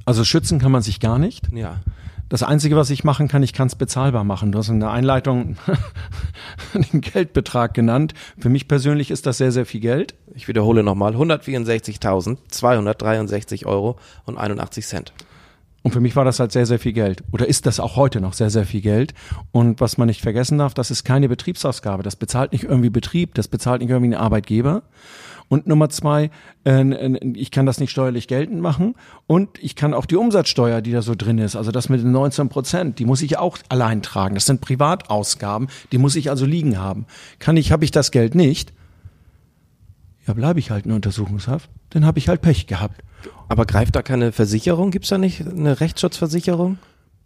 Also 0.06 0.24
schützen 0.24 0.60
kann 0.60 0.72
man 0.72 0.82
sich 0.82 1.00
gar 1.00 1.20
nicht. 1.20 1.50
Ja. 1.54 1.82
Das 2.32 2.42
Einzige, 2.44 2.76
was 2.78 2.90
ich 2.90 3.04
machen 3.04 3.28
kann, 3.28 3.44
ich 3.44 3.52
kann 3.52 3.68
es 3.68 3.76
bezahlbar 3.76 4.24
machen. 4.24 4.54
Du 4.54 4.58
hast 4.58 4.70
in 4.70 4.80
der 4.80 4.92
Einleitung 4.92 5.58
den 6.94 7.02
Geldbetrag 7.02 7.74
genannt. 7.74 8.14
Für 8.38 8.48
mich 8.48 8.70
persönlich 8.70 9.12
ist 9.12 9.26
das 9.26 9.38
sehr, 9.38 9.52
sehr 9.52 9.66
viel 9.66 9.82
Geld. 9.82 10.16
Ich 10.34 10.48
wiederhole 10.48 10.82
nochmal, 10.82 11.14
164.263 11.14 13.66
Euro 13.66 14.00
und 14.24 14.38
81 14.38 14.88
Cent. 14.88 15.12
Und 15.84 15.92
für 15.92 16.00
mich 16.00 16.16
war 16.16 16.24
das 16.24 16.40
halt 16.40 16.54
sehr, 16.54 16.66
sehr 16.66 16.80
viel 16.80 16.94
Geld. 16.94 17.22
Oder 17.34 17.50
ist 17.50 17.66
das 17.66 17.82
auch 17.82 17.98
heute 17.98 18.22
noch 18.22 18.32
sehr, 18.32 18.50
sehr 18.50 18.66
viel 18.66 18.80
Geld. 18.80 19.14
Und 19.52 19.82
was 19.82 19.98
man 19.98 20.08
nicht 20.08 20.22
vergessen 20.22 20.58
darf, 20.58 20.74
das 20.74 20.90
ist 20.90 21.04
keine 21.04 21.28
Betriebsausgabe. 21.28 22.02
Das 22.02 22.16
bezahlt 22.16 22.54
nicht 22.54 22.64
irgendwie 22.64 22.90
Betrieb, 22.90 23.36
das 23.36 23.50
bezahlt 23.50 23.82
nicht 23.82 23.90
irgendwie 23.90 24.16
ein 24.16 24.22
Arbeitgeber, 24.22 24.84
und 25.52 25.68
Nummer 25.68 25.90
zwei, 25.90 26.32
äh, 26.64 27.18
ich 27.34 27.52
kann 27.52 27.66
das 27.66 27.82
nicht 27.82 27.92
steuerlich 27.92 28.30
geltend 28.30 28.62
machen. 28.62 28.96
Und 29.28 29.62
ich 29.62 29.76
kann 29.76 29.94
auch 29.94 30.06
die 30.06 30.16
Umsatzsteuer, 30.16 30.80
die 30.80 30.94
da 30.94 31.02
so 31.02 31.14
drin 31.14 31.40
ist, 31.40 31.58
also 31.58 31.72
das 31.72 31.90
mit 31.90 32.00
den 32.02 32.14
19 32.14 32.48
Prozent, 32.48 33.00
die 33.00 33.06
muss 33.06 33.22
ich 33.22 33.38
auch 33.38 33.58
allein 33.68 34.02
tragen. 34.02 34.36
Das 34.36 34.46
sind 34.46 34.62
Privatausgaben, 34.62 35.68
die 35.92 35.98
muss 35.98 36.16
ich 36.16 36.30
also 36.30 36.46
liegen 36.46 36.80
haben. 36.80 37.06
Kann 37.40 37.58
ich, 37.58 37.74
habe 37.74 37.84
ich 37.84 37.92
das 37.92 38.12
Geld 38.12 38.34
nicht, 38.34 38.72
ja, 40.26 40.34
bleibe 40.34 40.58
ich 40.60 40.72
halt 40.72 40.86
in 40.86 40.94
Untersuchungshaft, 40.94 41.70
dann 41.90 42.06
habe 42.06 42.18
ich 42.18 42.30
halt 42.30 42.42
Pech 42.42 42.66
gehabt. 42.66 43.04
Aber 43.50 43.66
greift 43.66 43.94
da 43.98 44.04
keine 44.04 44.32
Versicherung? 44.32 44.90
Gibt 44.90 45.04
es 45.04 45.10
da 45.10 45.18
nicht 45.18 45.46
eine 45.46 45.82
Rechtsschutzversicherung? 45.82 46.78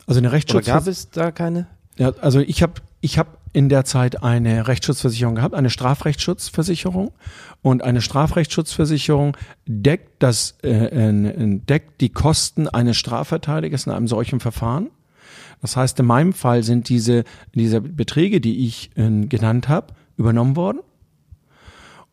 Also 0.08 0.18
eine 0.18 0.32
Rechtsschutzversicherung. 0.32 0.84
gab 0.84 0.92
es 0.92 1.12
da 1.12 1.32
keine? 1.32 1.68
Ja, 2.00 2.12
also 2.22 2.40
ich 2.40 2.64
habe 2.64 2.74
ich 3.02 3.20
hab 3.20 3.38
in 3.56 3.70
der 3.70 3.86
Zeit 3.86 4.22
eine 4.22 4.68
Rechtsschutzversicherung 4.68 5.36
gehabt, 5.36 5.56
eine 5.56 5.70
Strafrechtsschutzversicherung. 5.70 7.14
Und 7.62 7.84
eine 7.84 8.02
Strafrechtsschutzversicherung 8.02 9.38
deckt 9.66 10.22
das, 10.22 10.58
äh, 10.62 10.90
deckt 10.92 12.02
die 12.02 12.10
Kosten 12.10 12.68
eines 12.68 12.98
Strafverteidigers 12.98 13.86
in 13.86 13.94
einem 13.94 14.10
solchen 14.10 14.42
Verfahren. 14.42 14.90
Das 15.62 15.78
heißt, 15.78 15.98
in 16.02 16.06
meinem 16.06 16.34
Fall 16.34 16.64
sind 16.64 16.90
diese, 16.90 17.24
diese 17.54 17.80
Beträge, 17.80 18.42
die 18.42 18.68
ich 18.68 18.92
äh, 18.98 19.26
genannt 19.26 19.70
habe, 19.70 19.94
übernommen 20.18 20.58
worden. 20.58 20.82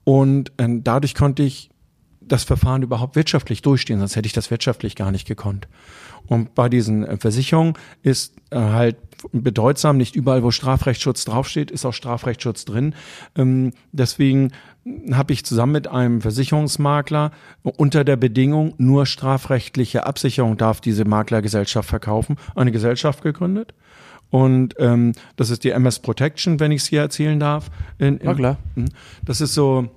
Und 0.04 0.52
äh, 0.58 0.68
dadurch 0.80 1.16
konnte 1.16 1.42
ich 1.42 1.70
das 2.20 2.44
Verfahren 2.44 2.82
überhaupt 2.82 3.16
wirtschaftlich 3.16 3.62
durchstehen, 3.62 3.98
sonst 3.98 4.14
hätte 4.14 4.26
ich 4.26 4.32
das 4.32 4.52
wirtschaftlich 4.52 4.94
gar 4.94 5.10
nicht 5.10 5.26
gekonnt. 5.26 5.66
Und 6.28 6.54
bei 6.54 6.68
diesen 6.68 7.04
äh, 7.04 7.16
Versicherungen 7.16 7.74
ist 8.02 8.36
äh, 8.50 8.58
halt 8.58 8.96
bedeutsam, 9.32 9.96
nicht 9.96 10.16
überall, 10.16 10.42
wo 10.42 10.50
Strafrechtsschutz 10.50 11.24
draufsteht, 11.24 11.70
ist 11.70 11.84
auch 11.84 11.92
Strafrechtsschutz 11.92 12.64
drin. 12.64 12.94
Ähm, 13.36 13.72
deswegen 13.92 14.52
habe 15.12 15.32
ich 15.32 15.44
zusammen 15.44 15.72
mit 15.72 15.88
einem 15.88 16.20
Versicherungsmakler 16.20 17.30
unter 17.62 18.04
der 18.04 18.16
Bedingung, 18.16 18.74
nur 18.78 19.06
strafrechtliche 19.06 20.06
Absicherung 20.06 20.56
darf 20.56 20.80
diese 20.80 21.04
Maklergesellschaft 21.04 21.88
verkaufen, 21.88 22.36
eine 22.56 22.72
Gesellschaft 22.72 23.22
gegründet. 23.22 23.74
Und 24.30 24.74
ähm, 24.78 25.12
das 25.36 25.50
ist 25.50 25.62
die 25.62 25.70
MS 25.70 26.00
Protection, 26.00 26.58
wenn 26.58 26.72
ich 26.72 26.82
es 26.82 26.88
hier 26.88 27.02
erzählen 27.02 27.38
darf. 27.38 27.70
In, 27.98 28.16
in, 28.16 28.34
klar. 28.34 28.56
Hm. 28.74 28.86
Das 29.24 29.40
ist 29.40 29.54
so 29.54 29.90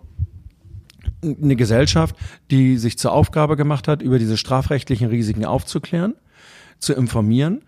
eine 1.24 1.56
Gesellschaft, 1.56 2.16
die 2.52 2.78
sich 2.78 2.98
zur 2.98 3.14
Aufgabe 3.14 3.56
gemacht 3.56 3.88
hat, 3.88 4.02
über 4.02 4.20
diese 4.20 4.38
strafrechtlichen 4.38 5.08
Risiken 5.08 5.46
aufzuklären, 5.46 6.16
zu 6.80 6.94
informieren 6.94 7.62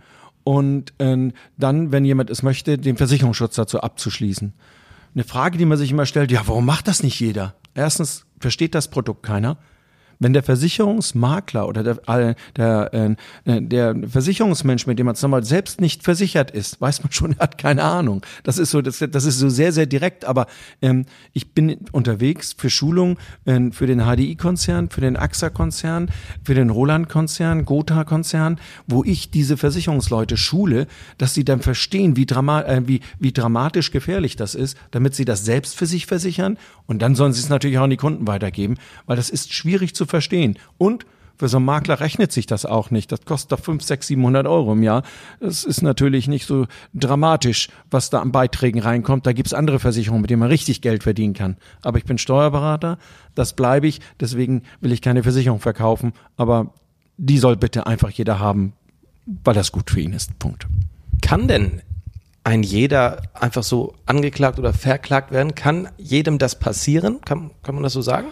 und 0.48 0.94
äh, 1.00 1.34
dann, 1.58 1.92
wenn 1.92 2.06
jemand 2.06 2.30
es 2.30 2.42
möchte, 2.42 2.78
den 2.78 2.96
Versicherungsschutz 2.96 3.56
dazu 3.56 3.82
abzuschließen. 3.82 4.54
Eine 5.14 5.24
Frage, 5.26 5.58
die 5.58 5.66
man 5.66 5.78
sich 5.78 5.92
immer 5.92 6.06
stellt, 6.06 6.32
ja, 6.32 6.42
warum 6.46 6.66
macht 6.66 6.88
das 6.88 7.04
nicht 7.04 7.20
jeder? 7.20 7.56
Erstens 7.74 8.26
versteht 8.40 8.74
das 8.74 8.88
Produkt 8.88 9.24
keiner. 9.24 9.58
Wenn 10.20 10.34
der 10.34 10.44
Versicherungsmakler 10.44 11.68
oder 11.68 11.84
der, 11.84 12.36
der, 12.56 12.94
äh, 12.94 13.62
der 13.62 13.96
Versicherungsmensch, 14.08 14.88
mit 14.88 14.98
dem 15.00 15.06
man 15.06 15.16
zusammen 15.16 15.44
selbst 15.44 15.80
nicht 15.82 16.04
versichert 16.04 16.52
ist, 16.52 16.82
weiß 16.82 17.04
man 17.04 17.12
schon, 17.12 17.32
er 17.38 17.40
hat 17.40 17.58
keine 17.58 17.84
Ahnung. 17.84 18.22
Das 18.44 18.58
ist 18.58 18.72
so, 18.72 18.82
das, 18.82 19.00
das 19.00 19.26
ist 19.26 19.40
so 19.40 19.50
sehr, 19.50 19.72
sehr 19.72 19.86
direkt. 19.86 20.26
Aber 20.26 20.48
ähm, 20.82 21.06
ich 21.34 21.54
bin 21.54 21.78
unterwegs 21.92 22.54
für 22.58 22.70
Schulungen 22.70 23.18
äh, 23.46 23.72
für 23.72 23.88
den 23.88 24.02
HDI-Konzern, 24.02 24.90
für 24.90 25.02
den 25.02 25.18
AXA-Konzern, 25.18 26.10
für 26.44 26.54
den 26.54 26.70
Roland-Konzern, 26.70 27.66
Gotha-Konzern, 27.66 28.60
wo 28.88 29.04
ich 29.04 29.32
diese 29.32 29.58
Versicherungsleute 29.58 30.38
schule, 30.38 30.88
dass 31.18 31.34
sie 31.34 31.46
dann 31.46 31.62
verstehen, 31.62 32.16
wie, 32.16 32.26
drama 32.26 32.62
äh, 32.62 32.88
wie, 32.88 33.02
wie 33.20 33.32
dramatisch 33.32 33.92
gefährlich 33.92 34.36
das 34.36 34.56
ist, 34.56 34.78
damit 34.92 35.16
sie 35.16 35.26
das 35.26 35.46
selbst 35.46 35.76
für 35.76 35.86
sich 35.86 36.06
versichern. 36.06 36.58
Und 36.88 37.02
dann 37.02 37.16
sollen 37.16 37.34
sie 37.34 37.42
es 37.42 37.50
natürlich 37.50 37.78
auch 37.78 37.84
an 37.84 37.90
die 37.90 37.98
Kunden 37.98 38.28
weitergeben, 38.28 38.78
weil 39.06 39.18
das 39.18 39.30
ist 39.30 39.54
schwierig 39.54 39.94
zu 39.94 40.06
verstehen. 40.06 40.58
Und 40.78 41.06
für 41.38 41.48
so 41.48 41.58
einen 41.58 41.66
Makler 41.66 42.00
rechnet 42.00 42.32
sich 42.32 42.48
das 42.48 42.66
auch 42.66 42.90
nicht. 42.90 43.12
Das 43.12 43.24
kostet 43.24 43.52
doch 43.52 43.60
5, 43.60 43.84
6, 43.84 44.08
700 44.08 44.48
Euro 44.48 44.74
im 44.74 44.82
Jahr. 44.82 45.04
Das 45.40 45.64
ist 45.64 45.84
natürlich 45.84 46.28
nicht 46.28 46.48
so 46.48 46.66
dramatisch, 46.96 47.70
was 47.92 48.10
da 48.10 48.22
an 48.22 48.32
Beiträgen 48.32 48.80
reinkommt. 48.80 49.28
Da 49.28 49.34
gibt's 49.34 49.54
andere 49.54 49.80
Versicherungen, 49.80 50.22
mit 50.22 50.32
denen 50.32 50.40
man 50.40 50.50
richtig 50.50 50.82
Geld 50.82 51.04
verdienen 51.04 51.36
kann. 51.36 51.58
Aber 51.84 52.00
ich 52.00 52.06
bin 52.06 52.18
Steuerberater, 52.18 52.98
das 53.36 53.54
bleibe 53.54 53.88
ich. 53.88 54.02
Deswegen 54.20 54.64
will 54.82 54.92
ich 54.92 55.02
keine 55.02 55.22
Versicherung 55.22 55.60
verkaufen. 55.60 56.14
Aber 56.38 56.74
die 57.18 57.38
soll 57.38 57.56
bitte 57.56 57.86
einfach 57.86 58.10
jeder 58.10 58.40
haben, 58.40 58.74
weil 59.44 59.54
das 59.54 59.72
gut 59.72 59.92
für 59.92 60.00
ihn 60.00 60.14
ist. 60.14 60.40
Punkt. 60.40 60.66
Kann 61.22 61.48
denn 61.48 61.82
ein 62.48 62.64
jeder 62.64 63.24
einfach 63.34 63.64
so 63.64 63.94
angeklagt 64.06 64.58
oder 64.58 64.72
verklagt 64.72 65.32
werden? 65.32 65.54
Kann 65.54 65.90
jedem 65.98 66.38
das 66.38 66.58
passieren? 66.58 67.20
Kann, 67.26 67.52
kann 67.62 67.76
man 67.76 67.84
das 67.84 67.92
so 67.92 68.02
sagen? 68.02 68.28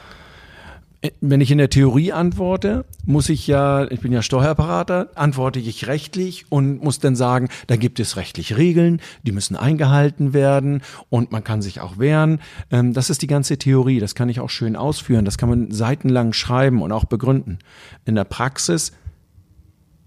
wenn 1.22 1.40
ich 1.40 1.52
in 1.52 1.60
der 1.60 1.70
Theorie 1.70 2.12
antworte, 2.14 2.84
muss 3.06 3.30
ich 3.30 3.46
ja, 3.46 3.86
ich 3.92 4.00
bin 4.00 4.12
ja 4.12 4.24
Steuerberater, 4.24 5.10
antworte 5.14 5.60
ich 5.60 5.86
rechtlich 5.86 6.46
und 6.50 6.84
muss 6.84 6.98
dann 6.98 7.16
sagen, 7.16 7.50
da 7.68 7.76
gibt 7.76 8.00
es 8.00 8.18
rechtliche 8.18 8.58
Regeln, 8.58 9.02
die 9.22 9.32
müssen 9.32 9.56
eingehalten 9.56 10.34
werden 10.34 10.82
und 11.10 11.32
man 11.32 11.44
kann 11.44 11.62
sich 11.62 11.80
auch 11.80 12.00
wehren. 12.00 12.40
Ähm, 12.72 12.94
das 12.94 13.12
ist 13.12 13.22
die 13.22 13.28
ganze 13.28 13.58
Theorie, 13.58 14.00
das 14.00 14.16
kann 14.16 14.30
ich 14.30 14.40
auch 14.40 14.50
schön 14.50 14.76
ausführen, 14.76 15.26
das 15.26 15.38
kann 15.38 15.50
man 15.50 15.70
seitenlang 15.70 16.34
schreiben 16.34 16.82
und 16.82 16.92
auch 16.92 17.06
begründen. 17.06 17.60
In 18.06 18.16
der 18.16 18.24
Praxis 18.24 18.92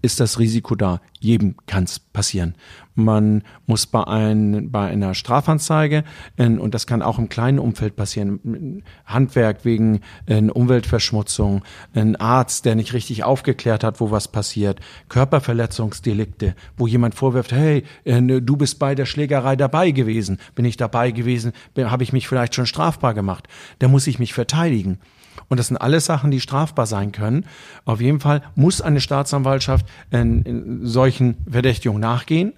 ist 0.01 0.19
das 0.19 0.39
Risiko 0.39 0.75
da. 0.75 1.01
Jedem 1.19 1.55
kann 1.65 1.83
es 1.83 1.99
passieren. 1.99 2.55
Man 2.95 3.43
muss 3.65 3.85
bei, 3.85 4.03
ein, 4.05 4.71
bei 4.71 4.87
einer 4.87 5.13
Strafanzeige, 5.13 6.03
in, 6.37 6.59
und 6.59 6.73
das 6.73 6.87
kann 6.87 7.01
auch 7.01 7.17
im 7.17 7.29
kleinen 7.29 7.59
Umfeld 7.59 7.95
passieren, 7.95 8.83
Handwerk 9.05 9.63
wegen 9.65 10.01
in 10.25 10.49
Umweltverschmutzung, 10.49 11.63
ein 11.93 12.15
Arzt, 12.17 12.65
der 12.65 12.75
nicht 12.75 12.93
richtig 12.93 13.23
aufgeklärt 13.23 13.83
hat, 13.83 13.99
wo 13.99 14.11
was 14.11 14.27
passiert, 14.27 14.79
Körperverletzungsdelikte, 15.07 16.55
wo 16.77 16.87
jemand 16.87 17.15
vorwirft, 17.15 17.51
hey, 17.51 17.83
du 18.05 18.57
bist 18.57 18.79
bei 18.79 18.95
der 18.95 19.05
Schlägerei 19.05 19.55
dabei 19.55 19.91
gewesen. 19.91 20.37
Bin 20.55 20.65
ich 20.65 20.77
dabei 20.77 21.11
gewesen? 21.11 21.53
Habe 21.77 22.03
ich 22.03 22.13
mich 22.13 22.27
vielleicht 22.27 22.55
schon 22.55 22.65
strafbar 22.65 23.13
gemacht? 23.13 23.47
Da 23.79 23.87
muss 23.87 24.07
ich 24.07 24.19
mich 24.19 24.33
verteidigen. 24.33 24.99
Und 25.49 25.57
das 25.57 25.67
sind 25.67 25.77
alles 25.77 26.05
Sachen, 26.05 26.31
die 26.31 26.39
strafbar 26.39 26.85
sein 26.85 27.11
können. 27.11 27.45
Auf 27.83 27.99
jeden 27.99 28.19
Fall 28.19 28.43
muss 28.55 28.81
eine 28.81 29.01
Staatsanwaltschaft 29.01 29.85
in, 30.11 30.43
in 30.43 30.85
solchen 30.85 31.37
Verdächtigungen 31.49 32.01
nachgehen. 32.01 32.53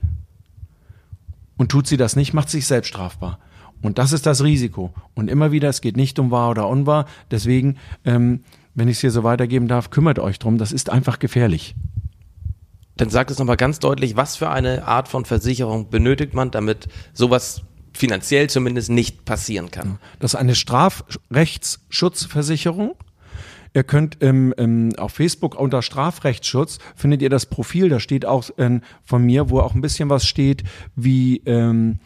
Und 1.57 1.69
tut 1.69 1.87
sie 1.87 1.97
das 1.97 2.15
nicht, 2.15 2.33
macht 2.33 2.49
sich 2.49 2.67
selbst 2.67 2.89
strafbar. 2.89 3.39
Und 3.81 3.97
das 3.97 4.13
ist 4.13 4.25
das 4.25 4.43
Risiko. 4.43 4.93
Und 5.15 5.29
immer 5.29 5.51
wieder, 5.51 5.69
es 5.69 5.81
geht 5.81 5.95
nicht 5.95 6.19
um 6.19 6.31
wahr 6.31 6.49
oder 6.49 6.67
unwahr. 6.67 7.05
Deswegen, 7.31 7.77
ähm, 8.05 8.43
wenn 8.75 8.87
ich 8.87 8.97
es 8.97 9.01
hier 9.01 9.11
so 9.11 9.23
weitergeben 9.23 9.67
darf, 9.67 9.89
kümmert 9.89 10.19
euch 10.19 10.37
drum. 10.37 10.57
Das 10.57 10.71
ist 10.71 10.89
einfach 10.89 11.19
gefährlich. 11.19 11.75
Dann 12.97 13.09
sagt 13.09 13.31
es 13.31 13.39
nochmal 13.39 13.57
ganz 13.57 13.79
deutlich, 13.79 14.15
was 14.15 14.35
für 14.35 14.49
eine 14.49 14.87
Art 14.87 15.07
von 15.07 15.25
Versicherung 15.25 15.89
benötigt 15.89 16.33
man, 16.33 16.51
damit 16.51 16.87
sowas 17.13 17.63
finanziell 17.93 18.49
zumindest 18.49 18.89
nicht 18.89 19.23
passieren 19.25 19.69
kann. 19.71 19.99
Das 20.19 20.33
ist 20.33 20.39
eine 20.39 20.55
Strafrechtsschutzversicherung. 20.55 22.95
Ihr 23.73 23.83
könnt 23.83 24.21
im, 24.21 24.53
im, 24.57 24.93
auf 24.97 25.13
Facebook 25.13 25.55
unter 25.55 25.81
Strafrechtsschutz 25.81 26.79
findet 26.95 27.21
ihr 27.21 27.29
das 27.29 27.45
Profil, 27.45 27.87
da 27.87 28.01
steht 28.01 28.25
auch 28.25 28.49
äh, 28.57 28.81
von 29.05 29.23
mir, 29.23 29.49
wo 29.49 29.59
auch 29.59 29.75
ein 29.75 29.81
bisschen 29.81 30.09
was 30.09 30.25
steht, 30.25 30.63
wie, 30.97 31.37
ähm, 31.45 31.99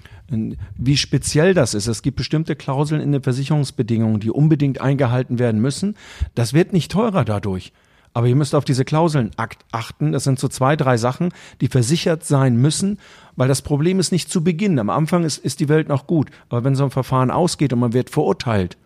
wie 0.77 0.97
speziell 0.97 1.55
das 1.55 1.73
ist. 1.73 1.87
Es 1.87 2.03
gibt 2.03 2.17
bestimmte 2.17 2.55
Klauseln 2.55 3.01
in 3.01 3.11
den 3.11 3.23
Versicherungsbedingungen, 3.23 4.19
die 4.19 4.29
unbedingt 4.29 4.79
eingehalten 4.79 5.39
werden 5.39 5.59
müssen. 5.59 5.95
Das 6.35 6.53
wird 6.53 6.71
nicht 6.71 6.91
teurer 6.91 7.25
dadurch. 7.25 7.73
Aber 8.15 8.27
ihr 8.27 8.35
müsst 8.37 8.55
auf 8.55 8.63
diese 8.63 8.85
Klauseln 8.85 9.31
achten. 9.73 10.13
Das 10.13 10.23
sind 10.23 10.39
so 10.39 10.47
zwei, 10.47 10.77
drei 10.77 10.95
Sachen, 10.95 11.33
die 11.59 11.67
versichert 11.67 12.23
sein 12.23 12.55
müssen, 12.55 12.97
weil 13.35 13.49
das 13.49 13.61
Problem 13.61 13.99
ist 13.99 14.13
nicht 14.13 14.31
zu 14.31 14.41
Beginn. 14.41 14.79
Am 14.79 14.89
Anfang 14.89 15.25
ist, 15.25 15.37
ist 15.37 15.59
die 15.59 15.67
Welt 15.67 15.89
noch 15.89 16.07
gut. 16.07 16.29
Aber 16.47 16.63
wenn 16.63 16.75
so 16.75 16.85
ein 16.85 16.91
Verfahren 16.91 17.29
ausgeht 17.29 17.73
und 17.73 17.79
man 17.79 17.91
wird 17.91 18.09
verurteilt, 18.09 18.77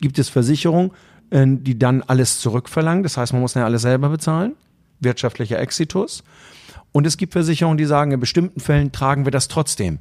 gibt 0.00 0.20
es 0.20 0.28
Versicherungen, 0.28 0.92
äh, 1.30 1.44
die 1.48 1.76
dann 1.76 2.02
alles 2.02 2.38
zurückverlangen. 2.38 3.02
Das 3.02 3.16
heißt, 3.16 3.32
man 3.32 3.42
muss 3.42 3.54
ja 3.54 3.64
alles 3.64 3.82
selber 3.82 4.08
bezahlen. 4.08 4.54
Wirtschaftlicher 5.00 5.58
Exitus. 5.58 6.22
Und 6.92 7.08
es 7.08 7.16
gibt 7.16 7.32
Versicherungen, 7.32 7.78
die 7.78 7.86
sagen, 7.86 8.12
in 8.12 8.20
bestimmten 8.20 8.60
Fällen 8.60 8.92
tragen 8.92 9.24
wir 9.24 9.32
das 9.32 9.48
trotzdem. 9.48 9.98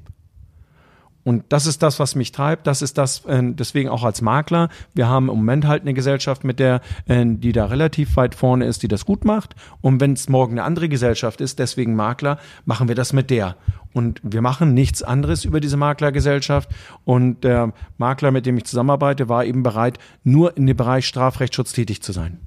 Und 1.26 1.44
das 1.50 1.66
ist 1.66 1.82
das, 1.82 2.00
was 2.00 2.14
mich 2.14 2.32
treibt. 2.32 2.68
Das 2.68 2.84
ist 2.84 3.00
das, 3.00 3.26
äh, 3.26 3.42
deswegen 3.44 3.90
auch 3.90 4.04
als 4.04 4.22
Makler. 4.22 4.70
Wir 4.94 5.08
haben 5.10 5.28
im 5.28 5.38
Moment 5.38 5.66
halt 5.66 5.82
eine 5.82 5.96
Gesellschaft, 5.96 6.44
mit 6.44 6.60
der, 6.60 6.82
äh, 7.08 7.26
die 7.26 7.52
da 7.52 7.66
relativ 7.66 8.16
weit 8.16 8.36
vorne 8.36 8.66
ist, 8.66 8.84
die 8.84 8.88
das 8.88 9.06
gut 9.06 9.26
macht. 9.26 9.56
Und 9.82 10.00
wenn 10.00 10.14
es 10.14 10.30
morgen 10.30 10.54
eine 10.54 10.64
andere 10.64 10.88
Gesellschaft 10.88 11.42
ist, 11.42 11.58
deswegen 11.58 11.96
Makler, 11.96 12.38
machen 12.66 12.88
wir 12.88 12.94
das 12.94 13.12
mit 13.12 13.32
der. 13.32 13.56
Und 13.92 14.22
wir 14.24 14.44
machen 14.44 14.76
nichts 14.76 15.02
anderes 15.02 15.46
über 15.46 15.60
diese 15.60 15.78
Maklergesellschaft. 15.78 16.70
Und 17.06 17.44
der 17.44 17.74
Makler, 17.98 18.30
mit 18.30 18.46
dem 18.46 18.58
ich 18.58 18.66
zusammenarbeite, 18.66 19.28
war 19.28 19.46
eben 19.46 19.64
bereit, 19.64 19.98
nur 20.24 20.56
in 20.56 20.68
dem 20.68 20.78
Bereich 20.78 21.08
Strafrechtsschutz 21.08 21.74
tätig 21.74 22.04
zu 22.04 22.12
sein. 22.12 22.40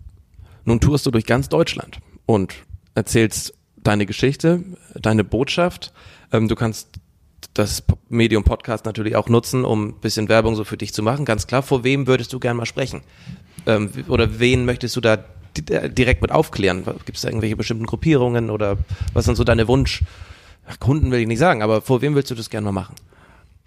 Nun 0.65 0.79
tourst 0.79 1.05
du 1.05 1.11
durch 1.11 1.27
ganz 1.27 1.49
Deutschland 1.49 1.99
und 2.27 2.55
erzählst 2.95 3.55
deine 3.83 4.07
Geschichte, 4.07 4.63
deine 4.95 5.25
Botschaft. 5.25 5.93
Ähm, 6.31 6.47
du 6.47 6.55
kannst 6.55 7.01
das 7.55 7.83
Medium 8.09 8.45
Podcast 8.45 8.85
natürlich 8.85 9.17
auch 9.17 9.29
nutzen, 9.29 9.65
um 9.65 9.89
ein 9.89 9.93
bisschen 9.95 10.29
Werbung 10.29 10.55
so 10.55 10.65
für 10.65 10.77
dich 10.77 10.93
zu 10.93 11.03
machen. 11.03 11.25
Ganz 11.25 11.47
klar, 11.47 11.63
vor 11.63 11.85
wem 11.85 12.07
würdest 12.07 12.33
du 12.33 12.41
gerne 12.41 12.57
mal 12.57 12.67
sprechen? 12.67 13.03
Ähm, 13.67 13.91
oder 14.09 14.39
wen 14.39 14.65
möchtest 14.65 14.97
du 14.97 15.01
da 15.01 15.19
direkt 15.57 16.23
mit 16.23 16.31
aufklären? 16.31 16.85
Gibt 17.05 17.17
es 17.17 17.23
da 17.23 17.29
irgendwelche 17.29 17.57
bestimmten 17.57 17.87
Gruppierungen 17.87 18.51
oder 18.51 18.79
was 19.13 19.25
sind 19.25 19.37
so 19.37 19.45
deine 19.45 19.67
Wunsch? 19.67 20.05
Kunden 20.79 21.11
will 21.11 21.21
ich 21.21 21.27
nicht 21.27 21.39
sagen, 21.39 21.63
aber 21.63 21.81
vor 21.81 22.03
wem 22.03 22.15
willst 22.15 22.31
du 22.31 22.35
das 22.35 22.51
gerne 22.51 22.67
mal 22.67 22.73
machen? 22.73 22.95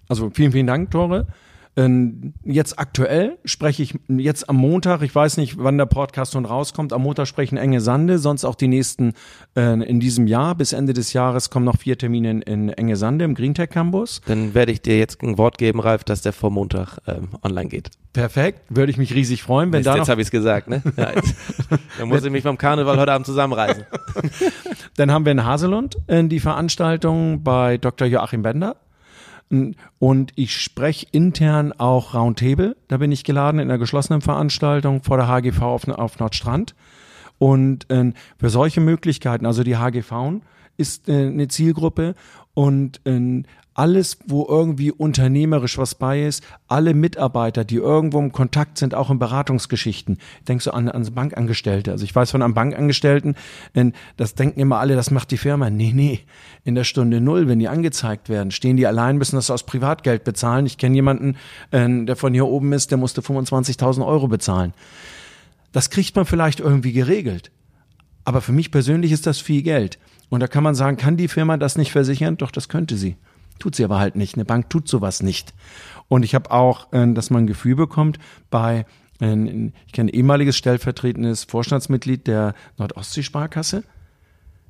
Also 0.08 0.30
vielen, 0.30 0.52
vielen 0.52 0.66
Dank, 0.66 0.90
Tore. 0.90 1.26
Ähm, 1.74 2.34
jetzt 2.44 2.78
aktuell 2.78 3.38
spreche 3.46 3.82
ich 3.82 3.94
jetzt 4.08 4.48
am 4.50 4.56
Montag, 4.56 5.00
ich 5.00 5.14
weiß 5.14 5.38
nicht, 5.38 5.56
wann 5.56 5.78
der 5.78 5.86
Podcast 5.86 6.32
schon 6.32 6.44
rauskommt, 6.44 6.92
am 6.92 7.02
Montag 7.02 7.26
sprechen 7.26 7.56
Enge 7.56 7.80
Sande, 7.80 8.18
sonst 8.18 8.44
auch 8.44 8.56
die 8.56 8.68
nächsten 8.68 9.14
äh, 9.56 9.82
in 9.82 9.98
diesem 9.98 10.26
Jahr. 10.26 10.54
Bis 10.54 10.74
Ende 10.74 10.92
des 10.92 11.14
Jahres 11.14 11.48
kommen 11.48 11.64
noch 11.64 11.78
vier 11.78 11.96
Termine 11.96 12.30
in, 12.30 12.42
in 12.42 12.68
Enge 12.68 12.96
Sande 12.96 13.24
im 13.24 13.34
Green 13.34 13.54
Tech 13.54 13.70
Campus. 13.70 14.20
Dann 14.26 14.52
werde 14.52 14.72
ich 14.72 14.82
dir 14.82 14.98
jetzt 14.98 15.22
ein 15.22 15.38
Wort 15.38 15.56
geben, 15.56 15.80
Ralf, 15.80 16.04
dass 16.04 16.20
der 16.20 16.34
vor 16.34 16.50
Montag 16.50 16.98
ähm, 17.06 17.28
online 17.42 17.68
geht. 17.68 17.90
Perfekt, 18.12 18.60
würde 18.68 18.90
ich 18.90 18.98
mich 18.98 19.14
riesig 19.14 19.42
freuen, 19.42 19.72
wenn 19.72 19.78
Mist, 19.78 19.86
da 19.86 19.96
Jetzt 19.96 20.10
habe 20.10 20.20
ich 20.20 20.26
es 20.26 20.30
gesagt, 20.30 20.68
ne? 20.68 20.82
Ja, 20.98 21.12
jetzt, 21.14 21.34
dann 21.98 22.08
muss 22.08 22.22
ich 22.22 22.30
mich 22.30 22.44
beim 22.44 22.58
Karneval 22.58 22.98
heute 22.98 23.12
Abend 23.12 23.24
zusammenreißen. 23.24 23.84
Dann 24.96 25.10
haben 25.10 25.24
wir 25.24 25.32
in 25.32 25.44
Haselund 25.44 25.96
äh, 26.06 26.22
die 26.24 26.38
Veranstaltung 26.38 27.42
bei 27.42 27.78
Dr. 27.78 28.06
Joachim 28.06 28.42
Bender. 28.42 28.76
Und 29.98 30.32
ich 30.34 30.56
spreche 30.56 31.06
intern 31.12 31.72
auch 31.72 32.14
Roundtable. 32.14 32.76
Da 32.88 32.96
bin 32.96 33.12
ich 33.12 33.22
geladen 33.22 33.60
in 33.60 33.70
einer 33.70 33.78
geschlossenen 33.78 34.22
Veranstaltung 34.22 35.02
vor 35.02 35.18
der 35.18 35.28
HGV 35.28 35.60
auf, 35.60 35.88
auf 35.88 36.18
Nordstrand. 36.18 36.74
Und 37.38 37.90
äh, 37.90 38.12
für 38.38 38.50
solche 38.50 38.80
Möglichkeiten, 38.80 39.44
also 39.44 39.62
die 39.62 39.76
HGV 39.76 40.40
ist 40.76 41.08
äh, 41.08 41.26
eine 41.26 41.48
Zielgruppe 41.48 42.14
und 42.54 43.00
äh, 43.04 43.42
alles, 43.74 44.18
wo 44.26 44.46
irgendwie 44.48 44.90
unternehmerisch 44.90 45.78
was 45.78 45.94
bei 45.94 46.22
ist, 46.22 46.44
alle 46.68 46.94
Mitarbeiter, 46.94 47.64
die 47.64 47.76
irgendwo 47.76 48.18
im 48.18 48.32
Kontakt 48.32 48.78
sind, 48.78 48.94
auch 48.94 49.10
in 49.10 49.18
Beratungsgeschichten. 49.18 50.18
Denkst 50.46 50.66
du 50.66 50.72
an, 50.72 50.88
an 50.88 51.14
Bankangestellte? 51.14 51.90
Also 51.90 52.04
ich 52.04 52.14
weiß 52.14 52.30
von 52.30 52.42
einem 52.42 52.54
Bankangestellten, 52.54 53.34
das 54.16 54.34
denken 54.34 54.60
immer 54.60 54.78
alle, 54.78 54.94
das 54.94 55.10
macht 55.10 55.30
die 55.30 55.38
Firma. 55.38 55.70
Nee, 55.70 55.92
nee. 55.94 56.20
In 56.64 56.74
der 56.74 56.84
Stunde 56.84 57.20
null, 57.20 57.48
wenn 57.48 57.58
die 57.58 57.68
angezeigt 57.68 58.28
werden, 58.28 58.50
stehen 58.50 58.76
die 58.76 58.86
allein, 58.86 59.18
müssen 59.18 59.36
das 59.36 59.50
aus 59.50 59.64
Privatgeld 59.64 60.24
bezahlen. 60.24 60.66
Ich 60.66 60.78
kenne 60.78 60.94
jemanden, 60.94 61.36
äh, 61.70 62.04
der 62.04 62.16
von 62.16 62.34
hier 62.34 62.46
oben 62.46 62.72
ist, 62.72 62.90
der 62.90 62.98
musste 62.98 63.20
25.000 63.20 64.06
Euro 64.06 64.28
bezahlen. 64.28 64.74
Das 65.72 65.90
kriegt 65.90 66.14
man 66.14 66.26
vielleicht 66.26 66.60
irgendwie 66.60 66.92
geregelt. 66.92 67.50
Aber 68.24 68.40
für 68.40 68.52
mich 68.52 68.70
persönlich 68.70 69.10
ist 69.10 69.26
das 69.26 69.40
viel 69.40 69.62
Geld. 69.62 69.98
Und 70.28 70.40
da 70.40 70.46
kann 70.46 70.62
man 70.62 70.74
sagen, 70.74 70.96
kann 70.96 71.16
die 71.16 71.28
Firma 71.28 71.56
das 71.56 71.76
nicht 71.76 71.92
versichern? 71.92 72.36
Doch, 72.36 72.50
das 72.50 72.68
könnte 72.68 72.96
sie. 72.96 73.16
Tut 73.58 73.74
sie 73.74 73.84
aber 73.84 73.98
halt 73.98 74.16
nicht. 74.16 74.34
Eine 74.34 74.44
Bank 74.44 74.70
tut 74.70 74.88
sowas 74.88 75.22
nicht. 75.22 75.54
Und 76.08 76.24
ich 76.24 76.34
habe 76.34 76.50
auch, 76.50 76.92
äh, 76.92 77.12
dass 77.12 77.30
man 77.30 77.44
ein 77.44 77.46
Gefühl 77.46 77.76
bekommt 77.76 78.18
bei, 78.50 78.86
äh, 79.20 79.70
ich 79.86 79.92
kenne 79.92 80.12
ehemaliges 80.12 80.56
stellvertretendes 80.56 81.44
Vorstandsmitglied 81.44 82.26
der 82.26 82.54
Nordostsee-Sparkasse, 82.78 83.84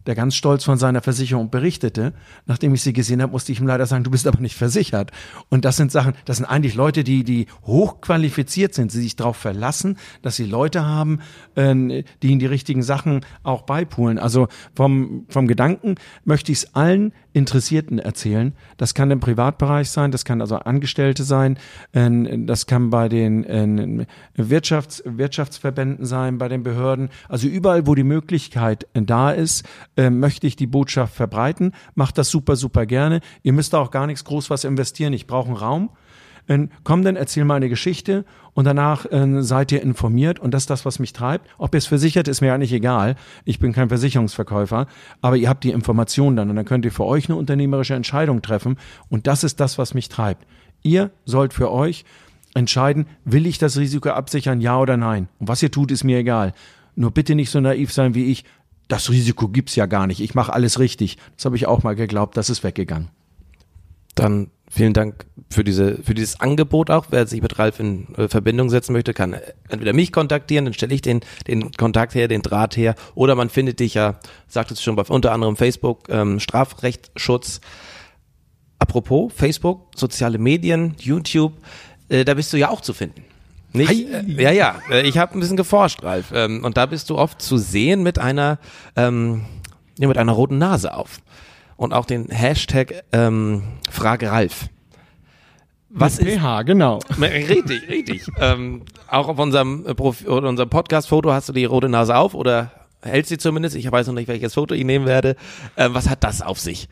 der 0.06 0.14
ganz 0.14 0.34
stolz 0.34 0.64
von 0.64 0.78
seiner 0.78 1.00
Versicherung 1.00 1.50
berichtete. 1.50 2.12
Nachdem 2.46 2.74
ich 2.74 2.82
sie 2.82 2.92
gesehen 2.92 3.22
habe, 3.22 3.32
musste 3.32 3.52
ich 3.52 3.60
ihm 3.60 3.66
leider 3.66 3.86
sagen, 3.86 4.04
du 4.04 4.10
bist 4.10 4.26
aber 4.26 4.40
nicht 4.40 4.56
versichert. 4.56 5.10
Und 5.48 5.64
das 5.64 5.76
sind 5.76 5.92
Sachen, 5.92 6.14
das 6.24 6.38
sind 6.38 6.46
eigentlich 6.46 6.74
Leute, 6.74 7.04
die, 7.04 7.24
die 7.24 7.46
hochqualifiziert 7.66 8.74
sind, 8.74 8.92
die 8.92 8.98
sich 8.98 9.16
darauf 9.16 9.36
verlassen, 9.36 9.98
dass 10.22 10.36
sie 10.36 10.44
Leute 10.44 10.84
haben, 10.84 11.20
äh, 11.54 12.04
die 12.22 12.28
ihnen 12.28 12.40
die 12.40 12.46
richtigen 12.46 12.82
Sachen 12.82 13.24
auch 13.42 13.62
beipulen. 13.62 14.18
Also 14.18 14.48
vom, 14.74 15.26
vom 15.28 15.46
Gedanken 15.46 15.96
möchte 16.24 16.52
ich 16.52 16.58
es 16.58 16.74
allen 16.74 17.12
Interessierten 17.32 17.98
erzählen. 17.98 18.54
Das 18.76 18.94
kann 18.94 19.10
im 19.10 19.20
Privatbereich 19.20 19.90
sein, 19.90 20.10
das 20.10 20.24
kann 20.24 20.40
also 20.40 20.56
Angestellte 20.56 21.24
sein, 21.24 21.58
äh, 21.92 22.08
das 22.46 22.66
kann 22.66 22.90
bei 22.90 23.08
den 23.08 23.44
äh, 23.44 24.06
Wirtschafts-, 24.36 25.02
Wirtschaftsverbänden 25.04 26.04
sein, 26.04 26.38
bei 26.38 26.48
den 26.48 26.62
Behörden. 26.62 27.08
Also 27.28 27.48
überall, 27.48 27.86
wo 27.86 27.94
die 27.94 28.04
Möglichkeit 28.04 28.86
da 28.94 29.30
ist, 29.30 29.66
äh, 29.96 30.10
möchte 30.10 30.46
ich 30.46 30.56
die 30.56 30.66
Botschaft 30.66 31.14
verbreiten. 31.14 31.72
Macht 31.94 32.18
das 32.18 32.30
super, 32.30 32.56
super 32.56 32.86
gerne. 32.86 33.20
Ihr 33.42 33.52
müsst 33.52 33.74
auch 33.74 33.90
gar 33.90 34.06
nichts 34.06 34.24
groß 34.24 34.50
was 34.50 34.64
investieren. 34.64 35.12
Ich 35.12 35.26
brauche 35.26 35.48
einen 35.48 35.56
Raum. 35.56 35.90
Äh, 36.46 36.66
komm 36.84 37.04
dann, 37.04 37.16
erzähl 37.16 37.44
mal 37.44 37.56
eine 37.56 37.68
Geschichte 37.68 38.24
und 38.54 38.64
danach 38.64 39.06
äh, 39.06 39.42
seid 39.42 39.72
ihr 39.72 39.82
informiert 39.82 40.38
und 40.38 40.52
das 40.52 40.64
ist 40.64 40.70
das, 40.70 40.84
was 40.84 40.98
mich 40.98 41.12
treibt. 41.12 41.48
Ob 41.58 41.74
ihr 41.74 41.78
es 41.78 41.86
versichert, 41.86 42.28
ist 42.28 42.40
mir 42.40 42.52
eigentlich 42.52 42.72
egal. 42.72 43.16
Ich 43.44 43.58
bin 43.58 43.72
kein 43.72 43.88
Versicherungsverkäufer, 43.88 44.86
aber 45.20 45.36
ihr 45.36 45.48
habt 45.48 45.64
die 45.64 45.70
Information 45.70 46.36
dann 46.36 46.50
und 46.50 46.56
dann 46.56 46.64
könnt 46.64 46.84
ihr 46.84 46.92
für 46.92 47.04
euch 47.04 47.28
eine 47.28 47.36
unternehmerische 47.36 47.94
Entscheidung 47.94 48.42
treffen 48.42 48.76
und 49.08 49.26
das 49.26 49.44
ist 49.44 49.60
das, 49.60 49.78
was 49.78 49.94
mich 49.94 50.08
treibt. 50.08 50.46
Ihr 50.82 51.10
sollt 51.24 51.52
für 51.52 51.70
euch 51.70 52.04
entscheiden, 52.54 53.06
will 53.24 53.46
ich 53.46 53.58
das 53.58 53.78
Risiko 53.78 54.10
absichern, 54.10 54.60
ja 54.60 54.78
oder 54.78 54.96
nein. 54.96 55.28
Und 55.38 55.48
was 55.48 55.62
ihr 55.62 55.70
tut, 55.70 55.90
ist 55.90 56.04
mir 56.04 56.18
egal. 56.18 56.52
Nur 56.94 57.12
bitte 57.12 57.34
nicht 57.34 57.50
so 57.50 57.60
naiv 57.60 57.92
sein 57.92 58.14
wie 58.14 58.26
ich, 58.26 58.44
das 58.88 59.10
Risiko 59.10 59.48
gibt's 59.48 59.76
ja 59.76 59.86
gar 59.86 60.06
nicht. 60.06 60.20
Ich 60.20 60.34
mache 60.34 60.52
alles 60.52 60.78
richtig. 60.78 61.16
Das 61.36 61.46
habe 61.46 61.56
ich 61.56 61.66
auch 61.66 61.82
mal 61.82 61.94
geglaubt, 61.94 62.36
das 62.36 62.50
ist 62.50 62.62
weggegangen. 62.62 63.08
Dann 64.14 64.50
vielen 64.70 64.92
Dank 64.92 65.26
für 65.50 65.64
diese 65.64 66.02
für 66.02 66.14
dieses 66.14 66.40
Angebot 66.40 66.90
auch. 66.90 67.06
Wer 67.10 67.26
sich 67.26 67.42
mit 67.42 67.58
Ralf 67.58 67.78
in 67.80 68.14
äh, 68.16 68.28
Verbindung 68.28 68.70
setzen 68.70 68.92
möchte, 68.92 69.14
kann 69.14 69.36
entweder 69.68 69.92
mich 69.92 70.12
kontaktieren, 70.12 70.64
dann 70.64 70.74
stelle 70.74 70.94
ich 70.94 71.02
den 71.02 71.20
den 71.46 71.72
Kontakt 71.72 72.14
her, 72.14 72.28
den 72.28 72.42
Draht 72.42 72.76
her, 72.76 72.94
oder 73.14 73.34
man 73.34 73.50
findet 73.50 73.80
dich 73.80 73.94
ja, 73.94 74.18
sagt 74.48 74.70
es 74.70 74.82
schon 74.82 74.96
bei 74.96 75.02
unter 75.02 75.32
anderem 75.32 75.56
Facebook 75.56 76.08
ähm, 76.08 76.40
Strafrechtsschutz. 76.40 77.60
Apropos 78.78 79.32
Facebook, 79.32 79.92
soziale 79.94 80.38
Medien, 80.38 80.96
YouTube, 80.98 81.52
äh, 82.08 82.24
da 82.24 82.34
bist 82.34 82.52
du 82.52 82.56
ja 82.56 82.68
auch 82.68 82.80
zu 82.80 82.92
finden. 82.94 83.22
Nicht, 83.72 84.08
äh, 84.08 84.24
ja, 84.26 84.50
ja. 84.50 84.80
Äh, 84.90 85.08
ich 85.08 85.18
habe 85.18 85.34
ein 85.34 85.40
bisschen 85.40 85.56
geforscht, 85.56 86.02
Ralf. 86.02 86.32
Ähm, 86.34 86.64
und 86.64 86.76
da 86.76 86.86
bist 86.86 87.08
du 87.10 87.16
oft 87.16 87.40
zu 87.40 87.56
sehen 87.56 88.02
mit 88.02 88.18
einer, 88.18 88.58
ähm, 88.96 89.44
ja, 89.98 90.08
mit 90.08 90.18
einer 90.18 90.32
roten 90.32 90.58
Nase 90.58 90.94
auf. 90.94 91.20
Und 91.82 91.92
auch 91.92 92.04
den 92.04 92.28
Hashtag 92.28 93.02
ähm, 93.10 93.64
Frage 93.90 94.30
Ralf. 94.30 94.68
Was 95.88 96.20
mit 96.20 96.28
ist, 96.28 96.38
PH, 96.38 96.62
genau. 96.62 97.00
Richtig, 97.20 97.88
richtig. 97.88 98.22
ähm, 98.38 98.82
auch 99.08 99.26
auf 99.26 99.36
unserem, 99.40 99.84
äh, 99.84 100.30
unserem 100.30 100.70
Podcast-Foto 100.70 101.32
hast 101.32 101.48
du 101.48 101.52
die 101.52 101.64
rote 101.64 101.88
Nase 101.88 102.14
auf 102.14 102.34
oder 102.34 102.70
hältst 103.02 103.30
sie 103.30 103.36
zumindest. 103.36 103.74
Ich 103.74 103.90
weiß 103.90 104.06
noch 104.06 104.14
nicht, 104.14 104.28
welches 104.28 104.54
Foto 104.54 104.76
ich 104.76 104.84
nehmen 104.84 105.06
werde. 105.06 105.34
Ähm, 105.76 105.92
was 105.92 106.08
hat 106.08 106.22
das 106.22 106.40
auf 106.40 106.60
sich? 106.60 106.88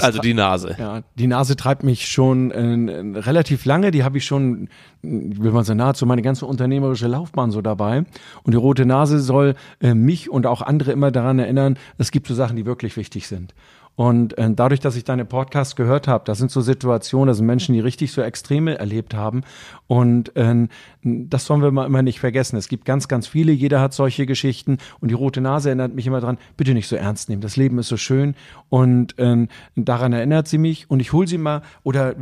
Das 0.00 0.08
also 0.08 0.20
die 0.20 0.34
Nase. 0.34 0.76
Ja, 0.78 1.02
die 1.14 1.26
Nase 1.26 1.56
treibt 1.56 1.82
mich 1.82 2.08
schon 2.08 2.50
äh, 2.50 3.20
relativ 3.20 3.64
lange. 3.64 3.90
Die 3.90 4.04
habe 4.04 4.18
ich 4.18 4.24
schon, 4.24 4.68
will 5.02 5.52
man 5.52 5.64
sagen, 5.64 5.78
nahezu 5.78 6.06
meine 6.06 6.22
ganze 6.22 6.46
unternehmerische 6.46 7.06
Laufbahn 7.06 7.50
so 7.50 7.62
dabei. 7.62 8.04
Und 8.42 8.52
die 8.52 8.56
rote 8.56 8.86
Nase 8.86 9.20
soll 9.20 9.54
äh, 9.80 9.94
mich 9.94 10.30
und 10.30 10.46
auch 10.46 10.62
andere 10.62 10.92
immer 10.92 11.10
daran 11.10 11.38
erinnern, 11.38 11.78
es 11.98 12.10
gibt 12.10 12.26
so 12.26 12.34
Sachen, 12.34 12.56
die 12.56 12.66
wirklich 12.66 12.96
wichtig 12.96 13.26
sind. 13.28 13.54
Und 13.98 14.38
äh, 14.38 14.48
dadurch, 14.54 14.78
dass 14.78 14.94
ich 14.94 15.02
deine 15.02 15.24
Podcasts 15.24 15.74
gehört 15.74 16.06
habe, 16.06 16.22
das 16.24 16.38
sind 16.38 16.52
so 16.52 16.60
Situationen, 16.60 17.26
das 17.26 17.38
sind 17.38 17.46
Menschen, 17.46 17.74
die 17.74 17.80
richtig 17.80 18.12
so 18.12 18.22
Extreme 18.22 18.78
erlebt 18.78 19.12
haben. 19.12 19.42
Und 19.88 20.36
äh, 20.36 20.68
das 21.02 21.46
sollen 21.46 21.62
wir 21.62 21.72
mal 21.72 21.84
immer 21.84 22.02
nicht 22.02 22.20
vergessen. 22.20 22.56
Es 22.56 22.68
gibt 22.68 22.84
ganz, 22.84 23.08
ganz 23.08 23.26
viele, 23.26 23.50
jeder 23.50 23.80
hat 23.80 23.92
solche 23.92 24.24
Geschichten. 24.24 24.78
Und 25.00 25.08
die 25.08 25.14
rote 25.14 25.40
Nase 25.40 25.70
erinnert 25.70 25.96
mich 25.96 26.06
immer 26.06 26.20
dran, 26.20 26.38
bitte 26.56 26.74
nicht 26.74 26.86
so 26.86 26.94
ernst 26.94 27.28
nehmen. 27.28 27.42
Das 27.42 27.56
Leben 27.56 27.76
ist 27.80 27.88
so 27.88 27.96
schön. 27.96 28.36
Und 28.68 29.18
äh, 29.18 29.48
daran 29.74 30.12
erinnert 30.12 30.46
sie 30.46 30.58
mich. 30.58 30.88
Und 30.88 31.00
ich 31.00 31.12
hole 31.12 31.26
sie 31.26 31.38
mal 31.38 31.62
oder 31.82 32.14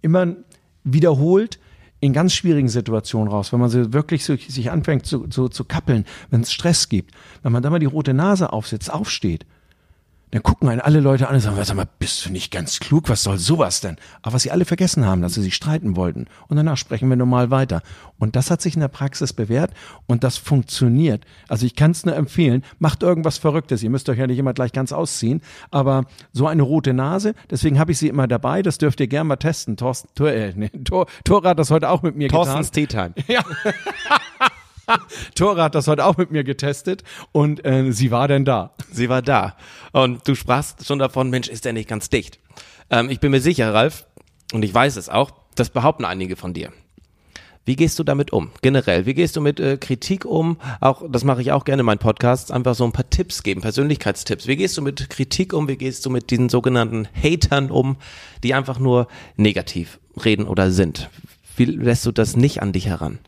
immer 0.00 0.28
wiederholt 0.82 1.58
in 2.00 2.14
ganz 2.14 2.32
schwierigen 2.32 2.70
Situationen 2.70 3.28
raus, 3.28 3.52
wenn 3.52 3.60
man 3.60 3.68
sie 3.68 3.92
wirklich 3.92 4.24
so, 4.24 4.34
sich 4.36 4.70
anfängt 4.70 5.04
zu, 5.04 5.26
zu, 5.26 5.50
zu 5.50 5.64
kappeln, 5.64 6.06
wenn 6.30 6.40
es 6.40 6.54
Stress 6.54 6.88
gibt, 6.88 7.14
wenn 7.42 7.52
man 7.52 7.62
da 7.62 7.68
mal 7.68 7.80
die 7.80 7.84
rote 7.84 8.14
Nase 8.14 8.50
aufsetzt, 8.50 8.90
aufsteht 8.90 9.44
dann 10.32 10.42
gucken 10.42 10.70
einen 10.70 10.80
alle 10.80 11.00
Leute 11.00 11.28
an 11.28 11.34
und 11.34 11.40
sagen, 11.42 11.62
sag 11.62 11.76
mal, 11.76 11.86
bist 11.98 12.24
du 12.24 12.32
nicht 12.32 12.50
ganz 12.50 12.80
klug? 12.80 13.10
Was 13.10 13.22
soll 13.22 13.36
sowas 13.36 13.82
denn? 13.82 13.96
Aber 14.22 14.32
was 14.34 14.42
sie 14.42 14.50
alle 14.50 14.64
vergessen 14.64 15.04
haben, 15.04 15.20
dass 15.20 15.34
sie 15.34 15.42
sich 15.42 15.54
streiten 15.54 15.94
wollten. 15.94 16.26
Und 16.48 16.56
danach 16.56 16.78
sprechen 16.78 17.10
wir 17.10 17.16
normal 17.16 17.50
weiter. 17.50 17.82
Und 18.18 18.34
das 18.34 18.50
hat 18.50 18.62
sich 18.62 18.74
in 18.74 18.80
der 18.80 18.88
Praxis 18.88 19.34
bewährt 19.34 19.72
und 20.06 20.24
das 20.24 20.38
funktioniert. 20.38 21.26
Also 21.48 21.66
ich 21.66 21.76
kann 21.76 21.90
es 21.90 22.06
nur 22.06 22.16
empfehlen, 22.16 22.64
macht 22.78 23.02
irgendwas 23.02 23.36
Verrücktes. 23.36 23.82
Ihr 23.82 23.90
müsst 23.90 24.08
euch 24.08 24.18
ja 24.18 24.26
nicht 24.26 24.38
immer 24.38 24.54
gleich 24.54 24.72
ganz 24.72 24.92
ausziehen, 24.92 25.42
aber 25.70 26.06
so 26.32 26.46
eine 26.46 26.62
rote 26.62 26.94
Nase, 26.94 27.34
deswegen 27.50 27.78
habe 27.78 27.92
ich 27.92 27.98
sie 27.98 28.08
immer 28.08 28.26
dabei. 28.26 28.62
Das 28.62 28.78
dürft 28.78 29.00
ihr 29.00 29.08
gerne 29.08 29.28
mal 29.28 29.36
testen. 29.36 29.76
Thorsten, 29.76 30.08
Tor, 30.14 30.30
äh, 30.30 30.54
nee, 30.56 30.70
Tor, 30.84 31.08
Tor 31.24 31.44
hat 31.44 31.58
das 31.58 31.70
heute 31.70 31.90
auch 31.90 32.00
mit 32.00 32.16
mir 32.16 32.28
Thorstens 32.28 32.70
getan. 32.72 33.12
Thorstens 33.14 33.26
Tea 33.26 33.34
Time. 33.34 33.44
Ja. 33.64 34.18
Tora 35.34 35.64
hat 35.64 35.74
das 35.74 35.88
heute 35.88 36.04
auch 36.04 36.16
mit 36.16 36.30
mir 36.30 36.44
getestet 36.44 37.02
und 37.32 37.64
äh, 37.64 37.92
sie 37.92 38.10
war 38.10 38.28
denn 38.28 38.44
da. 38.44 38.74
Sie 38.90 39.08
war 39.08 39.22
da. 39.22 39.56
Und 39.92 40.26
du 40.26 40.34
sprachst 40.34 40.86
schon 40.86 40.98
davon, 40.98 41.30
Mensch, 41.30 41.48
ist 41.48 41.64
der 41.64 41.72
nicht 41.72 41.88
ganz 41.88 42.10
dicht? 42.10 42.38
Ähm, 42.90 43.10
ich 43.10 43.20
bin 43.20 43.30
mir 43.30 43.40
sicher, 43.40 43.72
Ralf, 43.72 44.06
und 44.52 44.64
ich 44.64 44.74
weiß 44.74 44.96
es 44.96 45.08
auch, 45.08 45.32
das 45.54 45.70
behaupten 45.70 46.04
einige 46.04 46.36
von 46.36 46.54
dir. 46.54 46.72
Wie 47.64 47.76
gehst 47.76 47.96
du 48.00 48.02
damit 48.02 48.32
um? 48.32 48.50
Generell, 48.60 49.06
wie 49.06 49.14
gehst 49.14 49.36
du 49.36 49.40
mit 49.40 49.60
äh, 49.60 49.76
Kritik 49.76 50.24
um? 50.24 50.56
Auch, 50.80 51.04
das 51.08 51.22
mache 51.22 51.42
ich 51.42 51.52
auch 51.52 51.64
gerne 51.64 51.80
in 51.80 51.86
meinen 51.86 51.98
Podcasts, 51.98 52.50
einfach 52.50 52.74
so 52.74 52.84
ein 52.84 52.90
paar 52.90 53.08
Tipps 53.08 53.44
geben, 53.44 53.60
Persönlichkeitstipps. 53.60 54.48
Wie 54.48 54.56
gehst 54.56 54.76
du 54.76 54.82
mit 54.82 55.08
Kritik 55.10 55.52
um? 55.52 55.68
Wie 55.68 55.76
gehst 55.76 56.04
du 56.04 56.10
mit 56.10 56.30
diesen 56.30 56.48
sogenannten 56.48 57.06
Hatern 57.14 57.70
um, 57.70 57.96
die 58.42 58.54
einfach 58.54 58.80
nur 58.80 59.06
negativ 59.36 60.00
reden 60.24 60.48
oder 60.48 60.72
sind? 60.72 61.08
Wie 61.56 61.66
lässt 61.66 62.04
du 62.04 62.10
das 62.10 62.36
nicht 62.36 62.62
an 62.62 62.72
dich 62.72 62.86
heran? 62.86 63.20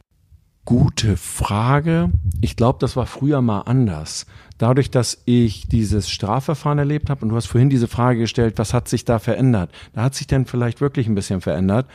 Gute 0.66 1.18
Frage. 1.18 2.10
Ich 2.40 2.56
glaube, 2.56 2.78
das 2.80 2.96
war 2.96 3.04
früher 3.04 3.42
mal 3.42 3.60
anders. 3.60 4.24
Dadurch, 4.56 4.90
dass 4.90 5.20
ich 5.26 5.68
dieses 5.68 6.08
Strafverfahren 6.08 6.78
erlebt 6.78 7.10
habe 7.10 7.22
und 7.22 7.28
du 7.28 7.36
hast 7.36 7.46
vorhin 7.46 7.68
diese 7.68 7.86
Frage 7.86 8.20
gestellt, 8.20 8.54
was 8.56 8.72
hat 8.72 8.88
sich 8.88 9.04
da 9.04 9.18
verändert? 9.18 9.70
Da 9.92 10.02
hat 10.04 10.14
sich 10.14 10.26
dann 10.26 10.46
vielleicht 10.46 10.80
wirklich 10.80 11.06
ein 11.06 11.14
bisschen 11.14 11.42
verändert. 11.42 11.86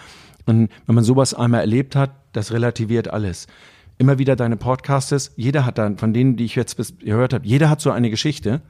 Und 0.46 0.70
wenn 0.86 0.96
man 0.96 1.04
sowas 1.04 1.34
einmal 1.34 1.62
erlebt 1.62 1.96
hat, 1.96 2.12
das 2.32 2.52
relativiert 2.52 3.08
alles. 3.08 3.48
Immer 3.98 4.20
wieder 4.20 4.36
deine 4.36 4.56
Podcasts, 4.56 5.32
jeder 5.36 5.66
hat 5.66 5.80
dann, 5.80 5.98
von 5.98 6.14
denen, 6.14 6.38
die 6.38 6.46
ich 6.46 6.54
jetzt 6.54 6.78
gehört 7.00 7.34
habe, 7.34 7.48
jeder 7.48 7.72
hat 7.72 7.82
so 7.82 7.90
eine 7.90 8.12
Geschichte 8.12 8.62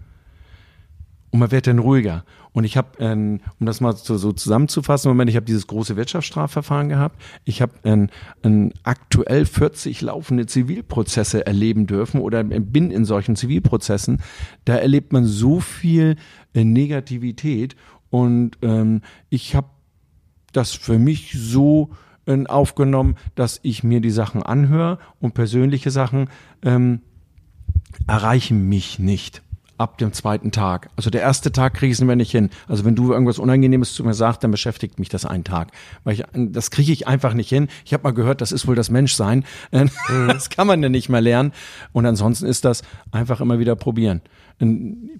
und 1.31 1.39
man 1.39 1.51
wird 1.51 1.67
dann 1.67 1.79
ruhiger. 1.79 2.23
Und 2.51 2.63
ich 2.63 2.77
habe, 2.77 2.89
ähm, 2.99 3.41
um 3.59 3.65
das 3.65 3.81
mal 3.81 3.95
so, 3.95 4.17
so 4.17 4.31
zusammenzufassen, 4.31 5.09
Moment, 5.09 5.29
ich 5.29 5.35
habe 5.35 5.45
dieses 5.45 5.67
große 5.67 5.95
Wirtschaftsstrafverfahren 5.95 6.89
gehabt. 6.89 7.21
Ich 7.45 7.61
habe 7.61 7.73
ähm, 7.83 8.09
ähm, 8.43 8.71
aktuell 8.83 9.45
40 9.45 10.01
laufende 10.01 10.47
Zivilprozesse 10.47 11.45
erleben 11.45 11.85
dürfen 11.85 12.21
oder 12.21 12.43
bin 12.43 12.91
in 12.91 13.05
solchen 13.05 13.35
Zivilprozessen. 13.35 14.21
Da 14.65 14.75
erlebt 14.75 15.13
man 15.13 15.25
so 15.25 15.59
viel 15.59 16.15
äh, 16.53 16.63
Negativität 16.63 17.75
und 18.09 18.57
ähm, 18.63 19.01
ich 19.29 19.55
habe 19.55 19.69
das 20.51 20.73
für 20.73 20.97
mich 20.97 21.33
so 21.37 21.91
äh, 22.25 22.43
aufgenommen, 22.47 23.15
dass 23.35 23.59
ich 23.61 23.83
mir 23.83 24.01
die 24.01 24.09
Sachen 24.09 24.41
anhöre 24.41 24.97
und 25.19 25.35
persönliche 25.35 25.91
Sachen 25.91 26.29
ähm, 26.63 27.01
erreichen 28.07 28.67
mich 28.67 28.97
nicht 28.97 29.43
ab 29.79 29.97
dem 29.97 30.13
zweiten 30.13 30.51
Tag. 30.51 30.89
Also 30.95 31.09
der 31.09 31.21
erste 31.21 31.51
Tag 31.51 31.73
kriegen 31.73 32.07
wir 32.07 32.15
nicht 32.15 32.31
hin. 32.31 32.49
Also 32.67 32.85
wenn 32.85 32.95
du 32.95 33.13
irgendwas 33.13 33.39
Unangenehmes 33.39 33.93
zu 33.93 34.03
mir 34.03 34.13
sagst, 34.13 34.43
dann 34.43 34.51
beschäftigt 34.51 34.99
mich 34.99 35.09
das 35.09 35.25
einen 35.25 35.43
Tag. 35.43 35.71
Weil 36.03 36.15
ich, 36.15 36.23
das 36.33 36.69
kriege 36.69 36.91
ich 36.91 37.07
einfach 37.07 37.33
nicht 37.33 37.49
hin. 37.49 37.69
Ich 37.85 37.93
habe 37.93 38.03
mal 38.03 38.11
gehört, 38.11 38.41
das 38.41 38.51
ist 38.51 38.67
wohl 38.67 38.75
das 38.75 38.89
Menschsein. 38.89 39.45
Das 40.27 40.49
kann 40.49 40.67
man 40.67 40.81
ja 40.83 40.89
nicht 40.89 41.09
mehr 41.09 41.21
lernen. 41.21 41.53
Und 41.93 42.05
ansonsten 42.05 42.45
ist 42.45 42.65
das 42.65 42.83
einfach 43.11 43.41
immer 43.41 43.59
wieder 43.59 43.75
probieren. 43.75 44.21
Ich 44.59 44.67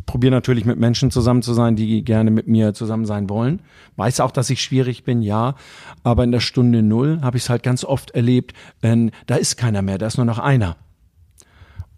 probiere 0.05 0.32
natürlich 0.32 0.66
mit 0.66 0.78
Menschen 0.78 1.12
zusammen 1.12 1.41
zu 1.41 1.53
sein, 1.53 1.76
die 1.76 2.03
gerne 2.03 2.32
mit 2.32 2.47
mir 2.47 2.74
zusammen 2.74 3.05
sein 3.05 3.30
wollen. 3.30 3.62
Weiß 3.95 4.20
auch, 4.20 4.32
dass 4.32 4.49
ich 4.49 4.62
schwierig 4.62 5.03
bin, 5.03 5.22
ja. 5.22 5.55
Aber 6.03 6.24
in 6.24 6.32
der 6.32 6.41
Stunde 6.41 6.82
Null 6.82 7.20
habe 7.22 7.38
ich 7.38 7.43
es 7.43 7.49
halt 7.49 7.64
ganz 7.64 7.86
oft 7.86 8.12
erlebt, 8.12 8.53
da 8.82 9.36
ist 9.36 9.55
keiner 9.55 9.82
mehr, 9.82 9.97
da 9.97 10.07
ist 10.07 10.18
nur 10.18 10.26
noch 10.26 10.39
einer. 10.39 10.76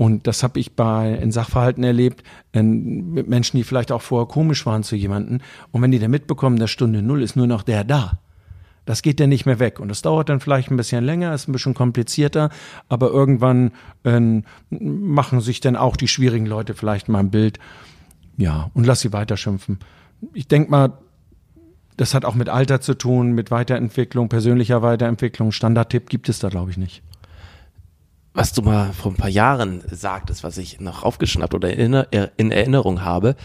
Und 0.01 0.25
das 0.25 0.41
habe 0.41 0.59
ich 0.59 0.75
bei 0.75 1.13
in 1.13 1.31
Sachverhalten 1.31 1.83
erlebt, 1.83 2.23
in, 2.53 3.11
mit 3.11 3.27
Menschen, 3.27 3.57
die 3.57 3.63
vielleicht 3.63 3.91
auch 3.91 4.01
vorher 4.01 4.27
komisch 4.27 4.65
waren 4.65 4.81
zu 4.81 4.95
jemanden. 4.95 5.41
Und 5.69 5.83
wenn 5.83 5.91
die 5.91 5.99
dann 5.99 6.09
mitbekommen, 6.09 6.57
der 6.57 6.65
Stunde 6.65 7.03
Null 7.03 7.21
ist 7.21 7.35
nur 7.35 7.45
noch 7.45 7.61
der 7.61 7.83
da. 7.83 8.13
Das 8.85 9.03
geht 9.03 9.19
dann 9.19 9.29
nicht 9.29 9.45
mehr 9.45 9.59
weg. 9.59 9.79
Und 9.79 9.89
das 9.89 10.01
dauert 10.01 10.29
dann 10.29 10.39
vielleicht 10.39 10.71
ein 10.71 10.75
bisschen 10.75 11.03
länger, 11.03 11.35
ist 11.35 11.47
ein 11.47 11.51
bisschen 11.51 11.75
komplizierter, 11.75 12.49
aber 12.89 13.11
irgendwann 13.11 13.73
äh, 14.03 14.41
machen 14.71 15.39
sich 15.39 15.59
dann 15.59 15.75
auch 15.75 15.95
die 15.95 16.07
schwierigen 16.07 16.47
Leute 16.47 16.73
vielleicht 16.73 17.07
mal 17.07 17.19
ein 17.19 17.29
Bild. 17.29 17.59
Ja, 18.37 18.71
und 18.73 18.87
lass 18.87 19.01
sie 19.01 19.13
weiter 19.13 19.37
schimpfen. 19.37 19.77
Ich 20.33 20.47
denke 20.47 20.71
mal, 20.71 20.93
das 21.97 22.15
hat 22.15 22.25
auch 22.25 22.33
mit 22.33 22.49
Alter 22.49 22.81
zu 22.81 22.95
tun, 22.95 23.33
mit 23.33 23.51
Weiterentwicklung, 23.51 24.29
persönlicher 24.29 24.81
Weiterentwicklung. 24.81 25.51
Standardtipp 25.51 26.09
gibt 26.09 26.27
es 26.27 26.39
da, 26.39 26.49
glaube 26.49 26.71
ich, 26.71 26.77
nicht 26.77 27.03
was 28.33 28.53
du 28.53 28.61
mal 28.61 28.93
vor 28.93 29.11
ein 29.11 29.15
paar 29.15 29.29
Jahren 29.29 29.81
sagtest, 29.89 30.43
was 30.43 30.57
ich 30.57 30.79
noch 30.79 31.03
aufgeschnappt 31.03 31.53
oder 31.53 31.71
in, 31.71 31.93
Erinnerung 32.51 33.03
habe. 33.03 33.35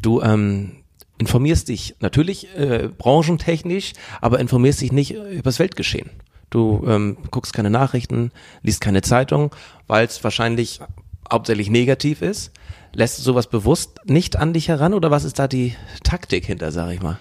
Du 0.00 0.20
ähm, 0.20 0.72
informierst 1.18 1.68
dich 1.68 1.96
natürlich 2.00 2.54
äh, 2.56 2.88
branchentechnisch, 2.96 3.92
aber 4.20 4.40
informierst 4.40 4.80
dich 4.80 4.92
nicht 4.92 5.14
über 5.14 5.42
das 5.42 5.58
Weltgeschehen. 5.58 6.10
Du 6.50 6.84
ähm, 6.86 7.16
guckst 7.30 7.52
keine 7.52 7.70
Nachrichten, 7.70 8.30
liest 8.62 8.80
keine 8.80 9.02
Zeitung, 9.02 9.54
weil 9.86 10.06
es 10.06 10.22
wahrscheinlich 10.22 10.80
hauptsächlich 11.32 11.70
negativ 11.70 12.22
ist. 12.22 12.52
Lässt 12.92 13.18
du 13.18 13.22
sowas 13.22 13.48
bewusst 13.48 14.00
nicht 14.04 14.36
an 14.36 14.52
dich 14.52 14.68
heran 14.68 14.94
oder 14.94 15.10
was 15.10 15.24
ist 15.24 15.38
da 15.38 15.48
die 15.48 15.74
Taktik 16.04 16.44
hinter, 16.44 16.70
sag 16.70 16.92
ich 16.92 17.02
mal? 17.02 17.18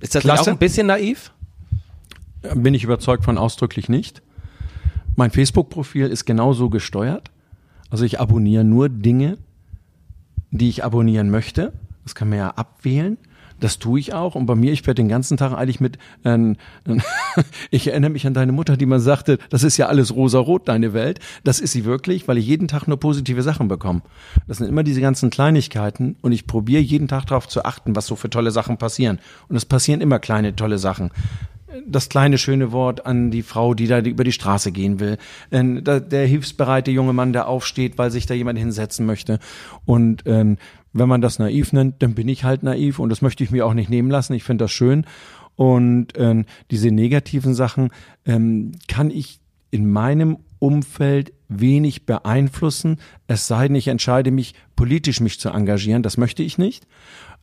Ist 0.00 0.14
das 0.14 0.26
auch 0.26 0.46
ein 0.46 0.58
bisschen 0.58 0.86
naiv? 0.86 1.32
Bin 2.54 2.74
ich 2.74 2.84
überzeugt 2.84 3.24
von 3.24 3.36
ausdrücklich 3.36 3.88
nicht. 3.88 4.22
Mein 5.16 5.30
Facebook-Profil 5.30 6.06
ist 6.06 6.24
genauso 6.24 6.70
gesteuert. 6.70 7.30
Also 7.90 8.04
ich 8.04 8.20
abonniere 8.20 8.64
nur 8.64 8.88
Dinge, 8.88 9.38
die 10.50 10.68
ich 10.68 10.84
abonnieren 10.84 11.30
möchte. 11.30 11.72
Das 12.02 12.14
kann 12.14 12.28
man 12.28 12.38
ja 12.38 12.50
abwählen. 12.50 13.18
Das 13.60 13.78
tue 13.78 14.00
ich 14.00 14.12
auch. 14.12 14.34
Und 14.34 14.46
bei 14.46 14.56
mir, 14.56 14.72
ich 14.72 14.84
werde 14.86 15.00
den 15.00 15.08
ganzen 15.08 15.36
Tag 15.36 15.52
eigentlich 15.52 15.80
mit, 15.80 15.98
ähm, 16.24 16.56
ich 17.70 17.86
erinnere 17.86 18.10
mich 18.10 18.26
an 18.26 18.34
deine 18.34 18.52
Mutter, 18.52 18.76
die 18.76 18.84
mal 18.84 18.98
sagte, 18.98 19.38
das 19.48 19.62
ist 19.62 19.76
ja 19.76 19.86
alles 19.86 20.14
rosa-rot, 20.14 20.68
deine 20.68 20.92
Welt. 20.92 21.20
Das 21.44 21.60
ist 21.60 21.72
sie 21.72 21.84
wirklich, 21.84 22.26
weil 22.26 22.38
ich 22.38 22.46
jeden 22.46 22.66
Tag 22.66 22.88
nur 22.88 22.98
positive 22.98 23.42
Sachen 23.42 23.68
bekomme. 23.68 24.02
Das 24.48 24.58
sind 24.58 24.68
immer 24.68 24.82
diese 24.82 25.00
ganzen 25.00 25.30
Kleinigkeiten 25.30 26.16
und 26.20 26.32
ich 26.32 26.46
probiere 26.46 26.82
jeden 26.82 27.06
Tag 27.06 27.26
darauf 27.26 27.46
zu 27.46 27.64
achten, 27.64 27.94
was 27.94 28.06
so 28.06 28.16
für 28.16 28.28
tolle 28.28 28.50
Sachen 28.50 28.76
passieren. 28.76 29.20
Und 29.48 29.56
es 29.56 29.64
passieren 29.64 30.00
immer 30.00 30.18
kleine, 30.18 30.56
tolle 30.56 30.78
Sachen 30.78 31.10
das 31.86 32.08
kleine 32.08 32.38
schöne 32.38 32.72
Wort 32.72 33.06
an 33.06 33.30
die 33.30 33.42
Frau, 33.42 33.74
die 33.74 33.86
da 33.86 34.00
über 34.00 34.24
die 34.24 34.32
Straße 34.32 34.72
gehen 34.72 35.00
will. 35.00 35.18
Der 35.50 36.26
hilfsbereite 36.26 36.90
junge 36.90 37.12
Mann, 37.12 37.32
der 37.32 37.48
aufsteht, 37.48 37.98
weil 37.98 38.10
sich 38.10 38.26
da 38.26 38.34
jemand 38.34 38.58
hinsetzen 38.58 39.06
möchte. 39.06 39.38
Und 39.84 40.22
ähm, 40.26 40.58
wenn 40.92 41.08
man 41.08 41.20
das 41.20 41.38
naiv 41.38 41.72
nennt, 41.72 42.02
dann 42.02 42.14
bin 42.14 42.28
ich 42.28 42.44
halt 42.44 42.62
naiv 42.62 42.98
und 42.98 43.08
das 43.08 43.22
möchte 43.22 43.44
ich 43.44 43.50
mir 43.50 43.66
auch 43.66 43.74
nicht 43.74 43.90
nehmen 43.90 44.10
lassen. 44.10 44.32
Ich 44.34 44.44
finde 44.44 44.64
das 44.64 44.72
schön. 44.72 45.04
Und 45.56 46.08
ähm, 46.16 46.46
diese 46.70 46.90
negativen 46.90 47.54
Sachen 47.54 47.90
ähm, 48.24 48.72
kann 48.88 49.10
ich 49.10 49.40
in 49.70 49.90
meinem 49.90 50.38
Umfeld 50.60 51.32
wenig 51.48 52.06
beeinflussen, 52.06 52.98
es 53.26 53.46
sei 53.46 53.66
denn, 53.68 53.76
ich 53.76 53.88
entscheide 53.88 54.30
mich, 54.30 54.54
politisch 54.76 55.20
mich 55.20 55.38
zu 55.38 55.50
engagieren. 55.50 56.02
Das 56.02 56.16
möchte 56.16 56.42
ich 56.42 56.58
nicht. 56.58 56.86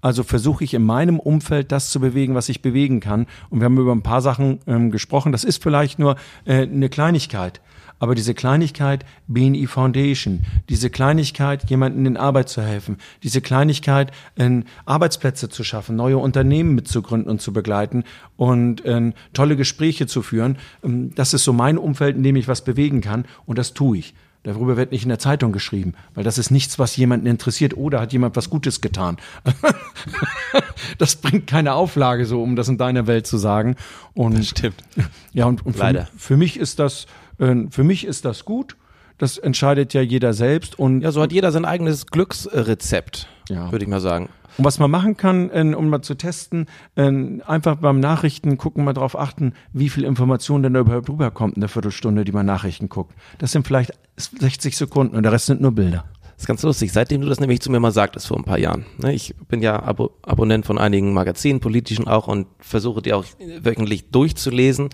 Also 0.02 0.24
versuche 0.24 0.64
ich 0.64 0.74
in 0.74 0.84
meinem 0.84 1.20
Umfeld 1.20 1.72
das 1.72 1.92
zu 1.92 2.00
bewegen, 2.00 2.36
was 2.36 2.50
ich 2.50 2.62
bewegen 2.62 3.00
kann. 3.00 3.28
Und 3.50 3.60
wir 3.60 3.66
haben 3.66 3.78
über 3.78 3.94
ein 3.94 4.04
paar 4.04 4.22
Sachen 4.22 4.60
ähm, 4.68 4.92
gesprochen. 4.92 5.32
Das 5.32 5.44
ist 5.44 5.62
vielleicht 5.62 6.00
nur 6.00 6.16
äh, 6.46 6.64
eine 6.64 6.90
Kleinigkeit. 6.90 7.62
Aber 8.02 8.16
diese 8.16 8.34
Kleinigkeit 8.34 9.06
BNI 9.28 9.68
Foundation, 9.68 10.42
diese 10.70 10.90
Kleinigkeit, 10.90 11.70
jemandem 11.70 12.08
in 12.08 12.18
Arbeit 12.18 12.50
zu 12.50 12.64
helfen, 12.64 12.98
diese 13.22 13.42
Kleinigkeit, 13.42 14.12
äh, 14.38 14.62
Arbeitsplätze 14.86 15.50
zu 15.50 15.64
schaffen, 15.64 15.98
neue 15.98 16.18
Unternehmen 16.18 16.74
mitzugründen 16.74 17.30
und 17.30 17.44
zu 17.44 17.54
begleiten 17.54 18.04
und 18.38 18.84
äh, 18.86 19.12
tolle 19.34 19.56
Gespräche 19.56 20.08
zu 20.08 20.24
führen, 20.24 20.58
ähm, 20.84 21.14
das 21.14 21.36
ist 21.36 21.44
so 21.44 21.54
mein 21.54 21.78
Umfeld, 21.78 22.16
in 22.18 22.24
dem 22.24 22.38
ich 22.38 22.48
was 22.48 22.64
bewegen 22.64 23.02
kann 23.02 23.26
und 23.46 23.60
das 23.60 23.76
tue 23.76 24.00
ich. 24.00 24.16
Darüber 24.44 24.76
wird 24.76 24.92
nicht 24.92 25.04
in 25.04 25.10
der 25.10 25.20
Zeitung 25.20 25.52
geschrieben, 25.52 25.94
weil 26.16 26.24
das 26.24 26.40
ist 26.40 26.50
nichts, 26.50 26.80
was 26.80 26.98
jemanden 26.98 27.28
interessiert. 27.28 27.78
Oder 27.78 28.02
hat 28.02 28.12
jemand 28.12 28.36
was 28.36 28.50
Gutes 28.50 28.82
getan? 28.82 29.18
das 30.98 31.16
bringt 31.16 31.46
keine 31.46 31.74
Auflage, 31.74 32.26
so 32.26 32.42
um 32.42 32.56
das 32.56 32.68
in 32.68 32.80
deiner 32.80 33.06
Welt 33.06 33.28
zu 33.28 33.38
sagen. 33.38 33.76
Und 34.16 34.40
das 34.40 34.50
stimmt. 34.50 34.84
Ja, 35.32 35.46
und, 35.46 35.64
und 35.64 35.78
Leider. 35.78 36.08
Für, 36.08 36.20
für 36.20 36.38
mich 36.38 36.58
ist 36.58 36.80
das, 36.80 37.06
äh, 37.38 37.56
für 37.70 37.84
mich 37.84 38.06
ist 38.06 38.26
das 38.26 38.44
gut. 38.44 38.76
Das 39.22 39.38
entscheidet 39.38 39.94
ja 39.94 40.02
jeder 40.02 40.34
selbst. 40.34 40.80
Und 40.80 41.02
ja, 41.02 41.12
so 41.12 41.22
hat 41.22 41.32
jeder 41.32 41.52
sein 41.52 41.64
eigenes 41.64 42.08
Glücksrezept, 42.08 43.28
ja. 43.50 43.72
würde 43.72 43.86
ich 43.86 43.90
mal 43.90 44.02
sagen. 44.02 44.30
Und 44.58 44.66
was 44.66 44.80
man 44.80 44.90
machen 44.90 45.16
kann, 45.16 45.76
um 45.76 45.90
mal 45.90 46.02
zu 46.02 46.16
testen, 46.16 46.66
einfach 46.96 47.76
beim 47.76 48.00
Nachrichten 48.00 48.58
gucken, 48.58 48.84
mal 48.84 48.94
darauf 48.94 49.16
achten, 49.16 49.54
wie 49.74 49.90
viel 49.90 50.06
Information 50.06 50.64
denn 50.64 50.74
da 50.74 50.80
überhaupt 50.80 51.08
rüberkommt 51.08 51.54
in 51.54 51.62
der 51.62 51.70
Viertelstunde, 51.70 52.26
die 52.26 52.32
man 52.32 52.48
Nachrichten 52.48 52.90
guckt. 52.90 53.14
Das 53.38 53.52
sind 53.52 53.68
vielleicht 53.68 53.92
60 54.18 54.76
Sekunden 54.76 55.16
und 55.16 55.22
der 55.22 55.32
Rest 55.32 55.46
sind 55.46 55.62
nur 55.62 55.72
Bilder. 55.72 56.04
Das 56.24 56.46
ist 56.46 56.48
ganz 56.48 56.64
lustig, 56.64 56.92
seitdem 56.92 57.22
du 57.22 57.30
das 57.30 57.40
nämlich 57.40 57.62
zu 57.62 57.72
mir 57.72 57.80
mal 57.80 57.92
sagtest 57.92 58.26
vor 58.26 58.38
ein 58.38 58.44
paar 58.44 58.58
Jahren. 58.58 58.86
Ne, 58.98 59.14
ich 59.14 59.36
bin 59.48 59.62
ja 59.62 59.84
Abo 59.84 60.10
Abonnent 60.24 60.66
von 60.66 60.80
einigen 60.80 61.14
Magazinen, 61.14 61.60
politischen 61.60 62.08
auch 62.08 62.28
und 62.28 62.48
versuche 62.58 63.04
die 63.04 63.14
auch 63.14 63.26
wöchentlich 63.62 64.10
durchzulesen 64.10 64.90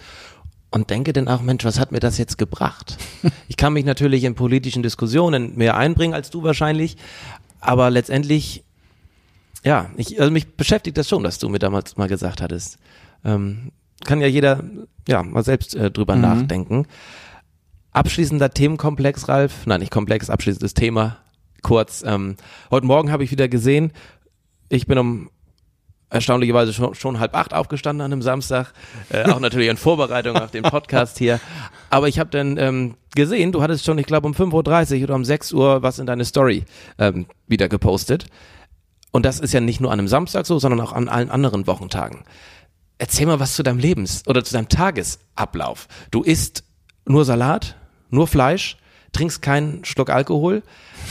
und 0.71 0.89
denke 0.89 1.13
dann 1.13 1.27
auch, 1.27 1.41
Mensch, 1.41 1.63
was 1.63 1.79
hat 1.79 1.91
mir 1.91 1.99
das 1.99 2.17
jetzt 2.17 2.37
gebracht? 2.37 2.97
Ich 3.49 3.57
kann 3.57 3.73
mich 3.73 3.85
natürlich 3.85 4.23
in 4.23 4.35
politischen 4.35 4.83
Diskussionen 4.83 5.55
mehr 5.55 5.77
einbringen 5.77 6.13
als 6.13 6.29
du 6.29 6.43
wahrscheinlich, 6.43 6.97
aber 7.59 7.89
letztendlich 7.89 8.63
ja, 9.63 9.89
ich, 9.97 10.19
also 10.19 10.31
mich 10.31 10.55
beschäftigt 10.55 10.97
das 10.97 11.09
schon, 11.09 11.23
dass 11.23 11.39
du 11.39 11.49
mir 11.49 11.59
damals 11.59 11.97
mal 11.97 12.07
gesagt 12.07 12.41
hattest. 12.41 12.77
Ähm, 13.25 13.71
kann 14.05 14.21
ja 14.21 14.27
jeder 14.27 14.63
ja 15.07 15.23
mal 15.23 15.43
selbst 15.43 15.75
äh, 15.75 15.91
drüber 15.91 16.15
mhm. 16.15 16.21
nachdenken. 16.21 16.87
Abschließender 17.91 18.51
Themenkomplex, 18.51 19.27
Ralf. 19.27 19.65
Nein, 19.65 19.79
nicht 19.79 19.91
komplex, 19.91 20.29
abschließendes 20.29 20.73
Thema. 20.73 21.17
Kurz. 21.63 22.03
Ähm, 22.05 22.35
heute 22.69 22.85
Morgen 22.85 23.11
habe 23.11 23.23
ich 23.23 23.31
wieder 23.31 23.47
gesehen, 23.47 23.91
ich 24.69 24.85
bin 24.85 24.97
um 24.97 25.29
erstaunlicherweise 26.09 26.73
schon, 26.73 26.95
schon 26.95 27.19
halb 27.19 27.35
acht 27.35 27.53
aufgestanden 27.53 28.01
an 28.01 28.11
einem 28.11 28.21
Samstag, 28.21 28.73
äh, 29.09 29.29
auch 29.29 29.39
natürlich 29.39 29.67
in 29.67 29.77
Vorbereitung 29.77 30.37
auf 30.37 30.51
den 30.51 30.63
Podcast 30.63 31.17
hier. 31.17 31.39
Aber 31.89 32.07
ich 32.07 32.19
habe 32.19 32.29
dann 32.29 32.57
ähm, 32.57 32.95
gesehen, 33.15 33.51
du 33.51 33.61
hattest 33.61 33.85
schon, 33.85 33.97
ich 33.97 34.05
glaube 34.05 34.27
um 34.27 34.33
5.30 34.33 34.97
Uhr 34.99 35.03
oder 35.03 35.15
um 35.15 35.25
6 35.25 35.53
Uhr 35.53 35.81
was 35.83 35.99
in 35.99 36.05
deine 36.05 36.25
Story 36.25 36.65
ähm, 36.97 37.25
wieder 37.47 37.67
gepostet. 37.67 38.25
Und 39.11 39.25
das 39.25 39.39
ist 39.39 39.53
ja 39.53 39.61
nicht 39.61 39.81
nur 39.81 39.91
an 39.91 39.99
einem 39.99 40.07
Samstag 40.07 40.45
so, 40.45 40.59
sondern 40.59 40.81
auch 40.81 40.93
an 40.93 41.09
allen 41.09 41.29
anderen 41.29 41.67
Wochentagen. 41.67 42.23
Erzähl 42.97 43.25
mal 43.25 43.39
was 43.39 43.55
zu 43.55 43.63
deinem 43.63 43.79
Lebens- 43.79 44.23
oder 44.27 44.43
zu 44.43 44.53
deinem 44.53 44.69
Tagesablauf. 44.69 45.87
Du 46.11 46.23
isst 46.23 46.63
nur 47.05 47.25
Salat, 47.25 47.75
nur 48.09 48.27
Fleisch, 48.27 48.77
trinkst 49.13 49.41
keinen 49.41 49.85
Schluck 49.85 50.09
Alkohol. 50.09 50.63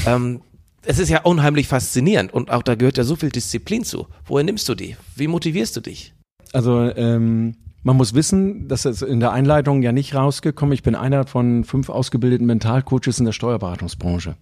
Ähm, 0.06 0.42
es 0.86 0.98
ist 0.98 1.08
ja 1.08 1.22
unheimlich 1.22 1.68
faszinierend 1.68 2.32
und 2.32 2.50
auch 2.50 2.62
da 2.62 2.74
gehört 2.74 2.96
ja 2.96 3.04
so 3.04 3.16
viel 3.16 3.30
Disziplin 3.30 3.84
zu. 3.84 4.06
Woher 4.24 4.44
nimmst 4.44 4.68
du 4.68 4.74
die? 4.74 4.96
Wie 5.14 5.26
motivierst 5.26 5.76
du 5.76 5.80
dich? 5.80 6.14
Also 6.52 6.80
ähm, 6.80 7.56
man 7.82 7.96
muss 7.96 8.14
wissen, 8.14 8.68
dass 8.68 8.84
es 8.84 9.02
in 9.02 9.20
der 9.20 9.32
Einleitung 9.32 9.82
ja 9.82 9.92
nicht 9.92 10.14
rausgekommen. 10.14 10.72
Ich 10.72 10.82
bin 10.82 10.94
einer 10.94 11.26
von 11.26 11.64
fünf 11.64 11.88
ausgebildeten 11.88 12.46
Mentalcoaches 12.46 13.18
in 13.18 13.24
der 13.24 13.32
Steuerberatungsbranche. 13.32 14.36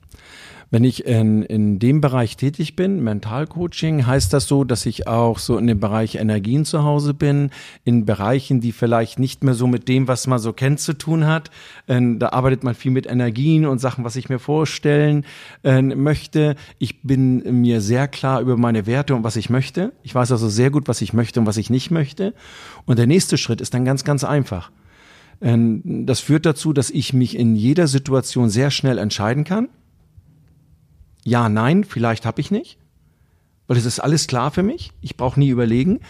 Wenn 0.71 0.85
ich 0.85 1.07
in, 1.07 1.43
in 1.43 1.79
dem 1.79 2.01
Bereich 2.01 2.37
tätig 2.37 2.77
bin, 2.77 3.03
Mentalcoaching, 3.03 4.07
heißt 4.07 4.33
das 4.33 4.47
so, 4.47 4.65
dass 4.65 4.87
ich 4.87 5.07
auch 5.07 5.39
so 5.39 5.57
in 5.57 5.67
dem 5.67 5.81
Bereich 5.81 6.17
Energien 6.17 6.65
zu 6.65 6.83
Hause 6.83 7.15
bin, 7.15 7.51
in 7.85 8.05
Bereichen, 8.05 8.61
die 8.61 8.73
vielleicht 8.73 9.19
nicht 9.19 9.45
mehr 9.45 9.55
so 9.55 9.67
mit 9.67 9.89
dem, 9.89 10.09
was 10.09 10.27
man 10.27 10.39
so 10.39 10.53
kennt, 10.53 10.81
zu 10.81 10.95
tun 10.95 11.27
hat. 11.27 11.51
Ähm, 11.89 12.19
da 12.19 12.31
arbeitet 12.31 12.65
man 12.65 12.75
viel 12.75 12.91
mit 12.91 13.07
Energien 13.07 13.67
und 13.67 13.79
Sachen, 13.79 14.05
was 14.05 14.17
ich 14.17 14.29
mir 14.29 14.39
vorstellen 14.39 15.25
äh, 15.63 15.83
möchte. 15.83 16.57
Ich 16.79 17.03
bin 17.03 17.61
mir 17.61 17.81
sehr 17.81 18.09
klar 18.09 18.41
über 18.41 18.57
meine 18.57 18.87
Werte 18.87 19.15
und 19.15 19.25
was 19.25 19.37
ich 19.37 19.51
möchte. 19.51 19.93
Ich 20.03 20.15
weiß 20.15 20.33
also 20.33 20.49
sehr 20.49 20.71
gut, 20.71 20.89
was 20.89 21.03
ich 21.03 21.13
möchte 21.13 21.41
und 21.41 21.47
was 21.47 21.57
ich 21.57 21.71
nicht 21.71 21.91
möchte. 21.91 22.35
Und 22.87 22.99
der 22.99 23.07
nächste 23.07 23.39
Schritt 23.39 23.61
ist 23.61 23.75
dann 23.75 23.85
ganz, 23.85 24.05
ganz 24.05 24.25
einfach. 24.25 24.71
Ähm, 25.41 25.83
das 26.07 26.21
führt 26.21 26.47
dazu, 26.47 26.73
dass 26.73 26.91
ich 26.91 27.13
mich 27.13 27.37
in 27.37 27.55
jeder 27.57 27.87
Situation 27.87 28.51
sehr 28.51 28.71
schnell 28.71 28.99
entscheiden 28.99 29.45
kann 29.45 29.69
ja, 31.25 31.49
nein, 31.49 31.85
vielleicht 31.85 32.27
habe 32.27 32.41
ich 32.41 32.51
nicht, 32.51 32.79
weil 33.67 33.77
es 33.77 33.87
ist 33.87 34.01
alles 34.01 34.27
klar 34.27 34.51
für 34.51 34.63
mich. 34.63 34.93
Ich 35.01 35.17
brauche 35.17 35.41
nie 35.41 35.49
überlegen. 35.49 36.01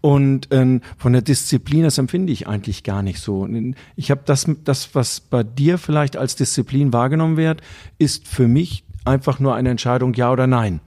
Und 0.00 0.48
ähm, 0.52 0.82
von 0.96 1.12
der 1.12 1.22
Disziplin, 1.22 1.82
das 1.82 1.98
empfinde 1.98 2.32
ich 2.32 2.46
eigentlich 2.46 2.84
gar 2.84 3.02
nicht 3.02 3.20
so. 3.20 3.48
Ich 3.96 4.10
habe 4.10 4.20
das, 4.24 4.46
das, 4.62 4.94
was 4.94 5.20
bei 5.20 5.42
dir 5.42 5.76
vielleicht 5.76 6.16
als 6.16 6.36
Disziplin 6.36 6.92
wahrgenommen 6.92 7.36
wird, 7.36 7.62
ist 7.98 8.28
für 8.28 8.46
mich 8.46 8.84
einfach 9.04 9.40
nur 9.40 9.54
eine 9.54 9.70
Entscheidung, 9.70 10.14
ja 10.14 10.30
oder 10.30 10.46
nein. 10.46 10.80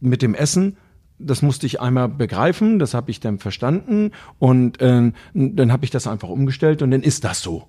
Mit 0.00 0.20
dem 0.20 0.34
Essen, 0.34 0.76
das 1.18 1.40
musste 1.40 1.66
ich 1.66 1.80
einmal 1.80 2.08
begreifen, 2.08 2.78
das 2.78 2.92
habe 2.92 3.10
ich 3.10 3.20
dann 3.20 3.38
verstanden 3.38 4.12
und 4.38 4.78
ähm, 4.80 5.14
dann 5.32 5.72
habe 5.72 5.84
ich 5.84 5.90
das 5.90 6.06
einfach 6.06 6.28
umgestellt 6.28 6.82
und 6.82 6.90
dann 6.90 7.02
ist 7.02 7.24
das 7.24 7.42
so. 7.42 7.66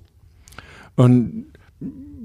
Und 0.96 1.46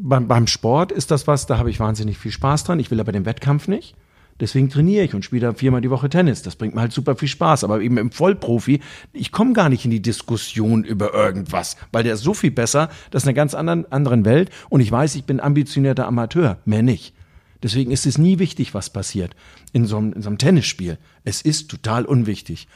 beim, 0.06 0.28
beim 0.28 0.46
Sport 0.46 0.92
ist 0.92 1.10
das 1.10 1.26
was, 1.26 1.46
da 1.46 1.58
habe 1.58 1.70
ich 1.70 1.80
wahnsinnig 1.80 2.18
viel 2.18 2.30
Spaß 2.30 2.64
dran. 2.64 2.78
Ich 2.78 2.90
will 2.90 3.00
aber 3.00 3.12
den 3.12 3.26
Wettkampf 3.26 3.68
nicht. 3.68 3.94
Deswegen 4.38 4.68
trainiere 4.68 5.04
ich 5.04 5.14
und 5.14 5.24
spiele 5.24 5.54
viermal 5.54 5.80
die 5.80 5.90
Woche 5.90 6.10
Tennis. 6.10 6.42
Das 6.42 6.56
bringt 6.56 6.74
mir 6.74 6.82
halt 6.82 6.92
super 6.92 7.16
viel 7.16 7.28
Spaß. 7.28 7.64
Aber 7.64 7.80
eben 7.80 7.96
im 7.96 8.10
Vollprofi, 8.10 8.80
ich 9.12 9.32
komme 9.32 9.54
gar 9.54 9.68
nicht 9.68 9.84
in 9.84 9.90
die 9.90 10.02
Diskussion 10.02 10.84
über 10.84 11.14
irgendwas, 11.14 11.76
weil 11.90 12.04
der 12.04 12.14
ist 12.14 12.22
so 12.22 12.34
viel 12.34 12.50
besser. 12.50 12.90
Das 13.10 13.22
ist 13.22 13.26
eine 13.26 13.34
ganz 13.34 13.54
anderen, 13.54 13.90
anderen 13.90 14.24
Welt. 14.26 14.50
Und 14.68 14.80
ich 14.80 14.92
weiß, 14.92 15.14
ich 15.14 15.24
bin 15.24 15.40
ambitionierter 15.40 16.06
Amateur. 16.06 16.58
Mehr 16.66 16.82
nicht. 16.82 17.14
Deswegen 17.62 17.90
ist 17.90 18.06
es 18.06 18.18
nie 18.18 18.38
wichtig, 18.38 18.74
was 18.74 18.90
passiert 18.90 19.34
in 19.72 19.86
so 19.86 19.96
einem, 19.98 20.12
in 20.12 20.22
so 20.22 20.28
einem 20.28 20.38
Tennisspiel. 20.38 20.98
Es 21.24 21.42
ist 21.42 21.70
total 21.70 22.04
unwichtig. 22.04 22.68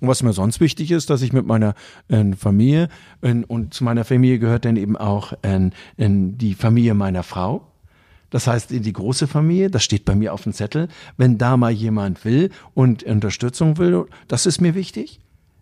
Und 0.00 0.08
was 0.08 0.22
mir 0.22 0.32
sonst 0.32 0.60
wichtig 0.60 0.90
ist, 0.90 1.10
dass 1.10 1.22
ich 1.22 1.32
mit 1.32 1.46
meiner 1.46 1.74
äh, 2.08 2.24
Familie 2.34 2.88
äh, 3.20 3.34
und 3.46 3.74
zu 3.74 3.84
meiner 3.84 4.04
Familie 4.04 4.38
gehört 4.38 4.64
dann 4.64 4.76
eben 4.76 4.96
auch 4.96 5.32
äh, 5.42 5.70
die 5.96 6.54
Familie 6.54 6.94
meiner 6.94 7.22
Frau. 7.22 7.66
Das 8.30 8.46
heißt, 8.46 8.70
die 8.70 8.92
große 8.92 9.26
Familie, 9.26 9.70
das 9.70 9.84
steht 9.84 10.04
bei 10.04 10.14
mir 10.14 10.34
auf 10.34 10.42
dem 10.42 10.52
Zettel, 10.52 10.88
wenn 11.16 11.38
da 11.38 11.56
mal 11.56 11.72
jemand 11.72 12.24
will 12.24 12.50
und 12.74 13.02
Unterstützung 13.02 13.78
will, 13.78 14.04
das 14.28 14.44
ist 14.44 14.60
mir 14.60 14.74
wichtig. 14.74 15.20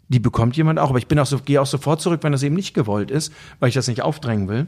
Die 0.08 0.18
bekommt 0.18 0.56
jemand 0.56 0.78
auch, 0.78 0.90
aber 0.90 0.98
ich 0.98 1.06
bin 1.06 1.18
auch 1.18 1.26
so, 1.26 1.38
gehe 1.38 1.60
auch 1.60 1.66
sofort 1.66 2.00
zurück, 2.00 2.22
wenn 2.22 2.32
das 2.32 2.42
eben 2.42 2.56
nicht 2.56 2.74
gewollt 2.74 3.10
ist, 3.10 3.32
weil 3.60 3.68
ich 3.68 3.74
das 3.74 3.88
nicht 3.88 4.02
aufdrängen 4.02 4.48
will. 4.48 4.66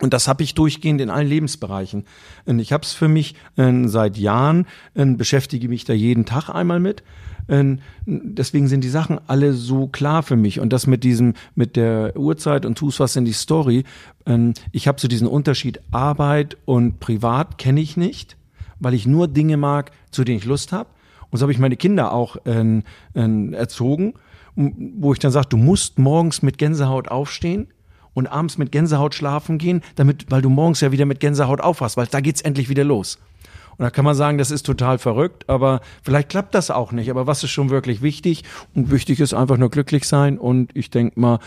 Und 0.00 0.14
das 0.14 0.28
habe 0.28 0.42
ich 0.42 0.54
durchgehend 0.54 1.00
in 1.00 1.10
allen 1.10 1.28
Lebensbereichen. 1.28 2.04
Und 2.44 2.60
ich 2.60 2.72
habe 2.72 2.84
es 2.84 2.92
für 2.92 3.08
mich 3.08 3.34
äh, 3.56 3.72
seit 3.86 4.16
Jahren, 4.16 4.66
äh, 4.94 5.04
beschäftige 5.04 5.68
mich 5.68 5.84
da 5.84 5.92
jeden 5.92 6.24
Tag 6.24 6.48
einmal 6.48 6.78
mit. 6.80 7.02
Ähm, 7.48 7.80
deswegen 8.06 8.68
sind 8.68 8.84
die 8.84 8.90
Sachen 8.90 9.18
alle 9.26 9.54
so 9.54 9.88
klar 9.88 10.22
für 10.22 10.36
mich. 10.36 10.60
Und 10.60 10.72
das 10.72 10.86
mit 10.86 11.02
diesem, 11.02 11.34
mit 11.54 11.76
der 11.76 12.16
Uhrzeit 12.16 12.64
und 12.64 12.76
tust 12.78 13.00
was 13.00 13.16
in 13.16 13.24
die 13.24 13.32
Story. 13.32 13.84
Ähm, 14.26 14.54
ich 14.70 14.86
habe 14.86 15.00
so 15.00 15.08
diesen 15.08 15.26
Unterschied 15.26 15.80
Arbeit 15.90 16.56
und 16.64 17.00
Privat 17.00 17.58
kenne 17.58 17.80
ich 17.80 17.96
nicht, 17.96 18.36
weil 18.78 18.94
ich 18.94 19.06
nur 19.06 19.26
Dinge 19.26 19.56
mag, 19.56 19.90
zu 20.10 20.24
denen 20.24 20.38
ich 20.38 20.44
Lust 20.44 20.72
habe. 20.72 20.90
Und 21.30 21.38
so 21.38 21.42
habe 21.42 21.52
ich 21.52 21.58
meine 21.58 21.76
Kinder 21.76 22.12
auch 22.12 22.36
äh, 22.46 22.82
äh, 23.14 23.52
erzogen, 23.52 24.14
wo 24.54 25.12
ich 25.12 25.18
dann 25.18 25.32
sage, 25.32 25.48
du 25.50 25.56
musst 25.56 25.98
morgens 25.98 26.42
mit 26.42 26.58
Gänsehaut 26.58 27.08
aufstehen 27.08 27.68
und 28.18 28.26
abends 28.26 28.58
mit 28.58 28.72
Gänsehaut 28.72 29.14
schlafen 29.14 29.58
gehen, 29.58 29.82
damit, 29.94 30.26
weil 30.30 30.42
du 30.42 30.50
morgens 30.50 30.80
ja 30.80 30.92
wieder 30.92 31.06
mit 31.06 31.20
Gänsehaut 31.20 31.60
aufwachst, 31.60 31.96
weil 31.96 32.06
da 32.06 32.20
geht's 32.20 32.40
endlich 32.40 32.68
wieder 32.68 32.84
los. 32.84 33.18
Und 33.78 33.84
da 33.84 33.90
kann 33.90 34.04
man 34.04 34.16
sagen, 34.16 34.38
das 34.38 34.50
ist 34.50 34.66
total 34.66 34.98
verrückt, 34.98 35.48
aber 35.48 35.80
vielleicht 36.02 36.30
klappt 36.30 36.54
das 36.54 36.70
auch 36.70 36.90
nicht. 36.90 37.10
Aber 37.10 37.28
was 37.28 37.44
ist 37.44 37.50
schon 37.50 37.70
wirklich 37.70 38.02
wichtig? 38.02 38.42
Und 38.74 38.90
wichtig 38.90 39.20
ist 39.20 39.34
einfach 39.34 39.56
nur 39.56 39.70
glücklich 39.70 40.04
sein. 40.04 40.36
Und 40.36 40.74
ich 40.74 40.90
denke 40.90 41.18
mal, 41.18 41.38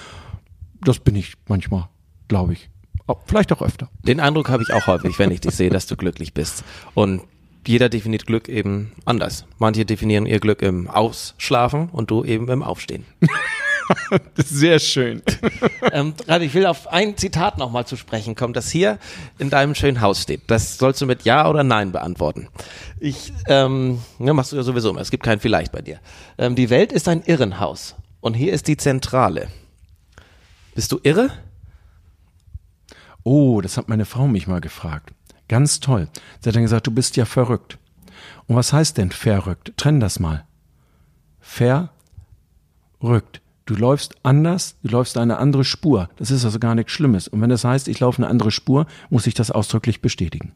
das 0.79 0.99
bin 0.99 1.15
ich 1.15 1.33
manchmal, 1.49 1.89
glaube 2.29 2.53
ich. 2.53 2.69
Vielleicht 3.25 3.51
auch 3.51 3.61
öfter. 3.61 3.89
Den 4.03 4.21
Eindruck 4.21 4.47
habe 4.47 4.63
ich 4.63 4.73
auch 4.73 4.87
häufig, 4.87 5.19
wenn 5.19 5.31
ich 5.31 5.41
dich 5.41 5.53
sehe, 5.53 5.69
dass 5.69 5.87
du 5.87 5.97
glücklich 5.97 6.33
bist. 6.33 6.63
Und 6.93 7.21
jeder 7.67 7.89
definiert 7.89 8.25
Glück 8.25 8.47
eben 8.47 8.93
anders. 9.03 9.45
Manche 9.59 9.85
definieren 9.85 10.25
ihr 10.25 10.39
Glück 10.39 10.61
im 10.61 10.87
Ausschlafen 10.87 11.89
und 11.89 12.09
du 12.09 12.23
eben 12.23 12.47
im 12.47 12.63
Aufstehen. 12.63 13.03
Sehr 14.35 14.79
schön. 14.79 15.21
ähm, 15.91 16.13
ich 16.41 16.53
will 16.53 16.65
auf 16.65 16.87
ein 16.87 17.17
Zitat 17.17 17.57
nochmal 17.57 17.85
zu 17.85 17.95
sprechen 17.95 18.35
kommen, 18.35 18.53
das 18.53 18.69
hier 18.69 18.99
in 19.37 19.49
deinem 19.49 19.75
schönen 19.75 20.01
Haus 20.01 20.21
steht. 20.21 20.43
Das 20.47 20.77
sollst 20.77 21.01
du 21.01 21.05
mit 21.05 21.23
Ja 21.23 21.49
oder 21.49 21.63
Nein 21.63 21.91
beantworten. 21.91 22.47
Ich, 22.99 23.33
ähm, 23.47 23.99
ja, 24.19 24.33
machst 24.33 24.51
du 24.51 24.55
ja 24.55 24.63
sowieso 24.63 24.89
immer. 24.89 25.01
Es 25.01 25.11
gibt 25.11 25.23
kein 25.23 25.39
Vielleicht 25.39 25.71
bei 25.71 25.81
dir. 25.81 25.99
Ähm, 26.37 26.55
die 26.55 26.69
Welt 26.69 26.91
ist 26.91 27.07
ein 27.07 27.23
Irrenhaus. 27.23 27.95
Und 28.19 28.35
hier 28.35 28.53
ist 28.53 28.67
die 28.67 28.77
Zentrale. 28.77 29.47
Bist 30.75 30.91
du 30.91 30.99
irre? 31.03 31.31
Oh, 33.23 33.61
das 33.61 33.77
hat 33.77 33.89
meine 33.89 34.05
Frau 34.05 34.27
mich 34.27 34.47
mal 34.47 34.61
gefragt. 34.61 35.13
Ganz 35.47 35.79
toll. 35.79 36.07
Sie 36.39 36.49
hat 36.49 36.55
dann 36.55 36.63
gesagt, 36.63 36.87
du 36.87 36.91
bist 36.91 37.17
ja 37.17 37.25
verrückt. 37.25 37.77
Und 38.47 38.55
was 38.55 38.73
heißt 38.73 38.97
denn 38.97 39.11
verrückt? 39.11 39.73
Trenn 39.77 39.99
das 39.99 40.19
mal. 40.19 40.45
Verrückt. 41.39 41.81
Du 43.71 43.77
läufst 43.77 44.15
anders, 44.23 44.75
du 44.83 44.89
läufst 44.89 45.17
eine 45.17 45.37
andere 45.37 45.63
Spur. 45.63 46.09
Das 46.17 46.29
ist 46.29 46.43
also 46.43 46.59
gar 46.59 46.75
nichts 46.75 46.91
Schlimmes. 46.91 47.29
Und 47.29 47.39
wenn 47.39 47.49
das 47.49 47.63
heißt, 47.63 47.87
ich 47.87 48.01
laufe 48.01 48.17
eine 48.17 48.27
andere 48.27 48.51
Spur, 48.51 48.85
muss 49.09 49.27
ich 49.27 49.33
das 49.33 49.49
ausdrücklich 49.49 50.01
bestätigen. 50.01 50.51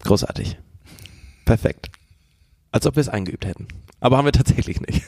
Großartig. 0.00 0.58
Perfekt. 1.44 1.92
Als 2.72 2.88
ob 2.88 2.96
wir 2.96 3.02
es 3.02 3.08
eingeübt 3.08 3.46
hätten. 3.46 3.68
Aber 4.00 4.16
haben 4.16 4.24
wir 4.24 4.32
tatsächlich 4.32 4.80
nicht. 4.80 5.04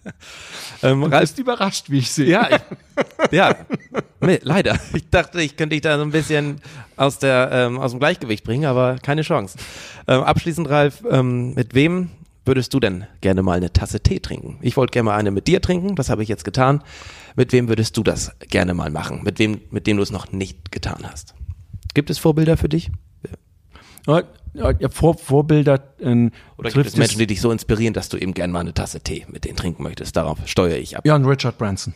ähm, 0.82 1.02
du 1.02 1.10
bist 1.10 1.38
überrascht, 1.38 1.90
wie 1.90 1.98
ich 1.98 2.10
sehe. 2.10 2.30
Ja, 2.30 2.48
ich, 2.48 2.62
ja. 3.32 3.54
Nee, 4.22 4.40
leider. 4.42 4.78
Ich 4.94 5.10
dachte, 5.10 5.42
ich 5.42 5.54
könnte 5.54 5.74
dich 5.74 5.82
da 5.82 5.98
so 5.98 6.02
ein 6.02 6.12
bisschen 6.12 6.62
aus, 6.96 7.18
der, 7.18 7.50
ähm, 7.52 7.78
aus 7.78 7.90
dem 7.90 8.00
Gleichgewicht 8.00 8.42
bringen, 8.42 8.64
aber 8.64 8.96
keine 9.02 9.20
Chance. 9.20 9.58
Ähm, 10.08 10.22
abschließend, 10.22 10.66
Ralf, 10.66 11.04
ähm, 11.10 11.52
mit 11.52 11.74
wem 11.74 12.08
würdest 12.44 12.74
du 12.74 12.80
denn 12.80 13.06
gerne 13.20 13.42
mal 13.42 13.56
eine 13.56 13.72
Tasse 13.72 14.00
Tee 14.00 14.20
trinken? 14.20 14.58
Ich 14.62 14.76
wollte 14.76 14.92
gerne 14.92 15.06
mal 15.06 15.16
eine 15.16 15.30
mit 15.30 15.46
dir 15.46 15.60
trinken, 15.60 15.96
das 15.96 16.10
habe 16.10 16.22
ich 16.22 16.28
jetzt 16.28 16.44
getan. 16.44 16.82
Mit 17.36 17.52
wem 17.52 17.68
würdest 17.68 17.96
du 17.96 18.02
das 18.02 18.32
gerne 18.48 18.74
mal 18.74 18.90
machen? 18.90 19.22
Mit 19.24 19.38
wem, 19.38 19.60
mit 19.70 19.86
dem 19.86 19.96
du 19.96 20.02
es 20.02 20.12
noch 20.12 20.32
nicht 20.32 20.70
getan 20.72 21.04
hast? 21.04 21.34
Gibt 21.94 22.10
es 22.10 22.18
Vorbilder 22.18 22.56
für 22.56 22.68
dich? 22.68 22.90
Ja, 24.06 24.22
ja, 24.54 24.88
Vor, 24.88 25.16
Vorbilder. 25.16 25.82
Äh, 25.98 26.30
Oder 26.58 26.70
gibt 26.70 26.86
es 26.86 26.96
Menschen, 26.96 27.18
die 27.18 27.26
dich 27.26 27.40
so 27.40 27.50
inspirieren, 27.50 27.94
dass 27.94 28.08
du 28.08 28.16
eben 28.16 28.34
gerne 28.34 28.52
mal 28.52 28.60
eine 28.60 28.74
Tasse 28.74 29.00
Tee 29.00 29.26
mit 29.28 29.44
denen 29.44 29.56
trinken 29.56 29.82
möchtest? 29.82 30.16
Darauf 30.16 30.38
steuere 30.46 30.78
ich 30.78 30.96
ab. 30.96 31.06
Ja, 31.06 31.16
und 31.16 31.24
Richard 31.24 31.58
Branson. 31.58 31.94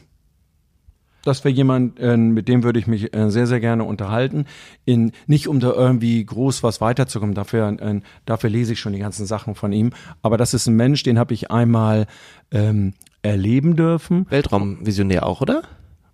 Das 1.28 1.44
wäre 1.44 1.54
jemand, 1.54 2.00
äh, 2.00 2.16
mit 2.16 2.48
dem 2.48 2.62
würde 2.62 2.78
ich 2.78 2.86
mich 2.86 3.14
äh, 3.14 3.30
sehr, 3.30 3.46
sehr 3.46 3.60
gerne 3.60 3.84
unterhalten. 3.84 4.46
In, 4.86 5.12
nicht 5.26 5.46
um 5.46 5.60
da 5.60 5.72
irgendwie 5.72 6.24
groß 6.24 6.62
was 6.62 6.80
weiterzukommen, 6.80 7.34
dafür, 7.34 7.68
äh, 7.80 8.00
dafür 8.24 8.48
lese 8.48 8.72
ich 8.72 8.80
schon 8.80 8.94
die 8.94 8.98
ganzen 8.98 9.26
Sachen 9.26 9.54
von 9.54 9.72
ihm. 9.72 9.90
Aber 10.22 10.38
das 10.38 10.54
ist 10.54 10.66
ein 10.66 10.76
Mensch, 10.76 11.02
den 11.02 11.18
habe 11.18 11.34
ich 11.34 11.50
einmal 11.50 12.06
ähm, 12.50 12.94
erleben 13.20 13.76
dürfen. 13.76 14.26
Weltraumvisionär 14.30 15.26
auch, 15.26 15.42
oder? 15.42 15.62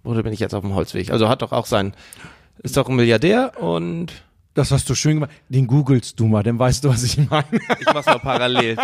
Oder 0.03 0.25
bin 0.25 0.33
ich 0.33 0.41
jetzt 0.41 0.55
auf 0.55 0.62
dem 0.62 0.75
Holzweg? 0.75 1.11
Also 1.11 1.29
hat 1.29 1.43
doch 1.43 1.53
auch 1.53 1.67
sein, 1.67 1.95
ist 2.62 2.77
doch 2.77 2.89
ein 2.89 2.97
Milliardär 2.97 3.53
und 3.61 4.25
das 4.55 4.71
hast 4.71 4.89
du 4.89 4.95
schön 4.95 5.17
gemacht. 5.17 5.31
Den 5.49 5.67
googelst 5.67 6.19
du 6.19 6.27
mal, 6.27 6.43
dann 6.43 6.59
weißt 6.59 6.85
du, 6.85 6.89
was 6.89 7.03
ich 7.03 7.19
meine. 7.29 7.45
Ich 7.81 7.87
mach's 7.93 8.07
mal 8.07 8.21
parallel. 8.21 8.77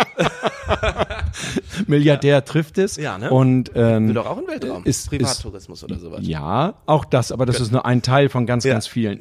Milliardär 1.87 2.43
trifft 2.43 2.77
es. 2.77 2.97
Ja, 2.97 3.17
ne? 3.17 3.31
Und 3.31 3.71
ähm, 3.75 4.07
Will 4.07 4.13
doch 4.13 4.25
auch 4.25 4.37
im 4.37 4.47
Weltraum. 4.47 4.83
Ist, 4.83 5.09
Privattourismus 5.09 5.79
ist, 5.79 5.83
oder 5.83 5.99
sowas. 5.99 6.19
Ja, 6.23 6.75
auch 6.85 7.05
das, 7.05 7.31
aber 7.31 7.45
das 7.45 7.57
Gut. 7.57 7.67
ist 7.67 7.71
nur 7.71 7.85
ein 7.85 8.01
Teil 8.01 8.27
von 8.29 8.45
ganz, 8.45 8.65
ja. 8.65 8.73
ganz 8.73 8.87
vielen. 8.87 9.19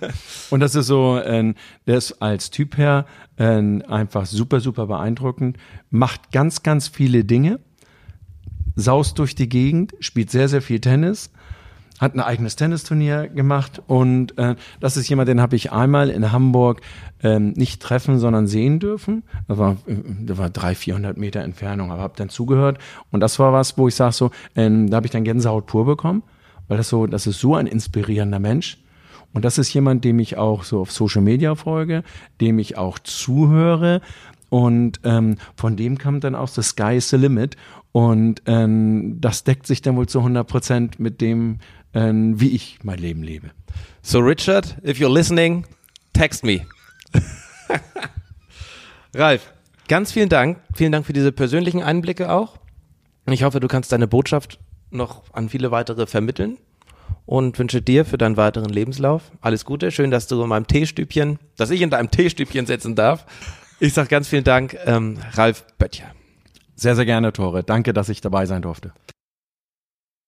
und 0.50 0.60
das 0.60 0.74
ist 0.74 0.86
so, 0.86 1.16
äh, 1.16 1.54
der 1.86 1.96
ist 1.96 2.20
als 2.20 2.50
Typ 2.50 2.76
her 2.76 3.06
äh, 3.36 3.44
einfach 3.44 4.26
super, 4.26 4.60
super 4.60 4.86
beeindruckend, 4.86 5.58
macht 5.90 6.32
ganz, 6.32 6.64
ganz 6.64 6.88
viele 6.88 7.24
Dinge, 7.24 7.60
saust 8.74 9.18
durch 9.20 9.36
die 9.36 9.48
Gegend, 9.48 9.94
spielt 10.00 10.30
sehr, 10.30 10.48
sehr 10.48 10.62
viel 10.62 10.80
Tennis 10.80 11.30
hat 12.00 12.14
ein 12.14 12.20
eigenes 12.20 12.56
Tennisturnier 12.56 13.28
gemacht 13.28 13.82
und 13.86 14.36
äh, 14.36 14.56
das 14.80 14.96
ist 14.96 15.08
jemand, 15.08 15.28
den 15.28 15.40
habe 15.40 15.54
ich 15.56 15.72
einmal 15.72 16.10
in 16.10 16.32
Hamburg 16.32 16.80
ähm, 17.22 17.52
nicht 17.52 17.80
treffen, 17.80 18.18
sondern 18.18 18.46
sehen 18.46 18.80
dürfen. 18.80 19.22
Das 19.46 19.58
war, 19.58 19.76
das 20.20 20.38
war 20.38 20.50
drei, 20.50 20.74
vierhundert 20.74 21.16
Meter 21.16 21.40
Entfernung, 21.40 21.92
aber 21.92 22.02
habe 22.02 22.14
dann 22.16 22.28
zugehört 22.28 22.78
und 23.10 23.20
das 23.20 23.38
war 23.38 23.52
was, 23.52 23.78
wo 23.78 23.86
ich 23.86 23.94
sage 23.94 24.12
so, 24.12 24.30
ähm, 24.56 24.90
da 24.90 24.96
habe 24.96 25.06
ich 25.06 25.12
dann 25.12 25.24
Gänsehaut 25.24 25.66
pur 25.66 25.86
bekommen, 25.86 26.22
weil 26.68 26.78
das 26.78 26.88
so, 26.88 27.06
das 27.06 27.26
ist 27.26 27.38
so 27.38 27.54
ein 27.54 27.66
inspirierender 27.66 28.40
Mensch. 28.40 28.78
Und 29.34 29.44
das 29.44 29.58
ist 29.58 29.74
jemand, 29.74 30.04
dem 30.04 30.20
ich 30.20 30.38
auch 30.38 30.62
so 30.62 30.80
auf 30.80 30.92
Social 30.92 31.20
Media 31.20 31.56
folge, 31.56 32.04
dem 32.40 32.60
ich 32.60 32.78
auch 32.78 33.00
zuhöre. 33.00 34.00
Und 34.48 35.00
ähm, 35.02 35.36
von 35.56 35.76
dem 35.76 35.98
kam 35.98 36.20
dann 36.20 36.36
auch 36.36 36.46
The 36.46 36.62
Sky 36.62 36.96
is 36.96 37.10
the 37.10 37.16
Limit. 37.16 37.56
Und 37.90 38.42
ähm, 38.46 39.20
das 39.20 39.42
deckt 39.42 39.66
sich 39.66 39.82
dann 39.82 39.96
wohl 39.96 40.08
zu 40.08 40.20
100 40.20 40.46
Prozent 40.46 41.00
mit 41.00 41.20
dem, 41.20 41.54
äh, 41.54 41.56
wie 41.94 42.50
ich 42.50 42.78
mein 42.82 42.98
Leben 42.98 43.22
lebe. 43.22 43.50
So 44.02 44.18
Richard, 44.18 44.76
if 44.84 44.98
you're 44.98 45.12
listening, 45.12 45.64
text 46.12 46.44
me. 46.44 46.66
Ralf, 49.14 49.52
ganz 49.88 50.12
vielen 50.12 50.28
Dank. 50.28 50.58
Vielen 50.74 50.92
Dank 50.92 51.06
für 51.06 51.12
diese 51.12 51.32
persönlichen 51.32 51.82
Einblicke 51.82 52.30
auch. 52.30 52.58
Ich 53.26 53.44
hoffe, 53.44 53.60
du 53.60 53.68
kannst 53.68 53.92
deine 53.92 54.06
Botschaft 54.06 54.58
noch 54.90 55.22
an 55.32 55.48
viele 55.48 55.70
weitere 55.70 56.06
vermitteln 56.06 56.58
und 57.26 57.58
wünsche 57.58 57.80
dir 57.80 58.04
für 58.04 58.18
deinen 58.18 58.36
weiteren 58.36 58.70
Lebenslauf 58.70 59.30
alles 59.40 59.64
Gute. 59.64 59.90
Schön, 59.90 60.10
dass 60.10 60.26
du 60.26 60.42
in 60.42 60.48
meinem 60.48 60.66
Teestübchen, 60.66 61.38
dass 61.56 61.70
ich 61.70 61.80
in 61.80 61.90
deinem 61.90 62.10
Teestübchen 62.10 62.66
sitzen 62.66 62.94
darf. 62.94 63.24
Ich 63.80 63.94
sage 63.94 64.08
ganz 64.08 64.28
vielen 64.28 64.44
Dank, 64.44 64.76
ähm, 64.84 65.18
Ralf 65.32 65.64
Böttcher. 65.78 66.12
Sehr, 66.76 66.96
sehr 66.96 67.06
gerne, 67.06 67.32
Tore. 67.32 67.62
Danke, 67.62 67.92
dass 67.92 68.08
ich 68.08 68.20
dabei 68.20 68.46
sein 68.46 68.62
durfte. 68.62 68.92